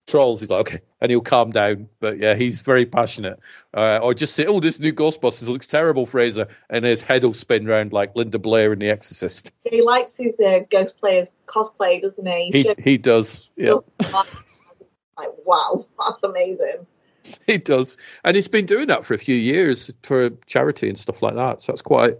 trolls. 0.07 0.39
He's 0.39 0.49
like, 0.49 0.67
okay, 0.67 0.81
and 1.01 1.09
he'll 1.09 1.21
calm 1.21 1.51
down. 1.51 1.89
But 1.99 2.17
yeah, 2.19 2.35
he's 2.35 2.61
very 2.61 2.85
passionate. 2.85 3.39
Uh, 3.73 3.99
or 4.01 4.13
just 4.13 4.35
say, 4.35 4.45
oh, 4.45 4.59
this 4.59 4.79
new 4.79 4.93
Ghostbusters 4.93 5.49
looks 5.49 5.67
terrible, 5.67 6.05
Fraser, 6.05 6.47
and 6.69 6.85
his 6.85 7.01
head 7.01 7.23
will 7.23 7.33
spin 7.33 7.65
round 7.65 7.93
like 7.93 8.15
Linda 8.15 8.39
Blair 8.39 8.73
in 8.73 8.79
The 8.79 8.89
Exorcist. 8.89 9.51
He 9.63 9.81
likes 9.81 10.17
his 10.17 10.39
uh, 10.39 10.61
Ghostbusters 10.71 11.29
cosplay, 11.47 12.01
doesn't 12.01 12.25
he? 12.25 12.51
He 12.51 12.63
Shows- 12.63 12.75
he 12.77 12.97
does, 12.97 13.49
yeah, 13.55 13.73
like, 14.13 15.31
wow, 15.45 15.85
that's 15.99 16.23
amazing. 16.23 16.87
he 17.47 17.57
does, 17.57 17.97
and 18.23 18.35
he's 18.35 18.47
been 18.47 18.65
doing 18.65 18.87
that 18.87 19.05
for 19.05 19.13
a 19.13 19.17
few 19.17 19.35
years 19.35 19.91
for 20.03 20.31
charity 20.45 20.89
and 20.89 20.97
stuff 20.97 21.21
like 21.21 21.35
that. 21.35 21.61
So 21.61 21.71
that's 21.71 21.81
quite 21.81 22.17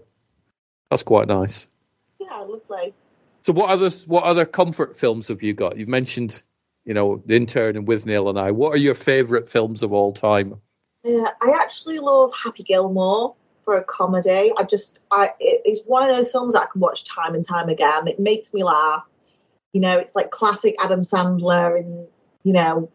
that's 0.90 1.02
quite 1.02 1.28
nice. 1.28 1.66
Yeah, 2.18 2.28
I 2.32 2.42
love 2.42 2.62
So 3.42 3.52
what 3.52 3.70
other 3.70 3.90
what 4.06 4.24
other 4.24 4.46
comfort 4.46 4.96
films 4.96 5.28
have 5.28 5.42
you 5.42 5.54
got? 5.54 5.76
You've 5.76 5.88
mentioned, 5.88 6.42
you 6.86 6.94
know, 6.94 7.22
The 7.26 7.34
Intern 7.34 7.76
and 7.76 7.86
Withnail 7.86 8.30
and 8.30 8.38
I. 8.38 8.52
What 8.52 8.72
are 8.72 8.78
your 8.78 8.94
favourite 8.94 9.46
films 9.46 9.82
of 9.82 9.92
all 9.92 10.12
time? 10.12 10.60
Yeah, 11.04 11.28
I 11.42 11.58
actually 11.60 11.98
love 11.98 12.32
Happy 12.32 12.62
Gilmore 12.62 13.34
for 13.64 13.76
a 13.76 13.84
comedy. 13.84 14.52
I 14.56 14.62
just, 14.62 15.00
I 15.10 15.30
it's 15.40 15.80
one 15.84 16.08
of 16.08 16.16
those 16.16 16.30
films 16.30 16.54
that 16.54 16.62
I 16.62 16.66
can 16.66 16.80
watch 16.80 17.04
time 17.04 17.34
and 17.34 17.46
time 17.46 17.68
again. 17.68 18.06
It 18.06 18.20
makes 18.20 18.54
me 18.54 18.62
laugh. 18.62 19.04
You 19.72 19.80
know, 19.80 19.98
it's 19.98 20.14
like 20.14 20.30
classic 20.30 20.76
Adam 20.78 21.02
Sandler, 21.02 21.78
and 21.78 22.06
you 22.44 22.52
know, 22.52 22.88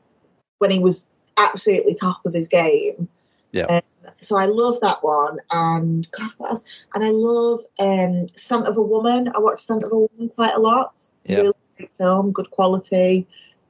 when 0.58 0.72
he 0.72 0.80
was 0.80 1.08
absolutely 1.38 1.94
top 1.94 2.26
of 2.26 2.34
his 2.34 2.48
game. 2.48 3.08
Yeah. 3.52 3.66
Um, 3.66 3.82
so 4.22 4.38
I 4.38 4.46
love 4.46 4.80
that 4.82 5.04
one, 5.04 5.40
and 5.52 6.10
God, 6.12 6.32
what 6.38 6.52
else? 6.52 6.64
And 6.96 7.04
I 7.04 7.10
love 7.10 7.62
um, 7.78 8.28
Scent 8.30 8.68
of 8.68 8.78
a 8.78 8.82
Woman. 8.82 9.32
I 9.36 9.40
watch 9.40 9.62
Scent 9.62 9.84
of 9.84 9.92
a 9.92 9.98
Woman 9.98 10.30
quite 10.34 10.56
a 10.56 10.60
lot. 10.60 11.08
Yeah. 11.26 11.38
Really 11.38 11.54
great 11.78 11.92
film, 11.98 12.32
good 12.32 12.50
quality, 12.52 13.28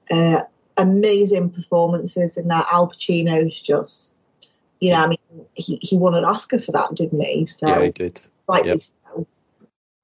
uh, 0.10 0.44
amazing 0.78 1.50
performances 1.52 2.38
in 2.38 2.48
that. 2.48 2.68
Al 2.72 2.90
Pacino's 2.90 3.60
just, 3.60 4.14
you 4.80 4.92
know, 4.92 4.98
I 4.98 5.08
mean, 5.08 5.46
he, 5.54 5.78
he 5.82 5.98
won 5.98 6.16
an 6.16 6.26
Oscar 6.26 6.60
for 6.60 6.72
that, 6.74 6.96
didn't 6.96 7.22
he? 7.22 7.46
So 7.46 7.68
yeah, 7.68 7.80
I 7.80 7.90
did. 7.90 8.22
rightly 8.48 8.72
Yep. 8.72 8.82
so. 8.82 9.28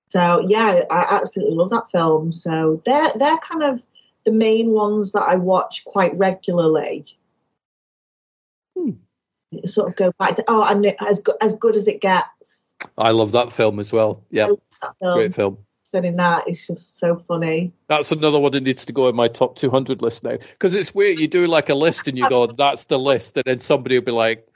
So 0.10 0.45
yeah, 0.47 0.83
I 0.89 1.19
absolutely 1.21 1.55
love 1.55 1.71
that 1.71 1.91
film. 1.91 2.31
So 2.31 2.81
they're 2.86 3.12
they're 3.15 3.38
kind 3.38 3.63
of 3.63 3.81
the 4.25 4.31
main 4.31 4.71
ones 4.71 5.12
that 5.13 5.23
I 5.23 5.36
watch 5.36 5.83
quite 5.86 6.17
regularly. 6.17 7.05
Hmm. 8.77 8.91
Sort 9.65 9.89
of 9.89 9.95
go 9.95 10.12
back 10.19 10.36
to 10.36 10.43
oh, 10.47 10.63
and 10.63 10.86
it- 10.86 10.97
as 11.05 11.21
good 11.21 11.36
as 11.41 11.53
good 11.55 11.75
as 11.75 11.88
it 11.88 11.99
gets. 12.01 12.75
I 12.97 13.12
love 13.12 13.31
that 13.33 13.51
film 13.51 13.79
as 13.79 13.91
well. 13.91 14.23
Yeah, 14.29 14.47
film, 14.99 15.19
great 15.19 15.33
film. 15.33 15.57
In 15.93 16.17
that 16.17 16.47
is 16.47 16.65
just 16.65 16.97
so 16.97 17.15
funny. 17.15 17.71
That's 17.88 18.12
another 18.12 18.39
one 18.39 18.52
that 18.52 18.63
needs 18.63 18.86
to 18.86 18.93
go 18.93 19.10
in 19.10 19.15
my 19.15 19.28
top 19.28 19.56
200 19.56 20.02
list 20.02 20.23
now. 20.23 20.38
Because 20.38 20.76
it's 20.76 20.93
weird. 20.93 21.19
You 21.19 21.28
do 21.28 21.47
like 21.47 21.69
a 21.69 21.76
list 21.76 22.08
and 22.08 22.17
you 22.17 22.30
go, 22.30 22.47
that's 22.58 22.86
the 22.86 22.97
list. 23.00 23.38
And 23.38 23.43
then 23.45 23.60
somebody 23.60 23.97
will 23.97 24.06
be 24.06 24.12
like, 24.12 24.47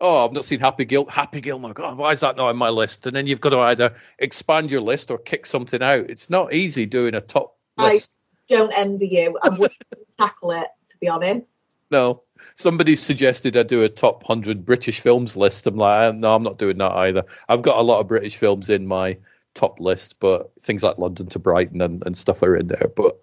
oh, 0.00 0.24
I've 0.24 0.32
not 0.32 0.44
seen 0.44 0.60
Happy 0.60 0.84
Gil. 0.84 1.06
Happy 1.06 1.40
Gilmore. 1.40 1.72
God, 1.72 1.96
why 1.96 2.12
is 2.12 2.20
that 2.20 2.36
not 2.36 2.48
on 2.48 2.56
my 2.56 2.70
list? 2.70 3.06
And 3.06 3.14
then 3.14 3.26
you've 3.26 3.40
got 3.40 3.50
to 3.50 3.58
either 3.58 3.94
expand 4.18 4.70
your 4.70 4.80
list 4.80 5.10
or 5.10 5.18
kick 5.18 5.46
something 5.46 5.82
out. 5.82 6.10
It's 6.10 6.30
not 6.30 6.54
easy 6.54 6.86
doing 6.86 7.14
a 7.14 7.20
top 7.20 7.56
I- 7.76 7.92
list. 7.92 8.16
Don't 8.48 8.76
envy 8.76 9.06
you. 9.06 9.38
I 9.40 9.50
wouldn't 9.50 9.84
tackle 10.18 10.50
it 10.52 10.66
to 10.90 10.98
be 10.98 11.08
honest. 11.08 11.68
No. 11.90 12.22
Somebody 12.54 12.96
suggested 12.96 13.56
I 13.56 13.62
do 13.62 13.84
a 13.84 13.88
top 13.88 14.28
100 14.28 14.64
British 14.64 15.00
films 15.00 15.36
list. 15.36 15.66
I'm 15.66 15.76
like, 15.76 16.14
no, 16.14 16.34
I'm 16.34 16.42
not 16.42 16.58
doing 16.58 16.78
that 16.78 16.92
either. 16.92 17.24
I've 17.48 17.62
got 17.62 17.78
a 17.78 17.82
lot 17.82 18.00
of 18.00 18.08
British 18.08 18.36
films 18.36 18.70
in 18.70 18.86
my 18.86 19.18
top 19.54 19.80
list, 19.80 20.16
but 20.20 20.50
things 20.62 20.82
like 20.82 20.98
London 20.98 21.26
to 21.28 21.38
Brighton 21.38 21.80
and, 21.80 22.02
and 22.04 22.16
stuff 22.16 22.42
are 22.42 22.56
in 22.56 22.66
there. 22.66 22.88
But 22.94 23.20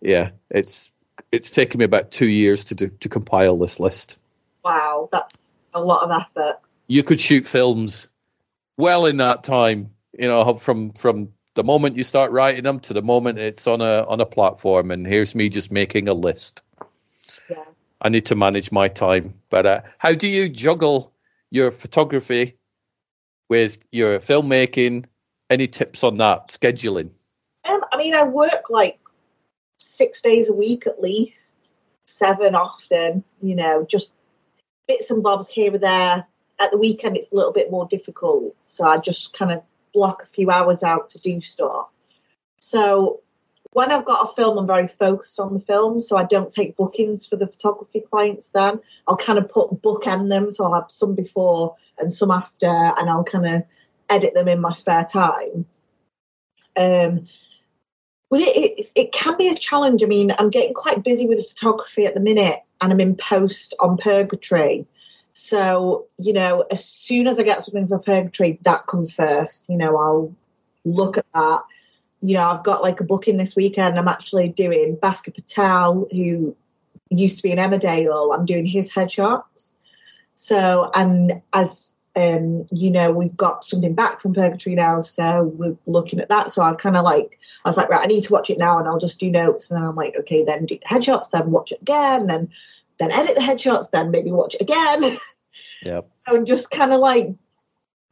yeah, 0.00 0.30
it's 0.50 0.90
it's 1.30 1.50
taken 1.50 1.78
me 1.78 1.84
about 1.84 2.10
two 2.10 2.28
years 2.28 2.64
to 2.64 2.74
do, 2.74 2.88
to 3.00 3.08
compile 3.08 3.56
this 3.56 3.80
list. 3.80 4.18
Wow, 4.64 5.08
that's 5.12 5.54
a 5.72 5.80
lot 5.80 6.02
of 6.02 6.10
effort. 6.10 6.60
You 6.86 7.02
could 7.02 7.20
shoot 7.20 7.46
films 7.46 8.08
well 8.76 9.06
in 9.06 9.18
that 9.18 9.44
time, 9.44 9.90
you 10.18 10.28
know, 10.28 10.54
from 10.54 10.92
from 10.92 11.32
the 11.54 11.64
moment 11.64 11.96
you 11.96 12.04
start 12.04 12.32
writing 12.32 12.64
them 12.64 12.80
to 12.80 12.94
the 12.94 13.02
moment 13.02 13.38
it's 13.38 13.66
on 13.66 13.80
a 13.80 14.04
on 14.06 14.20
a 14.20 14.26
platform. 14.26 14.90
And 14.90 15.06
here's 15.06 15.34
me 15.34 15.48
just 15.48 15.70
making 15.70 16.08
a 16.08 16.14
list. 16.14 16.62
Yeah. 17.48 17.64
I 18.00 18.08
need 18.08 18.26
to 18.26 18.34
manage 18.34 18.70
my 18.72 18.88
time. 18.88 19.34
But 19.48 19.66
uh, 19.66 19.80
how 19.98 20.12
do 20.12 20.28
you 20.28 20.48
juggle 20.48 21.12
your 21.50 21.70
photography 21.70 22.56
with 23.48 23.78
your 23.90 24.18
filmmaking? 24.18 25.06
Any 25.54 25.68
tips 25.68 26.02
on 26.02 26.16
that 26.16 26.48
scheduling? 26.48 27.10
Um, 27.64 27.80
I 27.92 27.96
mean, 27.96 28.12
I 28.12 28.24
work 28.24 28.70
like 28.70 28.98
six 29.76 30.20
days 30.20 30.48
a 30.48 30.52
week 30.52 30.88
at 30.88 31.00
least, 31.00 31.58
seven 32.06 32.56
often, 32.56 33.22
you 33.40 33.54
know, 33.54 33.86
just 33.88 34.10
bits 34.88 35.12
and 35.12 35.22
bobs 35.22 35.48
here 35.48 35.72
and 35.72 35.80
there. 35.80 36.26
At 36.60 36.72
the 36.72 36.76
weekend, 36.76 37.16
it's 37.16 37.30
a 37.30 37.36
little 37.36 37.52
bit 37.52 37.70
more 37.70 37.86
difficult. 37.86 38.56
So 38.66 38.84
I 38.84 38.98
just 38.98 39.32
kind 39.32 39.52
of 39.52 39.62
block 39.92 40.24
a 40.24 40.34
few 40.34 40.50
hours 40.50 40.82
out 40.82 41.10
to 41.10 41.20
do 41.20 41.40
stuff. 41.40 41.86
So 42.58 43.20
when 43.70 43.92
I've 43.92 44.04
got 44.04 44.28
a 44.28 44.34
film, 44.34 44.58
I'm 44.58 44.66
very 44.66 44.88
focused 44.88 45.38
on 45.38 45.54
the 45.54 45.60
film. 45.60 46.00
So 46.00 46.16
I 46.16 46.24
don't 46.24 46.50
take 46.50 46.76
bookings 46.76 47.26
for 47.26 47.36
the 47.36 47.46
photography 47.46 48.00
clients 48.00 48.48
then. 48.48 48.80
I'll 49.06 49.16
kind 49.16 49.38
of 49.38 49.48
put 49.48 49.80
bookend 49.80 50.30
them. 50.30 50.50
So 50.50 50.64
I'll 50.64 50.74
have 50.74 50.90
some 50.90 51.14
before 51.14 51.76
and 51.96 52.12
some 52.12 52.32
after, 52.32 52.66
and 52.66 53.08
I'll 53.08 53.22
kind 53.22 53.46
of 53.46 53.62
edit 54.08 54.34
them 54.34 54.48
in 54.48 54.60
my 54.60 54.72
spare 54.72 55.04
time. 55.04 55.66
Um, 56.76 57.26
but 58.30 58.40
it, 58.40 58.56
it, 58.56 58.90
it 58.94 59.12
can 59.12 59.36
be 59.36 59.48
a 59.48 59.54
challenge. 59.54 60.02
I 60.02 60.06
mean, 60.06 60.32
I'm 60.38 60.50
getting 60.50 60.74
quite 60.74 61.04
busy 61.04 61.26
with 61.26 61.38
the 61.38 61.44
photography 61.44 62.06
at 62.06 62.14
the 62.14 62.20
minute, 62.20 62.60
and 62.80 62.92
I'm 62.92 63.00
in 63.00 63.16
post 63.16 63.74
on 63.78 63.96
Purgatory. 63.96 64.86
So, 65.32 66.06
you 66.18 66.32
know, 66.32 66.64
as 66.70 66.84
soon 66.84 67.26
as 67.26 67.38
I 67.38 67.42
get 67.42 67.62
something 67.62 67.86
for 67.86 67.98
Purgatory, 67.98 68.58
that 68.62 68.86
comes 68.86 69.12
first. 69.12 69.66
You 69.68 69.76
know, 69.76 69.96
I'll 69.96 70.34
look 70.84 71.18
at 71.18 71.26
that. 71.34 71.62
You 72.22 72.34
know, 72.34 72.48
I've 72.48 72.64
got 72.64 72.82
like 72.82 73.00
a 73.00 73.04
booking 73.04 73.36
this 73.36 73.54
weekend. 73.54 73.98
I'm 73.98 74.08
actually 74.08 74.48
doing 74.48 74.96
Bhasker 74.96 75.34
Patel, 75.34 76.08
who 76.10 76.56
used 77.10 77.36
to 77.36 77.42
be 77.42 77.52
in 77.52 77.58
Emmerdale. 77.58 78.34
I'm 78.34 78.46
doing 78.46 78.66
his 78.66 78.90
headshots. 78.90 79.76
So, 80.34 80.90
and 80.94 81.42
as 81.52 81.94
um, 82.16 82.66
you 82.70 82.90
know, 82.90 83.10
we've 83.10 83.36
got 83.36 83.64
something 83.64 83.94
back 83.94 84.20
from 84.20 84.34
Purgatory 84.34 84.76
now, 84.76 85.00
so 85.00 85.42
we're 85.42 85.76
looking 85.86 86.20
at 86.20 86.28
that. 86.28 86.50
So 86.50 86.62
I 86.62 86.74
kind 86.74 86.96
of 86.96 87.04
like, 87.04 87.38
I 87.64 87.68
was 87.68 87.76
like, 87.76 87.88
right, 87.88 88.02
I 88.02 88.06
need 88.06 88.22
to 88.24 88.32
watch 88.32 88.50
it 88.50 88.58
now, 88.58 88.78
and 88.78 88.86
I'll 88.86 89.00
just 89.00 89.18
do 89.18 89.30
notes, 89.30 89.68
and 89.68 89.76
then 89.76 89.84
I'm 89.84 89.96
like, 89.96 90.14
okay, 90.20 90.44
then 90.44 90.66
do 90.66 90.78
the 90.78 90.86
headshots, 90.86 91.30
then 91.30 91.50
watch 91.50 91.72
it 91.72 91.82
again, 91.82 92.30
and 92.30 92.50
then 92.98 93.10
edit 93.10 93.34
the 93.34 93.40
headshots, 93.40 93.90
then 93.90 94.10
maybe 94.12 94.30
watch 94.30 94.54
it 94.54 94.60
again, 94.60 95.18
Yep. 95.82 96.08
and 96.26 96.46
just 96.46 96.70
kind 96.70 96.92
of 96.92 97.00
like 97.00 97.34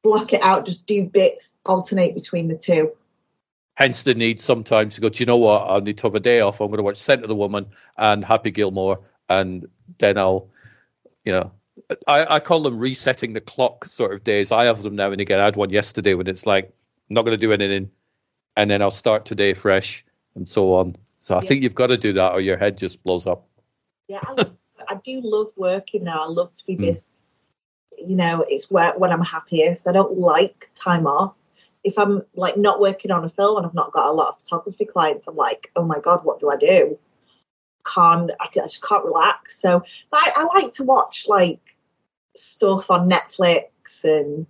block 0.03 0.33
it 0.33 0.43
out, 0.43 0.67
just 0.67 0.85
do 0.85 1.05
bits, 1.05 1.57
alternate 1.65 2.15
between 2.15 2.49
the 2.49 2.57
two. 2.57 2.93
Hence 3.75 4.03
the 4.03 4.15
need 4.15 4.41
sometimes 4.41 4.97
to 4.97 5.01
go, 5.01 5.09
do 5.09 5.23
you 5.23 5.27
know 5.27 5.39
what? 5.39 5.71
I 5.71 5.79
need 5.79 5.99
to 5.99 6.07
have 6.09 6.15
a 6.15 6.21
day 6.21 6.41
off. 6.41 6.61
I'm 6.61 6.67
going 6.67 6.77
to 6.79 6.83
watch 6.83 6.99
Scent 6.99 7.23
of 7.23 7.29
the 7.29 7.35
Woman 7.35 7.69
and 7.97 8.25
Happy 8.25 8.51
Gilmore, 8.51 9.01
and 9.29 9.69
then 9.99 10.19
I'll, 10.19 10.51
you 11.25 11.33
know, 11.33 11.53
I, 12.07 12.37
I 12.37 12.41
call 12.41 12.61
them 12.61 12.79
resetting 12.79 13.33
the 13.33 13.41
clock 13.41 13.87
sort 13.87 14.13
of 14.13 14.25
days. 14.25 14.53
I 14.53 14.65
have 14.65 14.83
them 14.83 14.97
now 14.97 15.11
and 15.11 15.21
again. 15.21 15.41
I 15.41 15.45
had 15.45 15.57
one 15.57 15.71
yesterday 15.71 16.15
when 16.15 16.27
it's 16.27 16.47
like, 16.47 16.67
I'm 16.67 17.15
not 17.15 17.25
going 17.25 17.39
to 17.39 17.47
do 17.47 17.53
anything, 17.53 17.91
and 18.57 18.71
then 18.71 18.83
I'll 18.83 18.91
start 18.91 19.25
today 19.25 19.55
fresh 19.55 20.05
and 20.35 20.47
so 20.47 20.75
on. 20.75 20.97
So 21.19 21.37
I 21.37 21.41
Yeah. 21.41 21.49
think 21.49 21.63
you've 21.63 21.75
got 21.75 21.89
to 21.89 21.97
do 21.97 22.15
that 22.15 22.33
or 22.33 22.41
your 22.41 22.57
head 22.57 22.79
just 22.79 23.03
blows 23.03 23.27
up. 23.27 23.47
Yeah, 24.09 24.21
I, 24.23 24.33
love, 24.33 24.57
I 24.89 24.95
do 25.05 25.21
love 25.23 25.53
working 25.57 26.05
now. 26.05 26.25
I 26.25 26.29
love 26.29 26.53
to 26.55 26.67
be 26.67 26.77
Mm. 26.77 26.81
busy. 26.81 27.07
You 27.99 28.17
know, 28.17 28.45
it's 28.49 28.71
where 28.71 28.93
when 28.99 29.13
I'm 29.13 29.23
happiest. 29.23 29.87
I 29.87 29.93
don't 29.93 30.19
like 30.19 30.71
time 30.75 31.07
off. 31.07 31.35
If 31.85 31.99
I'm 31.99 32.23
like 32.35 32.57
not 32.57 32.81
working 32.81 33.11
on 33.11 33.25
a 33.25 33.29
film 33.29 33.59
and 33.59 33.67
I've 33.67 33.75
not 33.75 33.93
got 33.93 34.09
a 34.09 34.13
lot 34.13 34.29
of 34.29 34.39
photography 34.41 34.85
clients, 34.85 35.27
I'm 35.27 35.37
like, 35.37 35.71
oh 35.77 35.85
my 35.85 36.01
god, 36.01 36.25
what 36.25 36.41
do 36.41 36.51
I 36.51 36.57
do? 36.57 36.99
Can't 37.87 38.31
I, 38.41 38.49
just 38.53 38.83
can't 38.83 39.05
relax. 39.05 39.61
So 39.61 39.85
I, 40.13 40.33
I 40.37 40.45
like 40.45 40.73
to 40.75 40.85
watch 40.85 41.27
like 41.29 41.61
stuff 42.37 42.91
on 42.91 43.09
Netflix 43.11 44.05
and 44.05 44.47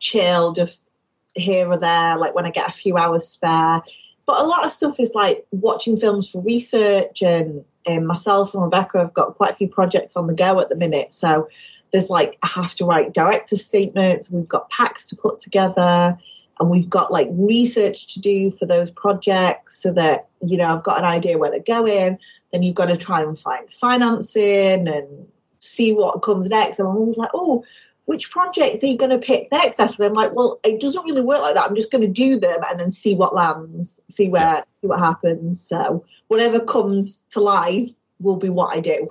chill 0.00 0.52
just 0.52 0.90
here 1.34 1.68
or 1.68 1.78
there, 1.78 2.18
like 2.18 2.34
when 2.34 2.46
I 2.46 2.50
get 2.50 2.68
a 2.68 2.72
few 2.72 2.96
hours 2.96 3.28
spare. 3.28 3.82
But 4.26 4.40
a 4.40 4.46
lot 4.46 4.64
of 4.64 4.70
stuff 4.70 5.00
is 5.00 5.14
like 5.14 5.46
watching 5.50 5.96
films 5.96 6.28
for 6.28 6.42
research 6.42 7.22
and 7.22 7.64
um, 7.86 8.06
myself 8.06 8.54
and 8.54 8.62
Rebecca 8.62 8.98
have 8.98 9.14
got 9.14 9.36
quite 9.36 9.52
a 9.52 9.56
few 9.56 9.68
projects 9.68 10.16
on 10.16 10.26
the 10.26 10.34
go 10.34 10.60
at 10.60 10.68
the 10.68 10.76
minute. 10.76 11.12
So 11.12 11.48
there's 11.92 12.10
like 12.10 12.38
I 12.42 12.46
have 12.48 12.74
to 12.76 12.84
write 12.84 13.12
director 13.12 13.56
statements. 13.56 14.30
We've 14.30 14.48
got 14.48 14.70
packs 14.70 15.06
to 15.08 15.16
put 15.16 15.38
together, 15.38 16.18
and 16.58 16.70
we've 16.70 16.88
got 16.88 17.12
like 17.12 17.28
research 17.30 18.14
to 18.14 18.20
do 18.20 18.50
for 18.50 18.66
those 18.66 18.90
projects, 18.90 19.82
so 19.82 19.92
that 19.92 20.28
you 20.44 20.56
know 20.56 20.74
I've 20.74 20.84
got 20.84 20.98
an 20.98 21.04
idea 21.04 21.38
where 21.38 21.50
they're 21.50 21.60
going. 21.60 22.18
Then 22.52 22.62
you've 22.62 22.74
got 22.74 22.86
to 22.86 22.96
try 22.96 23.22
and 23.22 23.38
find 23.38 23.70
financing 23.72 24.88
and 24.88 25.28
see 25.58 25.92
what 25.92 26.22
comes 26.22 26.48
next. 26.48 26.78
And 26.78 26.88
I'm 26.88 26.96
always 26.96 27.16
like, 27.16 27.30
oh, 27.34 27.64
which 28.04 28.30
projects 28.30 28.82
are 28.82 28.88
you 28.88 28.98
going 28.98 29.10
to 29.10 29.18
pick 29.18 29.50
next? 29.52 29.80
After 29.80 30.04
I'm 30.04 30.12
like, 30.12 30.34
well, 30.34 30.60
it 30.64 30.80
doesn't 30.80 31.04
really 31.04 31.22
work 31.22 31.40
like 31.40 31.54
that. 31.54 31.68
I'm 31.68 31.76
just 31.76 31.90
going 31.90 32.02
to 32.02 32.08
do 32.08 32.38
them 32.38 32.60
and 32.68 32.78
then 32.78 32.92
see 32.92 33.14
what 33.14 33.34
lands, 33.34 34.00
see 34.10 34.28
where, 34.28 34.64
see 34.80 34.86
what 34.86 34.98
happens. 34.98 35.62
So 35.62 36.04
whatever 36.28 36.60
comes 36.60 37.24
to 37.30 37.40
life 37.40 37.90
will 38.20 38.36
be 38.36 38.48
what 38.48 38.76
I 38.76 38.80
do. 38.80 39.08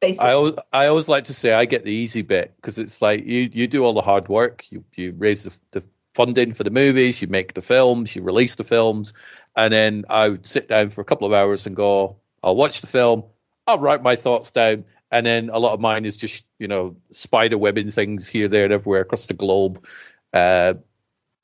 Basically, 0.00 0.26
I 0.26 0.32
always, 0.32 0.54
I 0.72 0.86
always 0.86 1.08
like 1.08 1.24
to 1.24 1.34
say 1.34 1.52
I 1.52 1.64
get 1.64 1.84
the 1.84 1.92
easy 1.92 2.22
bit 2.22 2.54
because 2.56 2.78
it's 2.78 3.02
like 3.02 3.24
you, 3.24 3.48
you 3.52 3.66
do 3.68 3.84
all 3.84 3.94
the 3.94 4.02
hard 4.02 4.28
work. 4.28 4.64
You, 4.70 4.84
you 4.94 5.14
raise 5.16 5.44
the, 5.44 5.80
the 5.80 5.86
funding 6.14 6.52
for 6.52 6.64
the 6.64 6.70
movies, 6.70 7.22
you 7.22 7.28
make 7.28 7.54
the 7.54 7.60
films, 7.60 8.14
you 8.14 8.22
release 8.22 8.56
the 8.56 8.64
films, 8.64 9.12
and 9.56 9.72
then 9.72 10.04
I 10.08 10.28
would 10.28 10.46
sit 10.46 10.68
down 10.68 10.88
for 10.88 11.00
a 11.00 11.04
couple 11.04 11.26
of 11.26 11.32
hours 11.32 11.66
and 11.66 11.76
go, 11.76 12.16
I'll 12.42 12.56
watch 12.56 12.80
the 12.80 12.86
film, 12.86 13.24
I'll 13.66 13.78
write 13.78 14.02
my 14.02 14.16
thoughts 14.16 14.50
down, 14.50 14.84
and 15.10 15.26
then 15.26 15.50
a 15.50 15.58
lot 15.58 15.74
of 15.74 15.80
mine 15.80 16.04
is 16.04 16.16
just 16.16 16.46
you 16.58 16.68
know 16.68 16.96
spider 17.10 17.58
webbing 17.58 17.90
things 17.90 18.28
here, 18.28 18.48
there, 18.48 18.64
and 18.64 18.72
everywhere 18.72 19.02
across 19.02 19.26
the 19.26 19.34
globe. 19.34 19.84
Uh, 20.32 20.74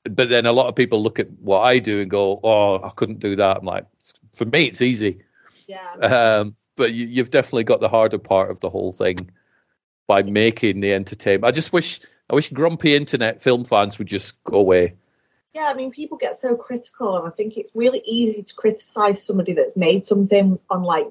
but 0.05 0.29
then 0.29 0.47
a 0.47 0.53
lot 0.53 0.69
of 0.69 0.77
people 0.77 1.03
look 1.03 1.19
at 1.19 1.31
what 1.31 1.61
I 1.61 1.79
do 1.79 2.01
and 2.01 2.11
go, 2.11 2.41
"Oh, 2.43 2.83
I 2.83 2.91
couldn't 2.91 3.21
do 3.21 3.37
that." 3.37 3.59
I'm 3.59 3.65
like, 3.65 3.87
for 4.33 4.45
me, 4.45 4.67
it's 4.67 4.83
easy. 4.83 5.21
Yeah. 5.67 5.87
Um, 6.01 6.57
but 6.77 6.93
you, 6.93 7.07
you've 7.07 7.31
definitely 7.31 7.65
got 7.65 7.81
the 7.81 7.89
harder 7.89 8.19
part 8.19 8.51
of 8.51 8.61
the 8.61 8.71
whole 8.71 8.93
thing 8.93 9.31
by 10.07 10.23
making 10.23 10.81
the 10.81 10.95
entertainment. 10.95 11.45
I 11.45 11.51
just 11.51 11.73
wish, 11.73 12.01
I 12.31 12.35
wish 12.35 12.49
grumpy 12.49 12.97
internet 12.97 13.41
film 13.41 13.65
fans 13.65 13.99
would 13.99 14.09
just 14.09 14.43
go 14.45 14.59
away. 14.59 14.95
Yeah, 15.55 15.67
I 15.67 15.75
mean, 15.75 15.91
people 15.91 16.19
get 16.19 16.37
so 16.37 16.57
critical, 16.57 17.17
and 17.17 17.27
I 17.27 17.31
think 17.31 17.57
it's 17.57 17.73
really 17.75 18.03
easy 18.05 18.43
to 18.43 18.55
criticize 18.55 19.25
somebody 19.25 19.55
that's 19.55 19.77
made 19.77 20.07
something 20.07 20.59
on 20.69 20.83
like 20.83 21.09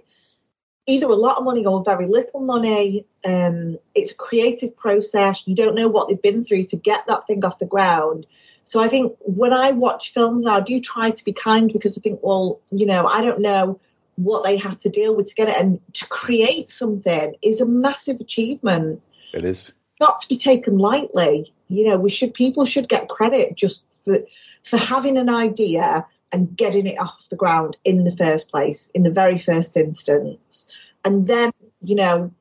either 0.86 1.08
a 1.08 1.16
lot 1.16 1.38
of 1.38 1.44
money 1.44 1.66
or 1.66 1.84
very 1.84 2.08
little 2.08 2.40
money. 2.40 3.06
Um, 3.26 3.78
it's 3.94 4.12
a 4.12 4.16
creative 4.16 4.78
process. 4.78 5.44
You 5.46 5.56
don't 5.56 5.76
know 5.76 5.90
what 5.90 6.08
they've 6.08 6.22
been 6.22 6.46
through 6.46 6.66
to 6.66 6.78
get 6.78 7.08
that 7.08 7.28
thing 7.28 7.44
off 7.44 7.60
the 7.60 7.66
ground. 7.66 8.26
So 8.64 8.80
I 8.80 8.88
think 8.88 9.16
when 9.20 9.54
I 9.54 9.72
watch 9.72 10.14
films, 10.14 10.46
I 10.46 10.60
do 10.60 10.80
try 10.82 11.10
to 11.10 11.26
be 11.26 11.34
kind 11.34 11.72
because 11.72 11.98
I 11.98 12.02
think, 12.02 12.20
well, 12.22 12.60
you 12.70 12.86
know, 12.86 13.08
I 13.08 13.22
don't 13.22 13.42
know 13.42 13.80
what 14.16 14.44
they 14.44 14.58
had 14.58 14.80
to 14.80 14.90
deal 14.90 15.16
with 15.16 15.28
to 15.28 15.36
get 15.36 15.50
it, 15.50 15.58
and 15.58 15.80
to 15.94 16.08
create 16.08 16.72
something 16.72 17.36
is 17.42 17.62
a 17.62 17.66
massive 17.66 18.20
achievement. 18.20 19.02
It 19.34 19.46
is 19.46 19.72
not 20.00 20.20
to 20.20 20.28
be 20.28 20.36
taken 20.36 20.78
lightly. 20.78 21.54
You 21.70 21.90
know, 21.90 21.98
we 21.98 22.10
should 22.10 22.34
people 22.34 22.66
should 22.66 22.90
get 22.90 23.10
credit 23.10 23.56
just 23.56 23.82
for 24.08 24.20
for 24.64 24.78
having 24.78 25.18
an 25.18 25.30
idea 25.30 26.06
and 26.32 26.56
getting 26.56 26.88
it 26.88 27.00
off 27.00 27.28
the 27.30 27.36
ground 27.36 27.78
in 27.84 28.04
the 28.04 28.12
first 28.12 28.50
place, 28.50 28.90
in 28.94 29.04
the 29.04 29.12
very 29.12 29.40
first 29.40 29.78
instance. 29.78 30.68
And 31.06 31.28
then, 31.28 31.52
you 31.82 31.96
know, 31.96 32.32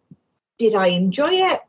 did 0.58 0.74
I 0.74 0.88
enjoy 0.88 1.30
it? 1.30 1.60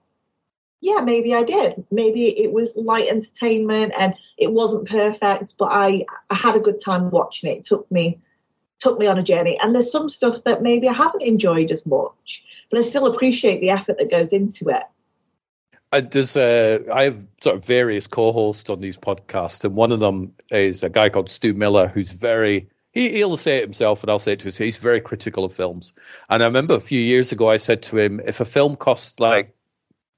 Yeah, 0.81 1.01
maybe 1.01 1.33
I 1.33 1.43
did. 1.43 1.85
Maybe 1.91 2.27
it 2.27 2.51
was 2.51 2.75
light 2.75 3.09
entertainment 3.09 3.93
and 3.99 4.15
it 4.37 4.51
wasn't 4.51 4.87
perfect, 4.87 5.55
but 5.57 5.69
I, 5.71 6.05
I 6.29 6.35
had 6.35 6.55
a 6.55 6.61
good 6.61 6.79
time 6.83 7.11
watching 7.11 7.49
it. 7.49 7.59
It 7.59 7.63
took 7.65 7.89
me 7.91 8.19
took 8.79 8.99
me 8.99 9.07
on 9.07 9.17
a 9.17 9.23
journey. 9.23 9.59
And 9.61 9.73
there's 9.73 9.91
some 9.91 10.07
stuff 10.07 10.43
that 10.43 10.61
maybe 10.61 10.87
I 10.87 10.93
haven't 10.93 11.23
enjoyed 11.23 11.71
as 11.71 11.85
much, 11.87 12.45
but 12.69 12.79
I 12.79 12.83
still 12.83 13.07
appreciate 13.07 13.59
the 13.59 13.71
effort 13.71 13.97
that 13.97 14.11
goes 14.11 14.33
into 14.33 14.69
it. 14.69 14.83
I, 15.91 16.01
there's 16.01 16.35
uh, 16.35 16.79
I 16.93 17.03
have 17.03 17.15
sort 17.41 17.55
of 17.55 17.65
various 17.65 18.07
co-hosts 18.07 18.69
on 18.69 18.81
these 18.81 18.97
podcasts, 18.97 19.63
and 19.63 19.75
one 19.75 19.91
of 19.91 19.99
them 19.99 20.33
is 20.49 20.83
a 20.83 20.89
guy 20.89 21.09
called 21.09 21.29
Stu 21.29 21.53
Miller, 21.53 21.88
who's 21.88 22.11
very 22.11 22.69
he, 22.91 23.09
he'll 23.11 23.38
say 23.38 23.57
it 23.57 23.63
himself, 23.63 24.03
and 24.03 24.09
I'll 24.09 24.19
say 24.19 24.33
it 24.33 24.39
to 24.39 24.49
him. 24.49 24.53
He's 24.57 24.77
very 24.77 24.99
critical 24.99 25.45
of 25.45 25.53
films. 25.53 25.93
And 26.29 26.43
I 26.43 26.47
remember 26.47 26.75
a 26.75 26.79
few 26.79 26.99
years 26.99 27.31
ago, 27.31 27.49
I 27.49 27.57
said 27.57 27.83
to 27.83 27.97
him, 27.97 28.19
if 28.19 28.41
a 28.41 28.45
film 28.45 28.75
costs 28.75 29.19
like 29.19 29.55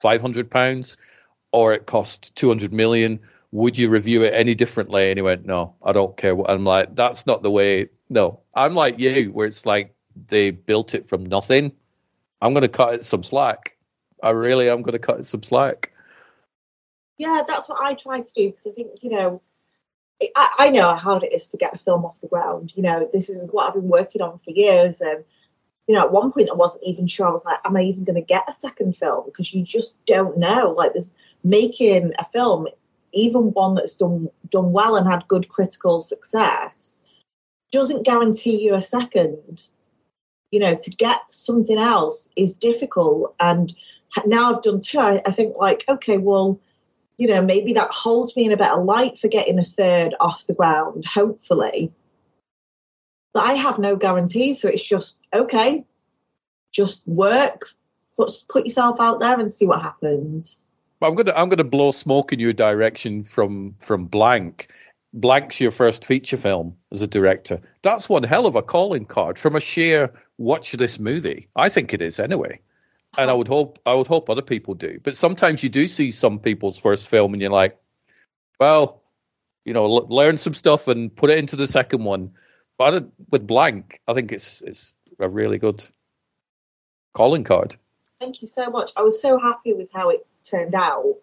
five 0.01 0.21
hundred 0.21 0.49
pounds 0.49 0.97
or 1.51 1.73
it 1.73 1.85
cost 1.85 2.35
two 2.35 2.47
hundred 2.47 2.73
million, 2.73 3.19
would 3.51 3.77
you 3.77 3.89
review 3.89 4.23
it 4.23 4.33
any 4.33 4.55
differently? 4.55 5.09
And 5.09 5.17
he 5.17 5.21
went, 5.21 5.45
no, 5.45 5.75
I 5.83 5.91
don't 5.91 6.17
care. 6.17 6.35
I'm 6.49 6.63
like, 6.63 6.95
that's 6.95 7.27
not 7.27 7.43
the 7.43 7.51
way. 7.51 7.89
No, 8.09 8.39
I'm 8.55 8.73
like 8.73 8.97
you, 8.97 9.31
where 9.31 9.45
it's 9.45 9.65
like 9.67 9.93
they 10.27 10.49
built 10.51 10.95
it 10.95 11.05
from 11.05 11.25
nothing. 11.25 11.73
I'm 12.41 12.53
going 12.53 12.61
to 12.61 12.69
cut 12.69 12.95
it 12.95 13.03
some 13.03 13.23
slack 13.23 13.75
I 14.23 14.31
really 14.31 14.69
am 14.69 14.81
going 14.81 14.93
to 14.93 14.99
cut 14.99 15.25
some 15.25 15.43
slack. 15.43 15.91
Yeah, 17.17 17.41
that's 17.47 17.67
what 17.67 17.81
I 17.81 17.95
try 17.95 18.21
to 18.21 18.33
do 18.33 18.49
because 18.49 18.67
I 18.67 18.71
think 18.71 18.91
you 19.01 19.09
know, 19.11 19.41
I, 20.35 20.49
I, 20.57 20.69
know 20.69 20.89
how 20.89 20.95
hard 20.95 21.23
it 21.23 21.33
is 21.33 21.49
to 21.49 21.57
get 21.57 21.75
a 21.75 21.77
film 21.77 22.05
off 22.05 22.19
the 22.21 22.27
ground. 22.27 22.71
You 22.75 22.83
know, 22.83 23.09
this 23.11 23.29
is 23.29 23.43
what 23.51 23.67
I've 23.67 23.73
been 23.73 23.89
working 23.89 24.21
on 24.21 24.39
for 24.39 24.51
years, 24.51 25.01
and 25.01 25.23
you 25.87 25.95
know, 25.95 26.01
at 26.05 26.11
one 26.11 26.31
point 26.31 26.49
I 26.49 26.53
wasn't 26.55 26.85
even 26.85 27.07
sure. 27.07 27.27
I 27.27 27.31
was 27.31 27.45
like, 27.45 27.59
am 27.65 27.75
I 27.75 27.81
even 27.81 28.05
going 28.05 28.15
to 28.15 28.21
get 28.21 28.47
a 28.47 28.53
second 28.53 28.95
film? 28.95 29.25
Because 29.25 29.53
you 29.53 29.63
just 29.63 29.95
don't 30.05 30.37
know. 30.37 30.73
Like, 30.77 30.93
making 31.43 32.13
a 32.17 32.25
film, 32.25 32.67
even 33.11 33.53
one 33.53 33.75
that's 33.75 33.95
done 33.95 34.29
done 34.49 34.71
well 34.71 34.95
and 34.95 35.07
had 35.07 35.27
good 35.27 35.49
critical 35.49 36.01
success, 36.01 37.01
doesn't 37.71 38.05
guarantee 38.05 38.63
you 38.63 38.75
a 38.75 38.81
second. 38.81 39.65
You 40.51 40.59
know, 40.59 40.75
to 40.75 40.89
get 40.89 41.31
something 41.31 41.77
else 41.77 42.29
is 42.35 42.53
difficult, 42.53 43.35
and 43.39 43.73
now 44.25 44.53
I've 44.53 44.61
done 44.61 44.79
two, 44.79 44.99
I, 44.99 45.21
I 45.25 45.31
think 45.31 45.55
like, 45.57 45.85
okay, 45.87 46.17
well, 46.17 46.59
you 47.17 47.27
know, 47.27 47.41
maybe 47.41 47.73
that 47.73 47.91
holds 47.91 48.35
me 48.35 48.45
in 48.45 48.51
a 48.51 48.57
better 48.57 48.81
light 48.81 49.17
for 49.17 49.27
getting 49.27 49.59
a 49.59 49.63
third 49.63 50.15
off 50.19 50.47
the 50.47 50.53
ground, 50.53 51.05
hopefully. 51.05 51.91
But 53.33 53.43
I 53.43 53.53
have 53.53 53.77
no 53.77 53.95
guarantees, 53.95 54.61
so 54.61 54.69
it's 54.69 54.83
just 54.83 55.17
okay, 55.33 55.85
just 56.71 57.07
work, 57.07 57.69
put 58.17 58.31
put 58.47 58.65
yourself 58.65 58.97
out 58.99 59.19
there 59.19 59.39
and 59.39 59.51
see 59.51 59.67
what 59.67 59.83
happens. 59.83 60.65
I'm 61.01 61.15
gonna 61.15 61.33
I'm 61.35 61.49
gonna 61.49 61.63
blow 61.63 61.91
smoke 61.91 62.33
in 62.33 62.39
your 62.39 62.53
direction 62.53 63.23
from 63.23 63.75
from 63.79 64.05
blank. 64.05 64.71
Blank's 65.11 65.59
your 65.59 65.71
first 65.71 66.05
feature 66.05 66.37
film 66.37 66.77
as 66.91 67.01
a 67.01 67.07
director. 67.07 67.61
That's 67.81 68.07
one 68.07 68.23
hell 68.23 68.45
of 68.45 68.55
a 68.55 68.61
calling 68.61 69.05
card 69.05 69.39
from 69.39 69.55
a 69.55 69.59
sheer 69.59 70.13
watch 70.37 70.71
this 70.71 70.99
movie. 70.99 71.49
I 71.55 71.69
think 71.69 71.93
it 71.93 72.01
is 72.01 72.19
anyway 72.19 72.61
and 73.19 73.29
I 73.29 73.33
would 73.33 73.47
hope 73.47 73.79
I 73.85 73.93
would 73.93 74.07
hope 74.07 74.29
other 74.29 74.41
people 74.41 74.73
do. 74.75 74.99
But 75.03 75.15
sometimes 75.15 75.61
you 75.61 75.69
do 75.69 75.87
see 75.87 76.11
some 76.11 76.39
people's 76.39 76.79
first 76.79 77.07
film, 77.07 77.33
and 77.33 77.41
you're 77.41 77.51
like, 77.51 77.77
well, 78.59 79.03
you 79.65 79.73
know, 79.73 79.85
l- 79.85 80.07
learn 80.07 80.37
some 80.37 80.53
stuff 80.53 80.87
and 80.87 81.13
put 81.13 81.29
it 81.29 81.37
into 81.37 81.57
the 81.57 81.67
second 81.67 82.03
one. 82.03 82.31
But 82.77 83.09
with 83.29 83.45
blank, 83.45 83.99
I 84.07 84.13
think 84.13 84.31
it's 84.31 84.61
it's 84.61 84.93
a 85.19 85.27
really 85.27 85.57
good 85.57 85.83
calling 87.13 87.43
card. 87.43 87.75
Thank 88.19 88.41
you 88.41 88.47
so 88.47 88.69
much. 88.69 88.91
I 88.95 89.01
was 89.01 89.21
so 89.21 89.37
happy 89.37 89.73
with 89.73 89.89
how 89.93 90.09
it 90.09 90.25
turned 90.43 90.75
out. 90.75 91.15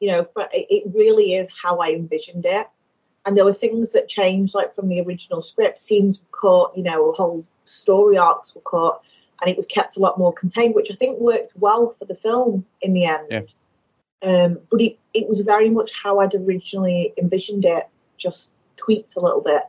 You 0.00 0.12
know, 0.12 0.28
but 0.32 0.50
it 0.52 0.84
really 0.94 1.34
is 1.34 1.48
how 1.62 1.78
I 1.78 1.90
envisioned 1.90 2.46
it. 2.46 2.68
And 3.26 3.36
there 3.36 3.44
were 3.44 3.54
things 3.54 3.92
that 3.92 4.08
changed, 4.08 4.54
like 4.54 4.74
from 4.76 4.88
the 4.88 5.00
original 5.00 5.42
script. 5.42 5.80
Scenes 5.80 6.20
were 6.20 6.38
cut, 6.40 6.76
you 6.76 6.84
know, 6.84 7.12
whole 7.12 7.44
story 7.64 8.16
arcs 8.16 8.54
were 8.54 8.60
cut 8.60 9.02
and 9.40 9.50
it 9.50 9.56
was 9.56 9.66
kept 9.66 9.96
a 9.96 10.00
lot 10.00 10.18
more 10.18 10.32
contained, 10.32 10.74
which 10.74 10.90
I 10.90 10.94
think 10.94 11.18
worked 11.18 11.52
well 11.56 11.94
for 11.98 12.04
the 12.04 12.14
film 12.14 12.66
in 12.80 12.92
the 12.92 13.06
end. 13.06 13.26
Yeah. 13.30 13.42
Um, 14.20 14.58
but 14.70 14.80
it, 14.80 14.98
it 15.14 15.28
was 15.28 15.40
very 15.40 15.70
much 15.70 15.92
how 15.92 16.18
I'd 16.20 16.34
originally 16.34 17.12
envisioned 17.16 17.64
it, 17.64 17.88
just 18.16 18.50
tweaked 18.76 19.16
a 19.16 19.20
little 19.20 19.40
bit. 19.40 19.62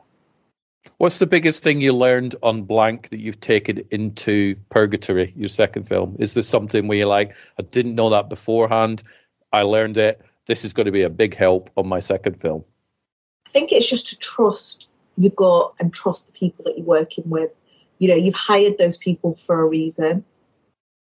What's 0.96 1.18
the 1.18 1.26
biggest 1.26 1.62
thing 1.62 1.80
you 1.80 1.92
learned 1.92 2.36
on 2.42 2.62
Blank 2.62 3.10
that 3.10 3.20
you've 3.20 3.40
taken 3.40 3.84
into 3.90 4.56
Purgatory, 4.70 5.32
your 5.36 5.48
second 5.48 5.86
film? 5.86 6.16
Is 6.18 6.34
there 6.34 6.42
something 6.42 6.88
where 6.88 6.98
you're 6.98 7.06
like, 7.06 7.36
I 7.58 7.62
didn't 7.62 7.94
know 7.94 8.10
that 8.10 8.28
beforehand, 8.28 9.02
I 9.52 9.62
learned 9.62 9.98
it, 9.98 10.20
this 10.46 10.64
is 10.64 10.72
going 10.72 10.86
to 10.86 10.92
be 10.92 11.02
a 11.02 11.10
big 11.10 11.34
help 11.36 11.70
on 11.76 11.86
my 11.86 12.00
second 12.00 12.40
film? 12.40 12.64
I 13.46 13.50
think 13.50 13.72
it's 13.72 13.88
just 13.88 14.08
to 14.08 14.18
trust 14.18 14.86
your 15.16 15.32
gut 15.32 15.74
and 15.78 15.92
trust 15.92 16.26
the 16.26 16.32
people 16.32 16.64
that 16.64 16.78
you're 16.78 16.86
working 16.86 17.28
with 17.28 17.50
you 18.00 18.08
know 18.08 18.16
you've 18.16 18.34
hired 18.34 18.78
those 18.78 18.96
people 18.96 19.36
for 19.36 19.60
a 19.60 19.66
reason. 19.66 20.24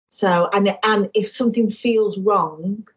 So 0.09 0.47
and 0.53 0.77
and 0.83 1.09
if 1.15 1.31
something 1.31 1.69
feels 1.71 2.19
wrong 2.19 2.87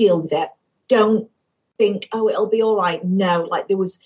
deal 0.00 0.20
with 0.20 0.32
it. 0.32 0.48
Don't 0.88 1.30
think 1.78 2.08
oh 2.12 2.28
it'll 2.28 2.46
be 2.48 2.62
all 2.62 2.76
right. 2.76 3.04
No 3.04 3.42
like 3.42 3.68
there 3.68 3.76
was 3.76 3.98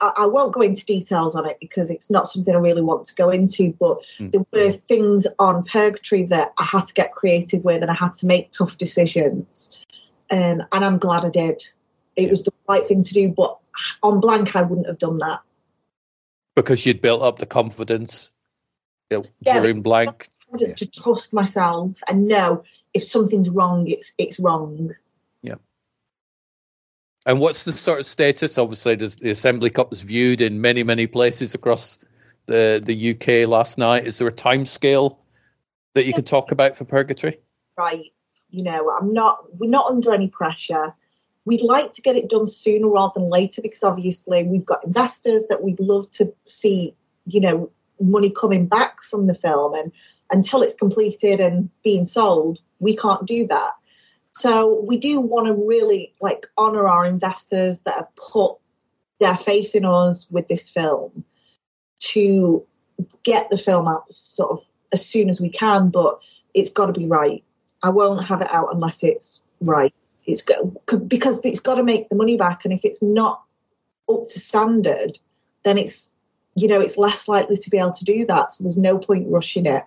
I, 0.00 0.12
I, 0.18 0.26
won't 0.26 0.52
go 0.52 0.60
into 0.60 0.84
details 0.84 1.34
on 1.34 1.46
it 1.46 1.58
because 1.60 1.90
it's 1.90 2.10
not 2.10 2.28
something 2.28 2.54
i 2.54 2.58
really 2.58 2.82
want 2.82 3.06
to 3.06 3.14
go 3.14 3.30
into 3.30 3.72
but 3.78 3.98
mm. 4.18 4.32
there 4.32 4.44
were 4.52 4.72
things 4.72 5.24
on 5.38 5.62
purgatory 5.62 6.24
that 6.24 6.52
i 6.58 6.64
had 6.64 6.86
to 6.86 6.94
get 6.94 7.12
creative 7.12 7.64
with 7.64 7.82
and 7.82 7.90
i 7.90 7.94
had 7.94 8.14
to 8.16 8.26
make 8.26 8.50
tough 8.50 8.76
decisions. 8.76 9.76
Um, 10.30 10.62
and 10.72 10.84
i'm 10.84 10.98
glad 10.98 11.24
i 11.24 11.30
did. 11.30 11.64
It 12.16 12.28
was 12.28 12.42
the 12.42 12.52
right 12.68 12.86
thing 12.86 13.02
to 13.04 13.14
do 13.14 13.28
but 13.30 13.56
on 14.02 14.20
blank 14.20 14.56
i 14.56 14.62
wouldn't 14.62 14.88
have 14.88 14.98
done 14.98 15.18
that 15.18 15.40
because 16.62 16.84
you'd 16.84 17.00
built 17.00 17.22
up 17.22 17.38
the 17.38 17.46
confidence 17.46 18.30
yeah, 19.10 19.20
during 19.44 19.82
blank. 19.82 20.28
Yeah. 20.56 20.74
To 20.74 20.86
trust 20.86 21.32
myself 21.32 21.92
and 22.08 22.26
know 22.26 22.64
if 22.94 23.04
something's 23.04 23.50
wrong, 23.50 23.86
it's 23.86 24.12
it's 24.18 24.40
wrong. 24.40 24.92
Yeah. 25.42 25.56
And 27.26 27.38
what's 27.38 27.64
the 27.64 27.72
sort 27.72 28.00
of 28.00 28.06
status? 28.06 28.58
Obviously, 28.58 28.96
the 28.96 29.30
Assembly 29.30 29.70
Cut 29.70 29.90
was 29.90 30.02
viewed 30.02 30.40
in 30.40 30.60
many 30.60 30.82
many 30.82 31.06
places 31.06 31.54
across 31.54 31.98
the 32.46 32.82
the 32.82 33.10
UK 33.10 33.48
last 33.48 33.78
night. 33.78 34.06
Is 34.06 34.18
there 34.18 34.28
a 34.28 34.32
time 34.32 34.66
scale 34.66 35.20
that 35.94 36.04
you 36.04 36.10
yeah. 36.10 36.16
could 36.16 36.26
talk 36.26 36.50
about 36.50 36.76
for 36.76 36.84
Purgatory? 36.84 37.38
Right. 37.76 38.06
You 38.50 38.64
know, 38.64 38.90
I'm 38.90 39.12
not. 39.12 39.38
We're 39.58 39.70
not 39.70 39.90
under 39.90 40.14
any 40.14 40.28
pressure. 40.28 40.94
We'd 41.48 41.62
like 41.62 41.94
to 41.94 42.02
get 42.02 42.16
it 42.16 42.28
done 42.28 42.46
sooner 42.46 42.88
rather 42.88 43.20
than 43.20 43.30
later 43.30 43.62
because 43.62 43.82
obviously 43.82 44.44
we've 44.44 44.66
got 44.66 44.84
investors 44.84 45.46
that 45.48 45.62
we'd 45.62 45.80
love 45.80 46.10
to 46.10 46.34
see, 46.46 46.94
you 47.24 47.40
know, 47.40 47.70
money 47.98 48.28
coming 48.28 48.66
back 48.66 49.02
from 49.02 49.26
the 49.26 49.34
film. 49.34 49.72
And 49.72 49.92
until 50.30 50.60
it's 50.60 50.74
completed 50.74 51.40
and 51.40 51.70
being 51.82 52.04
sold, 52.04 52.58
we 52.80 52.96
can't 52.96 53.24
do 53.24 53.46
that. 53.46 53.70
So 54.32 54.78
we 54.86 54.98
do 54.98 55.20
want 55.20 55.46
to 55.46 55.54
really 55.54 56.12
like 56.20 56.44
honor 56.58 56.86
our 56.86 57.06
investors 57.06 57.80
that 57.86 57.94
have 57.94 58.14
put 58.14 58.56
their 59.18 59.34
faith 59.34 59.74
in 59.74 59.86
us 59.86 60.26
with 60.30 60.48
this 60.48 60.68
film 60.68 61.24
to 62.10 62.66
get 63.22 63.48
the 63.48 63.56
film 63.56 63.88
out 63.88 64.12
sort 64.12 64.50
of 64.50 64.60
as 64.92 65.06
soon 65.06 65.30
as 65.30 65.40
we 65.40 65.48
can, 65.48 65.88
but 65.88 66.20
it's 66.52 66.68
got 66.68 66.88
to 66.88 66.92
be 66.92 67.06
right. 67.06 67.42
I 67.82 67.88
won't 67.88 68.26
have 68.26 68.42
it 68.42 68.50
out 68.50 68.74
unless 68.74 69.02
it's 69.02 69.40
right 69.62 69.94
it's 70.28 70.42
because 71.06 71.40
it's 71.44 71.60
got 71.60 71.76
to 71.76 71.82
make 71.82 72.08
the 72.08 72.14
money 72.14 72.36
back, 72.36 72.64
and 72.64 72.72
if 72.72 72.84
it's 72.84 73.02
not 73.02 73.42
up 74.08 74.28
to 74.28 74.38
standard, 74.40 75.18
then 75.64 75.78
it's 75.78 76.10
you 76.54 76.68
know 76.68 76.80
it's 76.80 76.98
less 76.98 77.28
likely 77.28 77.56
to 77.56 77.70
be 77.70 77.78
able 77.78 77.92
to 77.92 78.04
do 78.04 78.26
that. 78.26 78.52
So 78.52 78.64
there's 78.64 78.78
no 78.78 78.98
point 78.98 79.28
rushing 79.28 79.66
it. 79.66 79.84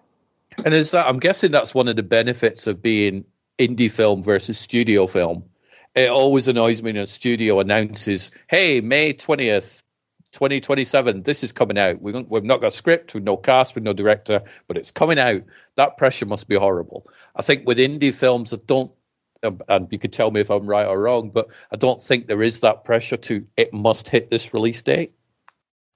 And 0.63 0.73
is 0.73 0.91
that 0.91 1.07
I'm 1.07 1.19
guessing 1.19 1.51
that's 1.51 1.73
one 1.73 1.87
of 1.87 1.95
the 1.95 2.03
benefits 2.03 2.67
of 2.67 2.81
being 2.81 3.25
indie 3.57 3.91
film 3.91 4.23
versus 4.23 4.57
studio 4.57 5.07
film. 5.07 5.45
It 5.93 6.09
always 6.09 6.47
annoys 6.47 6.81
me 6.81 6.93
when 6.93 7.03
a 7.03 7.07
studio 7.07 7.59
announces, 7.59 8.31
"Hey, 8.47 8.81
May 8.81 9.13
twentieth, 9.13 9.83
2027, 10.31 11.23
this 11.23 11.43
is 11.43 11.51
coming 11.51 11.77
out. 11.77 12.01
We 12.01 12.13
we've 12.13 12.43
not 12.43 12.61
got 12.61 12.67
a 12.67 12.71
script, 12.71 13.13
we've 13.13 13.23
no 13.23 13.37
cast, 13.37 13.75
we've 13.75 13.83
no 13.83 13.93
director, 13.93 14.43
but 14.67 14.77
it's 14.77 14.91
coming 14.91 15.19
out. 15.19 15.43
That 15.75 15.97
pressure 15.97 16.25
must 16.25 16.47
be 16.47 16.55
horrible. 16.55 17.07
I 17.35 17.41
think 17.41 17.67
with 17.67 17.77
indie 17.77 18.13
films, 18.13 18.53
I 18.53 18.57
don't, 18.65 18.91
and 19.43 19.87
you 19.91 19.99
could 19.99 20.13
tell 20.13 20.29
me 20.29 20.41
if 20.41 20.49
I'm 20.49 20.67
right 20.67 20.87
or 20.87 21.01
wrong, 21.01 21.29
but 21.29 21.47
I 21.71 21.75
don't 21.75 22.01
think 22.01 22.27
there 22.27 22.43
is 22.43 22.61
that 22.61 22.85
pressure 22.85 23.17
to 23.17 23.45
it 23.57 23.73
must 23.73 24.09
hit 24.09 24.29
this 24.29 24.53
release 24.53 24.81
date. 24.81 25.13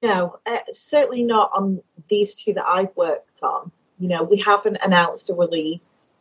No, 0.02 0.40
uh, 0.46 0.58
certainly 0.74 1.24
not 1.24 1.52
on 1.56 1.82
these 2.10 2.36
two 2.36 2.54
that 2.54 2.68
I've 2.68 2.96
worked 2.96 3.42
on. 3.42 3.72
You 4.00 4.10
know, 4.10 4.24
we 4.24 4.40
haven't 4.40 4.78
announced 4.84 5.30
a 5.30 5.34
release. 5.34 6.18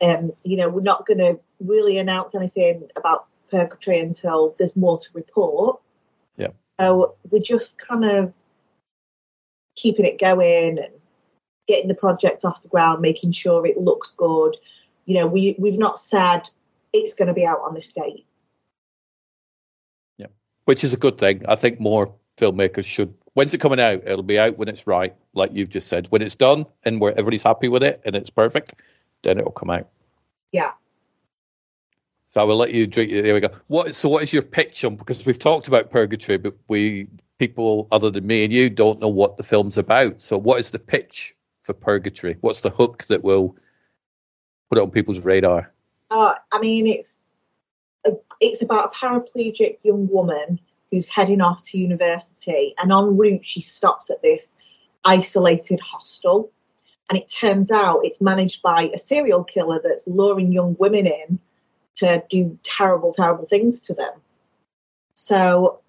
Um, 0.00 0.32
you 0.42 0.56
know, 0.56 0.68
we're 0.68 0.80
not 0.80 1.06
going 1.06 1.18
to 1.18 1.38
really 1.60 1.98
announce 1.98 2.34
anything 2.34 2.88
about 2.96 3.26
Purgatory 3.50 4.00
until 4.00 4.54
there's 4.58 4.76
more 4.76 4.98
to 4.98 5.08
report. 5.12 5.80
Yeah. 6.36 6.48
So 6.80 7.16
we're 7.30 7.42
just 7.42 7.78
kind 7.78 8.04
of 8.04 8.34
keeping 9.76 10.06
it 10.06 10.18
going 10.18 10.78
and 10.78 10.94
getting 11.68 11.88
the 11.88 11.94
project 11.94 12.44
off 12.44 12.62
the 12.62 12.68
ground, 12.68 13.00
making 13.00 13.32
sure 13.32 13.66
it 13.66 13.78
looks 13.78 14.12
good. 14.16 14.56
You 15.04 15.18
know, 15.18 15.26
we 15.26 15.54
we've 15.58 15.78
not 15.78 15.98
said 15.98 16.48
it's 16.92 17.14
going 17.14 17.28
to 17.28 17.34
be 17.34 17.46
out 17.46 17.60
on 17.60 17.74
this 17.74 17.92
date. 17.92 18.26
Yeah, 20.18 20.26
which 20.64 20.84
is 20.84 20.94
a 20.94 20.98
good 20.98 21.18
thing. 21.18 21.44
I 21.46 21.54
think 21.54 21.80
more 21.80 22.14
filmmakers 22.36 22.84
should. 22.84 23.14
When's 23.34 23.54
it 23.54 23.58
coming 23.58 23.80
out? 23.80 24.02
It'll 24.06 24.22
be 24.22 24.38
out 24.38 24.58
when 24.58 24.68
it's 24.68 24.86
right, 24.86 25.14
like 25.34 25.50
you've 25.54 25.70
just 25.70 25.88
said. 25.88 26.06
When 26.10 26.22
it's 26.22 26.36
done 26.36 26.66
and 26.84 27.00
where 27.00 27.12
everybody's 27.12 27.44
happy 27.44 27.68
with 27.68 27.82
it 27.82 28.02
and 28.04 28.16
it's 28.16 28.30
perfect, 28.30 28.74
then 29.22 29.38
it'll 29.38 29.52
come 29.52 29.70
out. 29.70 29.88
Yeah. 30.52 30.72
So 32.26 32.40
I 32.40 32.44
will 32.44 32.56
let 32.56 32.72
you 32.72 32.86
drink. 32.86 33.10
There 33.10 33.34
we 33.34 33.40
go. 33.40 33.50
What? 33.66 33.94
So 33.94 34.08
what 34.08 34.22
is 34.22 34.32
your 34.32 34.42
pitch 34.42 34.84
on? 34.84 34.96
Because 34.96 35.26
we've 35.26 35.38
talked 35.38 35.68
about 35.68 35.90
Purgatory, 35.90 36.38
but 36.38 36.54
we 36.68 37.08
people 37.40 37.88
other 37.90 38.10
than 38.10 38.24
me 38.26 38.44
and 38.44 38.52
you 38.52 38.68
don't 38.68 39.00
know 39.00 39.08
what 39.08 39.36
the 39.36 39.42
film's 39.42 39.78
about. 39.78 40.20
So 40.22 40.38
what 40.38 40.60
is 40.60 40.70
the 40.70 40.78
pitch 40.78 41.34
for 41.62 41.72
Purgatory? 41.72 42.36
What's 42.40 42.60
the 42.60 42.70
hook 42.70 43.04
that 43.06 43.24
will 43.24 43.56
put 44.68 44.78
it 44.78 44.82
on 44.82 44.90
people's 44.90 45.24
radar? 45.24 45.72
Uh, 46.10 46.34
I 46.52 46.58
mean, 46.58 46.86
it's 46.86 47.32
a, 48.04 48.12
it's 48.40 48.62
about 48.62 48.92
a 48.92 48.98
paraplegic 48.98 49.78
young 49.82 50.08
woman 50.08 50.60
who's 50.90 51.08
heading 51.08 51.40
off 51.40 51.62
to 51.62 51.78
university, 51.78 52.74
and 52.78 52.92
en 52.92 53.16
route 53.16 53.46
she 53.46 53.60
stops 53.60 54.10
at 54.10 54.22
this 54.22 54.54
isolated 55.04 55.80
hostel, 55.80 56.50
and 57.08 57.18
it 57.18 57.28
turns 57.28 57.70
out 57.70 58.00
it's 58.04 58.20
managed 58.20 58.62
by 58.62 58.90
a 58.92 58.98
serial 58.98 59.44
killer 59.44 59.80
that's 59.82 60.06
luring 60.06 60.52
young 60.52 60.76
women 60.78 61.06
in 61.06 61.38
to 61.96 62.22
do 62.28 62.58
terrible, 62.62 63.12
terrible 63.12 63.46
things 63.46 63.82
to 63.82 63.94
them. 63.94 64.12
So 65.14 65.80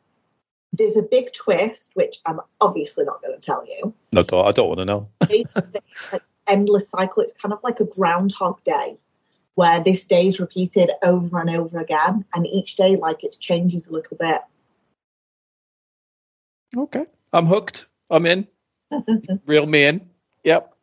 there's 0.74 0.98
a 0.98 1.02
big 1.02 1.34
twist, 1.34 1.92
which 1.96 2.20
I'm 2.26 2.42
obviously 2.60 3.06
not 3.06 3.22
going 3.22 3.34
to 3.34 3.42
tell 3.42 3.66
you. 3.66 3.94
No, 4.12 4.22
I 4.22 4.52
don't 4.52 4.68
want 4.68 4.80
to 4.80 4.86
know. 4.86 5.10
endless 6.48 6.90
cycle. 6.90 7.24
It's 7.24 7.34
kind 7.34 7.54
of 7.54 7.60
like 7.64 7.80
a 7.80 7.86
groundhog 7.86 8.64
day 8.64 8.98
where 9.56 9.84
this 9.84 10.06
day 10.06 10.28
is 10.28 10.40
repeated 10.40 10.92
over 11.04 11.40
and 11.40 11.50
over 11.50 11.80
again. 11.80 12.26
And 12.34 12.48
each 12.48 12.76
day, 12.76 12.96
like, 12.96 13.24
it 13.24 13.38
changes 13.40 13.88
a 13.88 13.92
little 13.92 14.18
bit. 14.18 14.42
Okay. 16.76 17.06
I'm 17.34 17.46
hooked. 17.46 17.88
I'm 18.10 18.26
in. 18.26 18.48
Real 19.46 19.66
me 19.66 19.86
in. 19.86 20.10
Yep. 20.44 20.74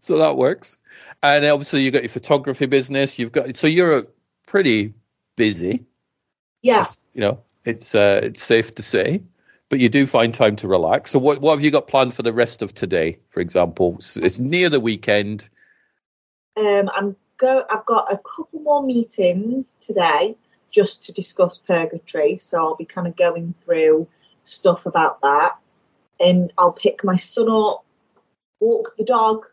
So 0.00 0.18
that 0.18 0.36
works. 0.36 0.78
And 1.22 1.44
obviously, 1.44 1.82
you've 1.82 1.94
got 1.94 2.02
your 2.02 2.10
photography 2.10 2.66
business. 2.66 3.18
You've 3.18 3.32
got, 3.32 3.56
so 3.56 3.66
you're 3.66 4.06
pretty 4.46 4.94
busy. 5.36 5.84
Yeah. 6.62 6.78
Just, 6.78 7.04
you 7.14 7.20
know, 7.20 7.42
it's 7.64 7.94
uh, 7.94 8.20
it's 8.22 8.42
safe 8.42 8.74
to 8.76 8.82
say, 8.82 9.22
but 9.68 9.78
you 9.78 9.88
do 9.88 10.06
find 10.06 10.34
time 10.34 10.56
to 10.56 10.68
relax. 10.68 11.10
So 11.10 11.18
what 11.18 11.40
what 11.40 11.52
have 11.52 11.62
you 11.62 11.70
got 11.70 11.86
planned 11.86 12.14
for 12.14 12.22
the 12.22 12.32
rest 12.32 12.62
of 12.62 12.74
today, 12.74 13.18
for 13.30 13.40
example? 13.40 14.00
So 14.00 14.20
it's 14.22 14.38
near 14.38 14.68
the 14.68 14.80
weekend. 14.80 15.48
Um, 16.56 16.90
I'm 16.94 17.16
go. 17.44 17.64
I've 17.70 17.86
got 17.86 18.12
a 18.12 18.18
couple 18.18 18.60
more 18.60 18.82
meetings 18.82 19.74
today 19.74 20.36
just 20.70 21.02
to 21.04 21.12
discuss 21.12 21.58
purgatory. 21.58 22.38
So 22.38 22.58
I'll 22.58 22.76
be 22.76 22.84
kind 22.84 23.06
of 23.06 23.16
going 23.16 23.54
through 23.64 24.08
stuff 24.44 24.86
about 24.86 25.20
that, 25.22 25.56
and 26.20 26.52
I'll 26.58 26.72
pick 26.72 27.04
my 27.04 27.16
son 27.16 27.48
up, 27.50 27.84
walk 28.60 28.94
the 28.98 29.04
dog 29.04 29.46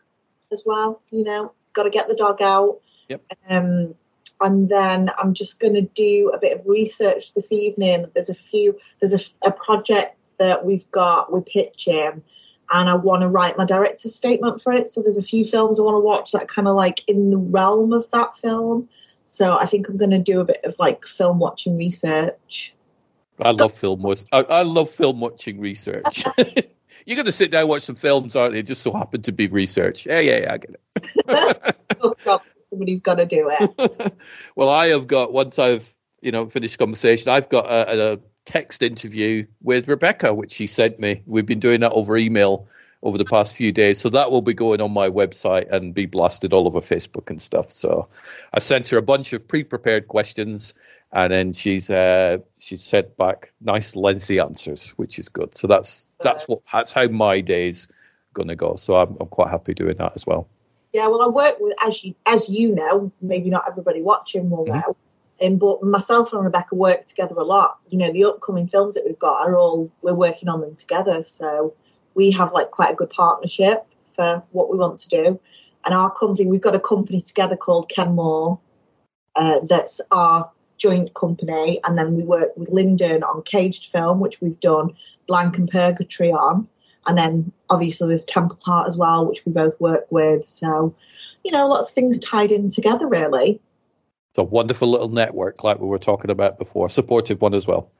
as 0.52 0.62
well. 0.64 1.02
You 1.10 1.24
know, 1.24 1.52
got 1.72 1.84
to 1.84 1.90
get 1.90 2.08
the 2.08 2.14
dog 2.14 2.42
out. 2.42 2.80
Yep. 3.08 3.22
Um, 3.48 3.94
and 4.40 4.68
then 4.68 5.10
I'm 5.18 5.34
just 5.34 5.60
going 5.60 5.74
to 5.74 5.82
do 5.82 6.32
a 6.34 6.38
bit 6.38 6.58
of 6.58 6.66
research 6.66 7.32
this 7.34 7.52
evening. 7.52 8.06
There's 8.12 8.30
a 8.30 8.34
few, 8.34 8.78
there's 9.00 9.14
a, 9.14 9.48
a 9.48 9.52
project 9.52 10.16
that 10.38 10.64
we've 10.64 10.90
got, 10.90 11.32
we're 11.32 11.42
pitching, 11.42 12.22
and 12.70 12.88
I 12.88 12.94
want 12.94 13.22
to 13.22 13.28
write 13.28 13.56
my 13.56 13.64
director's 13.64 14.14
statement 14.14 14.62
for 14.62 14.72
it. 14.72 14.88
So 14.88 15.02
there's 15.02 15.16
a 15.18 15.22
few 15.22 15.44
films 15.44 15.78
I 15.78 15.82
want 15.82 15.96
to 15.96 16.00
watch 16.00 16.32
that 16.32 16.48
kind 16.48 16.68
of 16.68 16.74
like 16.74 17.02
in 17.06 17.30
the 17.30 17.36
realm 17.36 17.92
of 17.92 18.10
that 18.12 18.38
film. 18.38 18.88
So 19.26 19.56
I 19.56 19.66
think 19.66 19.88
I'm 19.88 19.96
going 19.96 20.10
to 20.10 20.18
do 20.18 20.40
a 20.40 20.44
bit 20.44 20.64
of 20.64 20.76
like 20.78 21.06
film 21.06 21.38
watching 21.38 21.76
research. 21.76 22.74
I 23.40 23.50
love 23.50 23.72
film 23.72 24.04
I, 24.32 24.42
I 24.42 24.62
love 24.62 24.88
film 24.88 25.20
watching 25.20 25.60
research. 25.60 26.24
You're 27.06 27.16
going 27.16 27.26
to 27.26 27.32
sit 27.32 27.50
down 27.50 27.62
and 27.62 27.68
watch 27.68 27.82
some 27.82 27.96
films, 27.96 28.36
aren't 28.36 28.54
you? 28.54 28.62
Just 28.62 28.82
so 28.82 28.92
happen 28.92 29.22
to 29.22 29.32
be 29.32 29.48
research. 29.48 30.06
Yeah, 30.06 30.20
yeah, 30.20 30.38
yeah, 30.38 30.52
I 30.52 30.58
get 30.58 30.80
it. 30.96 31.76
oh, 32.00 32.40
somebody's 32.70 33.00
got 33.00 33.16
to 33.16 33.26
do 33.26 33.50
it. 33.50 34.14
well, 34.56 34.68
I 34.68 34.88
have 34.88 35.06
got 35.06 35.32
once 35.32 35.58
I've 35.58 35.92
you 36.22 36.32
know 36.32 36.46
finished 36.46 36.78
conversation, 36.78 37.30
I've 37.30 37.48
got 37.48 37.66
a, 37.66 38.14
a 38.14 38.18
text 38.44 38.82
interview 38.82 39.46
with 39.60 39.88
Rebecca, 39.88 40.32
which 40.32 40.52
she 40.52 40.66
sent 40.66 40.98
me. 40.98 41.22
We've 41.26 41.44
been 41.44 41.60
doing 41.60 41.80
that 41.80 41.92
over 41.92 42.16
email 42.16 42.68
over 43.02 43.18
the 43.18 43.24
past 43.24 43.54
few 43.54 43.72
days. 43.72 44.00
So 44.00 44.10
that 44.10 44.30
will 44.30 44.42
be 44.42 44.54
going 44.54 44.80
on 44.80 44.92
my 44.92 45.10
website 45.10 45.70
and 45.70 45.92
be 45.92 46.06
blasted 46.06 46.52
all 46.52 46.66
over 46.68 46.78
Facebook 46.78 47.30
and 47.30 47.42
stuff. 47.42 47.70
So 47.70 48.08
I 48.54 48.60
sent 48.60 48.90
her 48.90 48.96
a 48.96 49.02
bunch 49.02 49.32
of 49.32 49.48
pre-prepared 49.48 50.06
questions, 50.06 50.74
and 51.12 51.32
then 51.32 51.52
she's 51.52 51.90
uh, 51.90 52.38
she 52.58 52.76
sent 52.76 53.16
back 53.16 53.52
nice 53.60 53.96
lengthy 53.96 54.38
answers, 54.38 54.90
which 54.90 55.18
is 55.18 55.28
good. 55.28 55.56
So 55.56 55.66
that's 55.66 56.08
that's 56.20 56.48
what 56.48 56.60
that's 56.72 56.92
how 56.92 57.08
my 57.08 57.40
day's 57.40 57.88
gonna 58.32 58.56
go. 58.56 58.76
So 58.76 58.96
I'm, 58.96 59.16
I'm 59.20 59.28
quite 59.28 59.50
happy 59.50 59.74
doing 59.74 59.96
that 59.96 60.12
as 60.14 60.26
well. 60.26 60.48
Yeah, 60.92 61.08
well, 61.08 61.22
I 61.22 61.28
work 61.28 61.56
with 61.58 61.74
as 61.82 62.02
you 62.04 62.14
as 62.24 62.48
you 62.48 62.74
know, 62.74 63.10
maybe 63.20 63.50
not 63.50 63.64
everybody 63.66 64.02
watching 64.02 64.48
will 64.50 64.66
mm-hmm. 64.66 64.92
But 65.50 65.82
myself 65.82 66.32
and 66.32 66.44
Rebecca 66.44 66.74
work 66.74 67.06
together 67.06 67.34
a 67.34 67.44
lot. 67.44 67.78
You 67.88 67.98
know, 67.98 68.12
the 68.12 68.24
upcoming 68.24 68.68
films 68.68 68.94
that 68.94 69.04
we've 69.04 69.18
got 69.18 69.48
are 69.48 69.56
all 69.56 69.90
we're 70.02 70.14
working 70.14 70.48
on 70.48 70.60
them 70.60 70.76
together. 70.76 71.22
So 71.22 71.74
we 72.14 72.30
have 72.32 72.52
like 72.52 72.70
quite 72.70 72.92
a 72.92 72.96
good 72.96 73.10
partnership 73.10 73.86
for 74.14 74.42
what 74.52 74.70
we 74.70 74.78
want 74.78 75.00
to 75.00 75.08
do. 75.08 75.40
And 75.84 75.94
our 75.94 76.10
company, 76.10 76.46
we've 76.46 76.60
got 76.60 76.76
a 76.76 76.80
company 76.80 77.22
together 77.22 77.56
called 77.56 77.88
Kenmore. 77.88 78.60
Uh, 79.34 79.60
that's 79.64 80.00
our 80.10 80.50
joint 80.76 81.14
company, 81.14 81.80
and 81.84 81.96
then 81.96 82.16
we 82.16 82.24
work 82.24 82.56
with 82.56 82.68
Linden 82.68 83.22
on 83.22 83.42
Caged 83.42 83.90
Film, 83.92 84.20
which 84.20 84.40
we've 84.40 84.60
done 84.60 84.94
Blank 85.26 85.56
and 85.56 85.70
Purgatory 85.70 86.32
on. 86.32 86.68
And 87.06 87.16
then 87.18 87.52
obviously 87.68 88.08
there's 88.08 88.26
Templeheart 88.26 88.88
as 88.88 88.96
well, 88.96 89.26
which 89.26 89.44
we 89.44 89.52
both 89.52 89.80
work 89.80 90.06
with. 90.10 90.44
So, 90.44 90.94
you 91.44 91.50
know, 91.50 91.68
lots 91.68 91.88
of 91.88 91.94
things 91.94 92.18
tied 92.18 92.52
in 92.52 92.70
together, 92.70 93.06
really. 93.06 93.60
It's 94.32 94.38
a 94.38 94.44
wonderful 94.44 94.88
little 94.88 95.10
network, 95.10 95.62
like 95.62 95.78
we 95.78 95.86
were 95.86 95.98
talking 95.98 96.30
about 96.30 96.58
before, 96.58 96.88
supportive 96.88 97.42
one 97.42 97.52
as 97.52 97.66
well. 97.66 97.92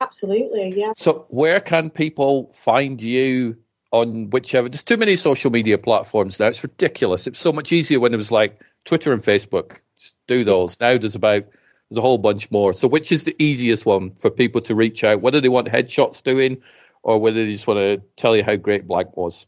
Absolutely, 0.00 0.74
yeah. 0.76 0.92
So, 0.96 1.26
where 1.28 1.60
can 1.60 1.90
people 1.90 2.50
find 2.52 3.00
you 3.00 3.58
on 3.92 4.30
whichever? 4.30 4.68
There's 4.68 4.82
too 4.82 4.96
many 4.96 5.14
social 5.14 5.52
media 5.52 5.78
platforms 5.78 6.40
now. 6.40 6.46
It's 6.46 6.64
ridiculous. 6.64 7.28
It's 7.28 7.38
so 7.38 7.52
much 7.52 7.72
easier 7.72 8.00
when 8.00 8.12
it 8.12 8.16
was 8.16 8.32
like 8.32 8.60
Twitter 8.84 9.12
and 9.12 9.22
Facebook. 9.22 9.76
Just 9.96 10.16
do 10.26 10.42
those. 10.42 10.80
Now 10.80 10.98
there's 10.98 11.14
about 11.14 11.44
there's 11.88 11.98
a 11.98 12.02
whole 12.02 12.18
bunch 12.18 12.50
more. 12.50 12.72
So, 12.72 12.88
which 12.88 13.12
is 13.12 13.22
the 13.22 13.36
easiest 13.38 13.86
one 13.86 14.16
for 14.16 14.30
people 14.30 14.62
to 14.62 14.74
reach 14.74 15.04
out? 15.04 15.20
Whether 15.20 15.40
they 15.40 15.48
want 15.48 15.68
headshots 15.68 16.24
doing, 16.24 16.62
or 17.04 17.20
whether 17.20 17.44
they 17.44 17.52
just 17.52 17.68
want 17.68 17.78
to 17.78 18.02
tell 18.16 18.36
you 18.36 18.42
how 18.42 18.56
great 18.56 18.88
Blank 18.88 19.16
was? 19.16 19.46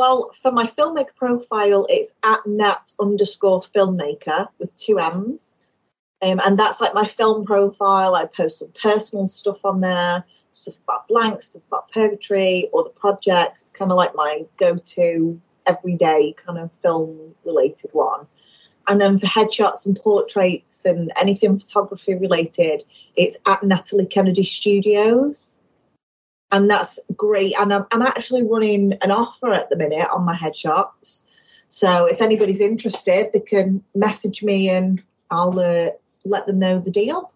Well, 0.00 0.30
for 0.40 0.50
my 0.50 0.66
filmmaker 0.66 1.14
profile, 1.14 1.84
it's 1.90 2.14
at 2.22 2.46
nat 2.46 2.90
underscore 2.98 3.60
filmmaker 3.60 4.48
with 4.58 4.74
two 4.74 4.98
M's. 4.98 5.58
Um, 6.22 6.40
and 6.42 6.58
that's 6.58 6.80
like 6.80 6.94
my 6.94 7.04
film 7.04 7.44
profile. 7.44 8.14
I 8.14 8.24
post 8.24 8.60
some 8.60 8.72
personal 8.82 9.28
stuff 9.28 9.62
on 9.62 9.80
there, 9.80 10.24
stuff 10.52 10.78
about 10.84 11.06
blanks, 11.06 11.48
stuff 11.48 11.64
about 11.68 11.92
Purgatory, 11.92 12.70
or 12.72 12.84
the 12.84 12.88
projects. 12.88 13.60
It's 13.60 13.72
kind 13.72 13.90
of 13.90 13.98
like 13.98 14.14
my 14.14 14.46
go 14.56 14.76
to 14.76 15.38
everyday 15.66 16.34
kind 16.46 16.58
of 16.58 16.70
film 16.80 17.34
related 17.44 17.90
one. 17.92 18.26
And 18.88 18.98
then 18.98 19.18
for 19.18 19.26
headshots 19.26 19.84
and 19.84 19.96
portraits 19.96 20.86
and 20.86 21.12
anything 21.20 21.58
photography 21.58 22.14
related, 22.14 22.84
it's 23.16 23.38
at 23.44 23.62
Natalie 23.62 24.06
Kennedy 24.06 24.44
Studios. 24.44 25.59
And 26.52 26.70
that's 26.70 26.98
great. 27.16 27.54
And 27.58 27.72
I'm, 27.72 27.86
I'm 27.90 28.02
actually 28.02 28.42
running 28.42 28.94
an 29.02 29.10
offer 29.10 29.52
at 29.52 29.70
the 29.70 29.76
minute 29.76 30.08
on 30.10 30.24
my 30.24 30.34
headshots. 30.34 31.22
So 31.68 32.06
if 32.06 32.20
anybody's 32.20 32.60
interested, 32.60 33.30
they 33.32 33.40
can 33.40 33.84
message 33.94 34.42
me 34.42 34.70
and 34.70 35.02
I'll 35.30 35.58
uh, 35.58 35.90
let 36.24 36.46
them 36.46 36.58
know 36.58 36.80
the 36.80 36.90
deal. 36.90 37.32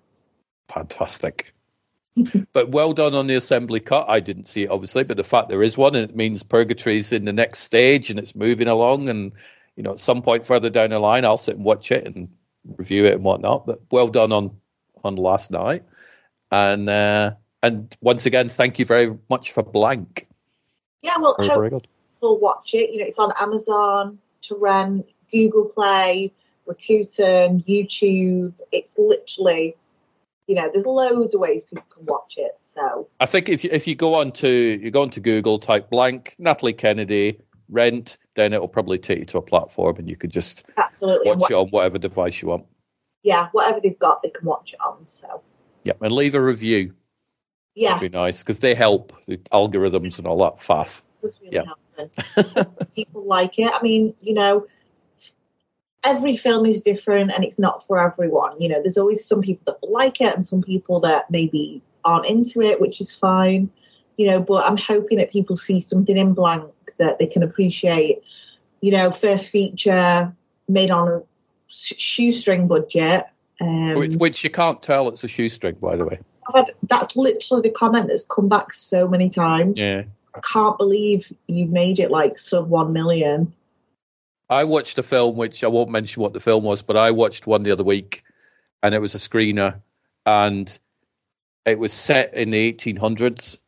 Fantastic. 0.69 1.55
but 2.53 2.71
well 2.71 2.93
done 2.93 3.15
on 3.15 3.27
the 3.29 3.37
assembly 3.37 3.81
cut. 3.81 4.09
I 4.09 4.21
didn't 4.21 4.47
see 4.47 4.65
it 4.65 4.71
obviously, 4.71 5.05
but 5.05 5.17
the 5.17 5.25
fact 5.25 5.49
there 5.49 5.63
is 5.63 5.79
one 5.79 5.95
and 5.95 6.11
it 6.11 6.17
means 6.17 6.43
Purgatory's 6.43 7.13
in 7.13 7.25
the 7.25 7.33
next 7.33 7.61
stage 7.61 8.11
and 8.11 8.19
it's 8.19 8.35
moving 8.35 8.69
along. 8.69 9.09
And 9.09 9.33
you 9.77 9.85
know, 9.85 9.93
at 9.93 10.01
some 10.01 10.23
point 10.23 10.47
further 10.47 10.71
down 10.71 10.91
the 10.91 10.99
line, 10.99 11.25
I'll 11.25 11.37
sit 11.37 11.57
and 11.57 11.65
watch 11.65 11.93
it 11.93 12.07
and 12.07 12.31
review 12.65 13.07
it 13.07 13.15
and 13.15 13.25
whatnot. 13.25 13.67
But 13.67 13.81
well 13.91 14.09
done 14.09 14.33
on 14.33 14.57
on 15.03 15.17
last 15.17 15.51
night. 15.51 15.85
And 16.51 16.89
uh, 16.89 17.33
and 17.65 17.97
once 18.01 18.27
again, 18.27 18.49
thank 18.49 18.79
you 18.79 18.85
very 18.85 19.17
much 19.31 19.53
for 19.53 19.63
blank. 19.63 20.29
Yeah, 21.03 21.17
well, 21.19 21.35
very, 21.37 21.49
very 21.49 21.71
good. 21.71 21.89
We'll 22.21 22.39
watch 22.39 22.75
it. 22.75 22.91
You 22.91 23.01
know, 23.01 23.07
it's 23.07 23.19
on 23.19 23.33
Amazon 23.39 24.19
to 24.43 24.57
rent, 24.57 25.07
Google 25.33 25.65
Play, 25.67 26.33
Rakuten, 26.69 27.65
YouTube. 27.67 28.53
It's 28.71 28.99
literally 28.99 29.77
you 30.47 30.55
know, 30.57 30.69
there's 30.71 30.85
loads 30.85 31.35
of 31.35 31.41
ways 31.41 31.63
people 31.63 31.85
can 31.89 32.05
watch 32.05 32.35
it. 32.37 32.53
So 32.61 33.09
I 33.19 33.27
think 33.27 33.49
if 33.49 33.65
you 33.65 33.71
if 33.73 33.87
you 33.87 33.95
go 33.95 34.17
on 34.17 34.33
to 34.33 34.49
you 34.49 34.91
go 34.91 35.03
on 35.03 35.11
to 35.11 35.21
Google, 35.21 35.59
type 35.59 35.91
blank 35.91 36.35
Natalie 36.39 36.75
Kennedy 36.75 37.41
rent, 37.69 38.19
then 38.35 38.53
it'll 38.53 38.69
probably 38.69 38.99
take 38.99 39.21
you 39.21 39.25
to 39.25 39.39
a 39.39 39.43
platform, 39.43 39.97
and 39.97 40.09
you 40.09 40.17
could 40.17 40.31
just 40.31 40.69
absolutely 40.77 41.29
watch 41.29 41.39
what, 41.39 41.51
it 41.51 41.55
on 41.55 41.69
whatever 41.69 41.99
device 41.99 42.43
you 42.43 42.49
want. 42.49 42.67
Yeah, 43.23 43.49
whatever 43.53 43.81
they've 43.81 43.99
got, 43.99 44.23
they 44.23 44.29
can 44.29 44.45
watch 44.45 44.75
it 44.75 44.81
on. 44.81 45.09
So 45.09 45.43
yeah, 45.83 45.95
and 46.01 46.13
leave 46.13 46.35
a 46.35 46.43
review. 46.43 46.95
Yeah, 47.75 47.95
That'd 47.95 48.13
be 48.13 48.17
nice 48.17 48.43
because 48.43 48.61
they 48.61 48.75
help 48.75 49.13
the 49.27 49.39
algorithms 49.39 50.19
and 50.19 50.27
all 50.27 50.39
that 50.45 50.57
faff. 50.57 51.03
Really 51.23 51.35
yeah. 51.51 51.65
people 52.95 53.25
like 53.25 53.59
it. 53.59 53.73
I 53.73 53.83
mean, 53.83 54.15
you 54.21 54.35
know, 54.35 54.67
every 56.05 56.37
film 56.37 56.67
is 56.67 56.83
different 56.83 57.33
and 57.33 57.45
it's 57.45 57.59
not 57.59 57.87
for 57.87 57.99
everyone. 57.99 58.61
You 58.61 58.69
know, 58.69 58.83
there's 58.83 58.99
always 58.99 59.27
some 59.27 59.41
people 59.41 59.73
that 59.73 59.89
like 59.89 60.21
it 60.21 60.35
and 60.35 60.47
some 60.47 60.63
people 60.63 61.01
that 61.01 61.31
maybe 61.31 61.83
aren't 62.05 62.27
into 62.27 62.61
it, 62.61 62.81
which 62.81 63.01
is 63.01 63.15
fine. 63.15 63.71
You 64.17 64.29
know, 64.29 64.41
but 64.41 64.65
I'm 64.65 64.77
hoping 64.77 65.19
that 65.19 65.33
people 65.33 65.57
see 65.57 65.81
something 65.81 66.17
in 66.17 66.35
blank 66.35 66.71
that 66.99 67.19
they 67.19 67.27
can 67.27 67.43
appreciate. 67.43 68.23
You 68.81 68.93
know, 68.93 69.11
first 69.11 69.51
feature 69.51 70.33
made 70.69 70.91
on 70.91 71.09
a 71.09 71.23
shoestring 71.67 72.69
budget. 72.69 73.25
Um, 73.61 73.95
which, 73.95 74.15
which, 74.17 74.45
you 74.45 74.51
can't 74.51 74.81
tell 74.81 75.09
it's 75.09 75.25
a 75.25 75.29
shoestring, 75.29 75.77
by 75.77 75.97
the 75.97 76.05
way. 76.05 76.21
Had, 76.53 76.73
that's 76.83 77.17
literally 77.17 77.63
the 77.63 77.75
comment 77.75 78.09
that's 78.09 78.25
come 78.25 78.49
back 78.49 78.73
so 78.73 79.09
many 79.09 79.31
times. 79.31 79.81
Yeah. 79.81 80.05
I 80.35 80.41
can't 80.41 80.77
believe 80.77 81.33
you 81.47 81.67
made 81.67 82.01
it 82.01 82.11
like 82.11 82.39
sub 82.39 82.69
one 82.69 82.93
million. 82.93 83.53
I 84.51 84.65
watched 84.65 84.99
a 84.99 85.03
film 85.03 85.37
which 85.37 85.65
I 85.65 85.69
won't 85.69 85.91
mention 85.91 86.23
what 86.23 86.33
the 86.33 86.41
film 86.41 86.65
was, 86.65 86.83
but 86.83 86.97
I 86.97 87.13
watched 87.13 87.47
one 87.47 87.63
the 87.63 87.71
other 87.71 87.85
week, 87.85 88.25
and 88.83 88.95
it 88.95 89.01
was 89.01 89.15
a 89.15 89.19
screener, 89.19 89.81
and 90.27 90.79
it 91.65 91.79
was 91.79 91.93
set 91.93 92.35
in 92.35 92.51
the 92.51 92.73
1800s, 92.73 93.59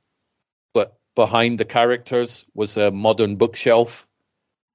but 0.74 0.98
behind 1.14 1.58
the 1.58 1.64
characters 1.64 2.44
was 2.54 2.76
a 2.76 2.90
modern 2.90 3.36
bookshelf. 3.36 4.06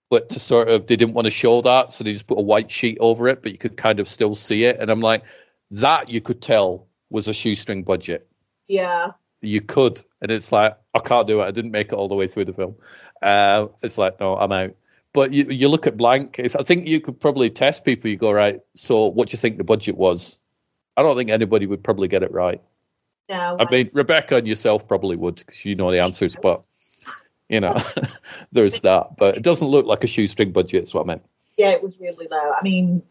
But 0.09 0.31
to 0.31 0.39
sort 0.39 0.69
of, 0.69 0.87
they 0.87 0.97
didn't 0.97 1.13
want 1.13 1.25
to 1.25 1.31
show 1.31 1.61
that, 1.61 1.91
so 1.91 2.03
they 2.03 2.11
just 2.11 2.27
put 2.27 2.39
a 2.39 2.41
white 2.41 2.71
sheet 2.71 2.97
over 2.99 3.29
it, 3.29 3.41
but 3.41 3.51
you 3.51 3.57
could 3.57 3.77
kind 3.77 3.99
of 3.99 4.07
still 4.09 4.35
see 4.35 4.65
it. 4.65 4.77
And 4.79 4.89
I'm 4.89 4.99
like, 4.99 5.23
that 5.71 6.09
you 6.09 6.19
could 6.19 6.41
tell 6.41 6.87
was 7.11 7.27
a 7.27 7.33
shoestring 7.33 7.83
budget. 7.83 8.27
Yeah. 8.67 9.11
You 9.41 9.61
could, 9.61 10.01
and 10.21 10.31
it's 10.31 10.51
like 10.51 10.77
I 10.93 10.99
can't 10.99 11.27
do 11.27 11.41
it. 11.41 11.45
I 11.45 11.51
didn't 11.51 11.71
make 11.71 11.87
it 11.87 11.93
all 11.93 12.07
the 12.07 12.15
way 12.15 12.27
through 12.27 12.45
the 12.45 12.53
film. 12.53 12.75
Uh, 13.21 13.67
it's 13.81 13.97
like 13.97 14.19
no, 14.19 14.37
I'm 14.37 14.51
out. 14.51 14.75
But 15.13 15.33
you, 15.33 15.47
you 15.49 15.67
look 15.67 15.87
at 15.87 15.97
blank. 15.97 16.39
If 16.39 16.55
I 16.55 16.63
think 16.63 16.87
you 16.87 17.01
could 17.01 17.19
probably 17.19 17.49
test 17.49 17.83
people, 17.83 18.09
you 18.09 18.17
go 18.17 18.31
right. 18.31 18.61
So 18.75 19.07
what 19.07 19.27
do 19.27 19.33
you 19.33 19.39
think 19.39 19.57
the 19.57 19.63
budget 19.63 19.97
was? 19.97 20.39
I 20.95 21.01
don't 21.03 21.17
think 21.17 21.31
anybody 21.31 21.65
would 21.65 21.83
probably 21.83 22.07
get 22.07 22.23
it 22.23 22.31
right. 22.31 22.61
No, 23.29 23.57
I 23.59 23.69
mean 23.69 23.89
Rebecca 23.93 24.35
and 24.35 24.47
yourself 24.47 24.87
probably 24.87 25.15
would 25.15 25.35
because 25.35 25.65
you 25.65 25.75
know 25.75 25.91
the 25.91 26.01
answers. 26.01 26.35
But 26.35 26.63
you 27.49 27.61
know, 27.61 27.77
there's 28.51 28.79
that. 28.81 29.17
But 29.17 29.37
it 29.37 29.43
doesn't 29.43 29.67
look 29.67 29.85
like 29.85 30.03
a 30.03 30.07
shoestring 30.07 30.51
budget. 30.51 30.83
That's 30.83 30.93
what 30.93 31.03
I 31.03 31.05
meant. 31.05 31.23
Yeah, 31.57 31.69
it 31.69 31.83
was 31.83 31.93
really 31.99 32.27
low. 32.29 32.51
I 32.51 32.61
mean, 32.63 33.03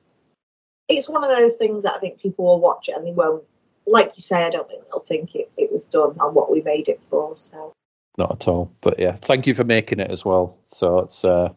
it's 0.89 1.09
one 1.09 1.25
of 1.25 1.31
those 1.31 1.57
things 1.57 1.85
that 1.85 1.95
I 1.95 1.99
think 1.99 2.21
people 2.21 2.47
will 2.47 2.61
watch 2.61 2.89
it 2.89 2.97
and 2.97 3.07
they 3.07 3.13
won't. 3.13 3.45
Like 3.87 4.13
you 4.17 4.23
say, 4.23 4.43
I 4.45 4.51
don't 4.51 4.69
think 4.69 4.85
they'll 4.85 5.01
think 5.01 5.35
it, 5.35 5.51
it 5.57 5.73
was 5.73 5.85
done 5.85 6.17
on 6.21 6.35
what 6.35 6.51
we 6.51 6.63
made 6.63 6.89
it 6.89 7.01
for. 7.11 7.37
So 7.37 7.73
not 8.19 8.33
at 8.33 8.49
all. 8.49 8.73
But 8.81 8.99
yeah, 8.99 9.13
thank 9.13 9.47
you 9.47 9.55
for 9.55 9.65
making 9.65 10.01
it 10.01 10.11
as 10.11 10.25
well. 10.25 10.59
So 10.63 11.01
it's 11.01 11.25
uh, 11.25 11.51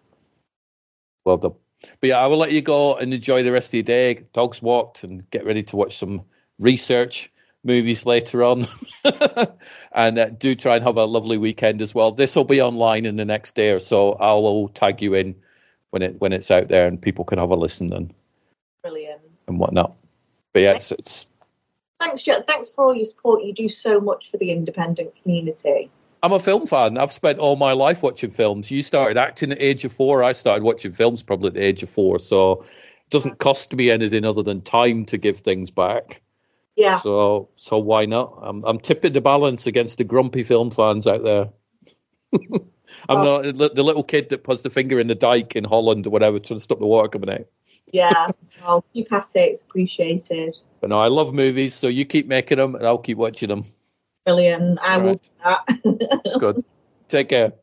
well 1.26 1.38
done. 1.38 1.54
But 2.00 2.10
yeah, 2.10 2.18
I 2.18 2.28
will 2.28 2.38
let 2.38 2.52
you 2.52 2.62
go 2.62 2.96
and 2.96 3.14
enjoy 3.14 3.44
the 3.44 3.52
rest 3.52 3.70
of 3.70 3.74
your 3.76 3.84
day. 3.84 4.26
Dogs 4.34 4.62
walked 4.62 5.04
and 5.04 5.30
get 5.30 5.46
ready 5.46 5.64
to 5.64 5.76
watch 5.76 5.98
some 5.98 6.24
research 6.58 7.30
movies 7.64 8.06
later 8.06 8.44
on. 8.44 8.66
and 9.92 10.18
uh, 10.18 10.30
do 10.30 10.56
try 10.56 10.76
and 10.76 10.86
have 10.86 10.98
a 10.98 11.06
lovely 11.06 11.38
weekend 11.38 11.82
as 11.82 11.94
well. 11.94 12.12
This 12.12 12.36
will 12.36 12.46
be 12.46 12.62
online 12.62 13.06
in 13.06 13.16
the 13.16 13.26
next 13.26 13.56
day 13.56 13.72
or 13.72 13.80
so. 13.80 14.14
I 14.14 14.34
will 14.34 14.70
tag 14.70 15.02
you 15.02 15.14
in 15.14 15.36
when 15.90 16.02
it 16.02 16.20
when 16.20 16.34
it's 16.34 16.52
out 16.52 16.68
there 16.68 16.88
and 16.88 17.02
people 17.02 17.26
can 17.26 17.40
have 17.40 17.52
a 17.52 17.56
listen 17.56 17.94
and 17.94 18.14
brilliant 18.82 19.22
and 19.48 19.60
whatnot. 19.60 19.96
But 20.54 20.62
yeah, 20.62 20.72
it's, 20.74 20.92
it's 20.92 21.26
thanks, 22.04 22.22
Jet. 22.24 22.48
Thanks 22.48 22.70
for 22.70 22.86
all 22.86 22.96
your 22.96 23.06
support. 23.06 23.44
You 23.44 23.54
do 23.54 23.70
so 23.70 24.00
much 24.00 24.30
for 24.32 24.38
the 24.38 24.52
independent 24.52 25.14
community. 25.22 25.90
I'm 26.22 26.34
a 26.34 26.40
film 26.40 26.66
fan. 26.68 26.98
I've 26.98 27.12
spent 27.12 27.40
all 27.40 27.56
my 27.56 27.74
life 27.74 28.02
watching 28.02 28.32
films. 28.32 28.72
You 28.72 28.82
started 28.82 29.18
acting 29.18 29.52
at 29.52 29.60
the 29.60 29.66
age 29.66 29.86
of 29.86 29.92
four. 29.92 30.24
I 30.24 30.32
started 30.32 30.64
watching 30.64 30.92
films 30.92 31.22
probably 31.22 31.48
at 31.48 31.54
the 31.56 31.64
age 31.64 31.84
of 31.84 31.90
four. 31.90 32.20
So 32.20 32.62
it 32.62 33.10
doesn't 33.10 33.40
cost 33.40 33.76
me 33.76 33.92
anything 33.92 34.24
other 34.24 34.44
than 34.44 34.62
time 34.62 35.06
to 35.08 35.18
give 35.18 35.38
things 35.38 35.72
back. 35.72 36.22
Yeah. 36.76 37.00
So 37.00 37.50
so 37.58 37.80
why 37.80 38.06
not? 38.06 38.40
I'm 38.42 38.64
I'm 38.64 38.80
tipping 38.80 39.14
the 39.14 39.22
balance 39.22 39.68
against 39.68 39.98
the 39.98 40.06
grumpy 40.06 40.44
film 40.44 40.72
fans 40.72 41.08
out 41.08 41.24
there. 41.24 41.50
I'm 43.10 43.20
oh. 43.20 43.52
not 43.52 43.76
the 43.76 43.84
little 43.84 44.04
kid 44.04 44.30
that 44.30 44.44
puts 44.44 44.62
the 44.62 44.70
finger 44.70 45.00
in 45.00 45.08
the 45.08 45.16
dike 45.16 45.56
in 45.56 45.64
Holland 45.64 46.08
or 46.08 46.10
whatever 46.10 46.40
trying 46.40 46.58
to 46.58 46.64
stop 46.64 46.80
the 46.80 46.88
water 46.88 47.10
coming 47.10 47.30
out. 47.30 47.46
Yeah, 47.92 48.28
well, 48.62 48.84
keep 48.94 49.12
at 49.12 49.28
it. 49.36 49.40
It's 49.40 49.62
appreciated. 49.62 50.58
But 50.82 50.90
no, 50.90 51.00
I 51.00 51.08
love 51.08 51.34
movies, 51.34 51.74
so 51.74 51.88
you 51.88 52.06
keep 52.06 52.28
making 52.28 52.58
them, 52.58 52.76
and 52.76 52.86
I'll 52.86 52.98
keep 52.98 53.18
watching 53.18 53.50
them. 53.50 53.66
Brilliant. 54.26 54.80
I 54.82 54.96
All 54.96 55.02
will 55.02 55.08
right. 55.08 55.30
do 55.84 55.98
that. 56.00 56.36
Good. 56.40 56.66
Take 57.08 57.30
care. 57.30 57.54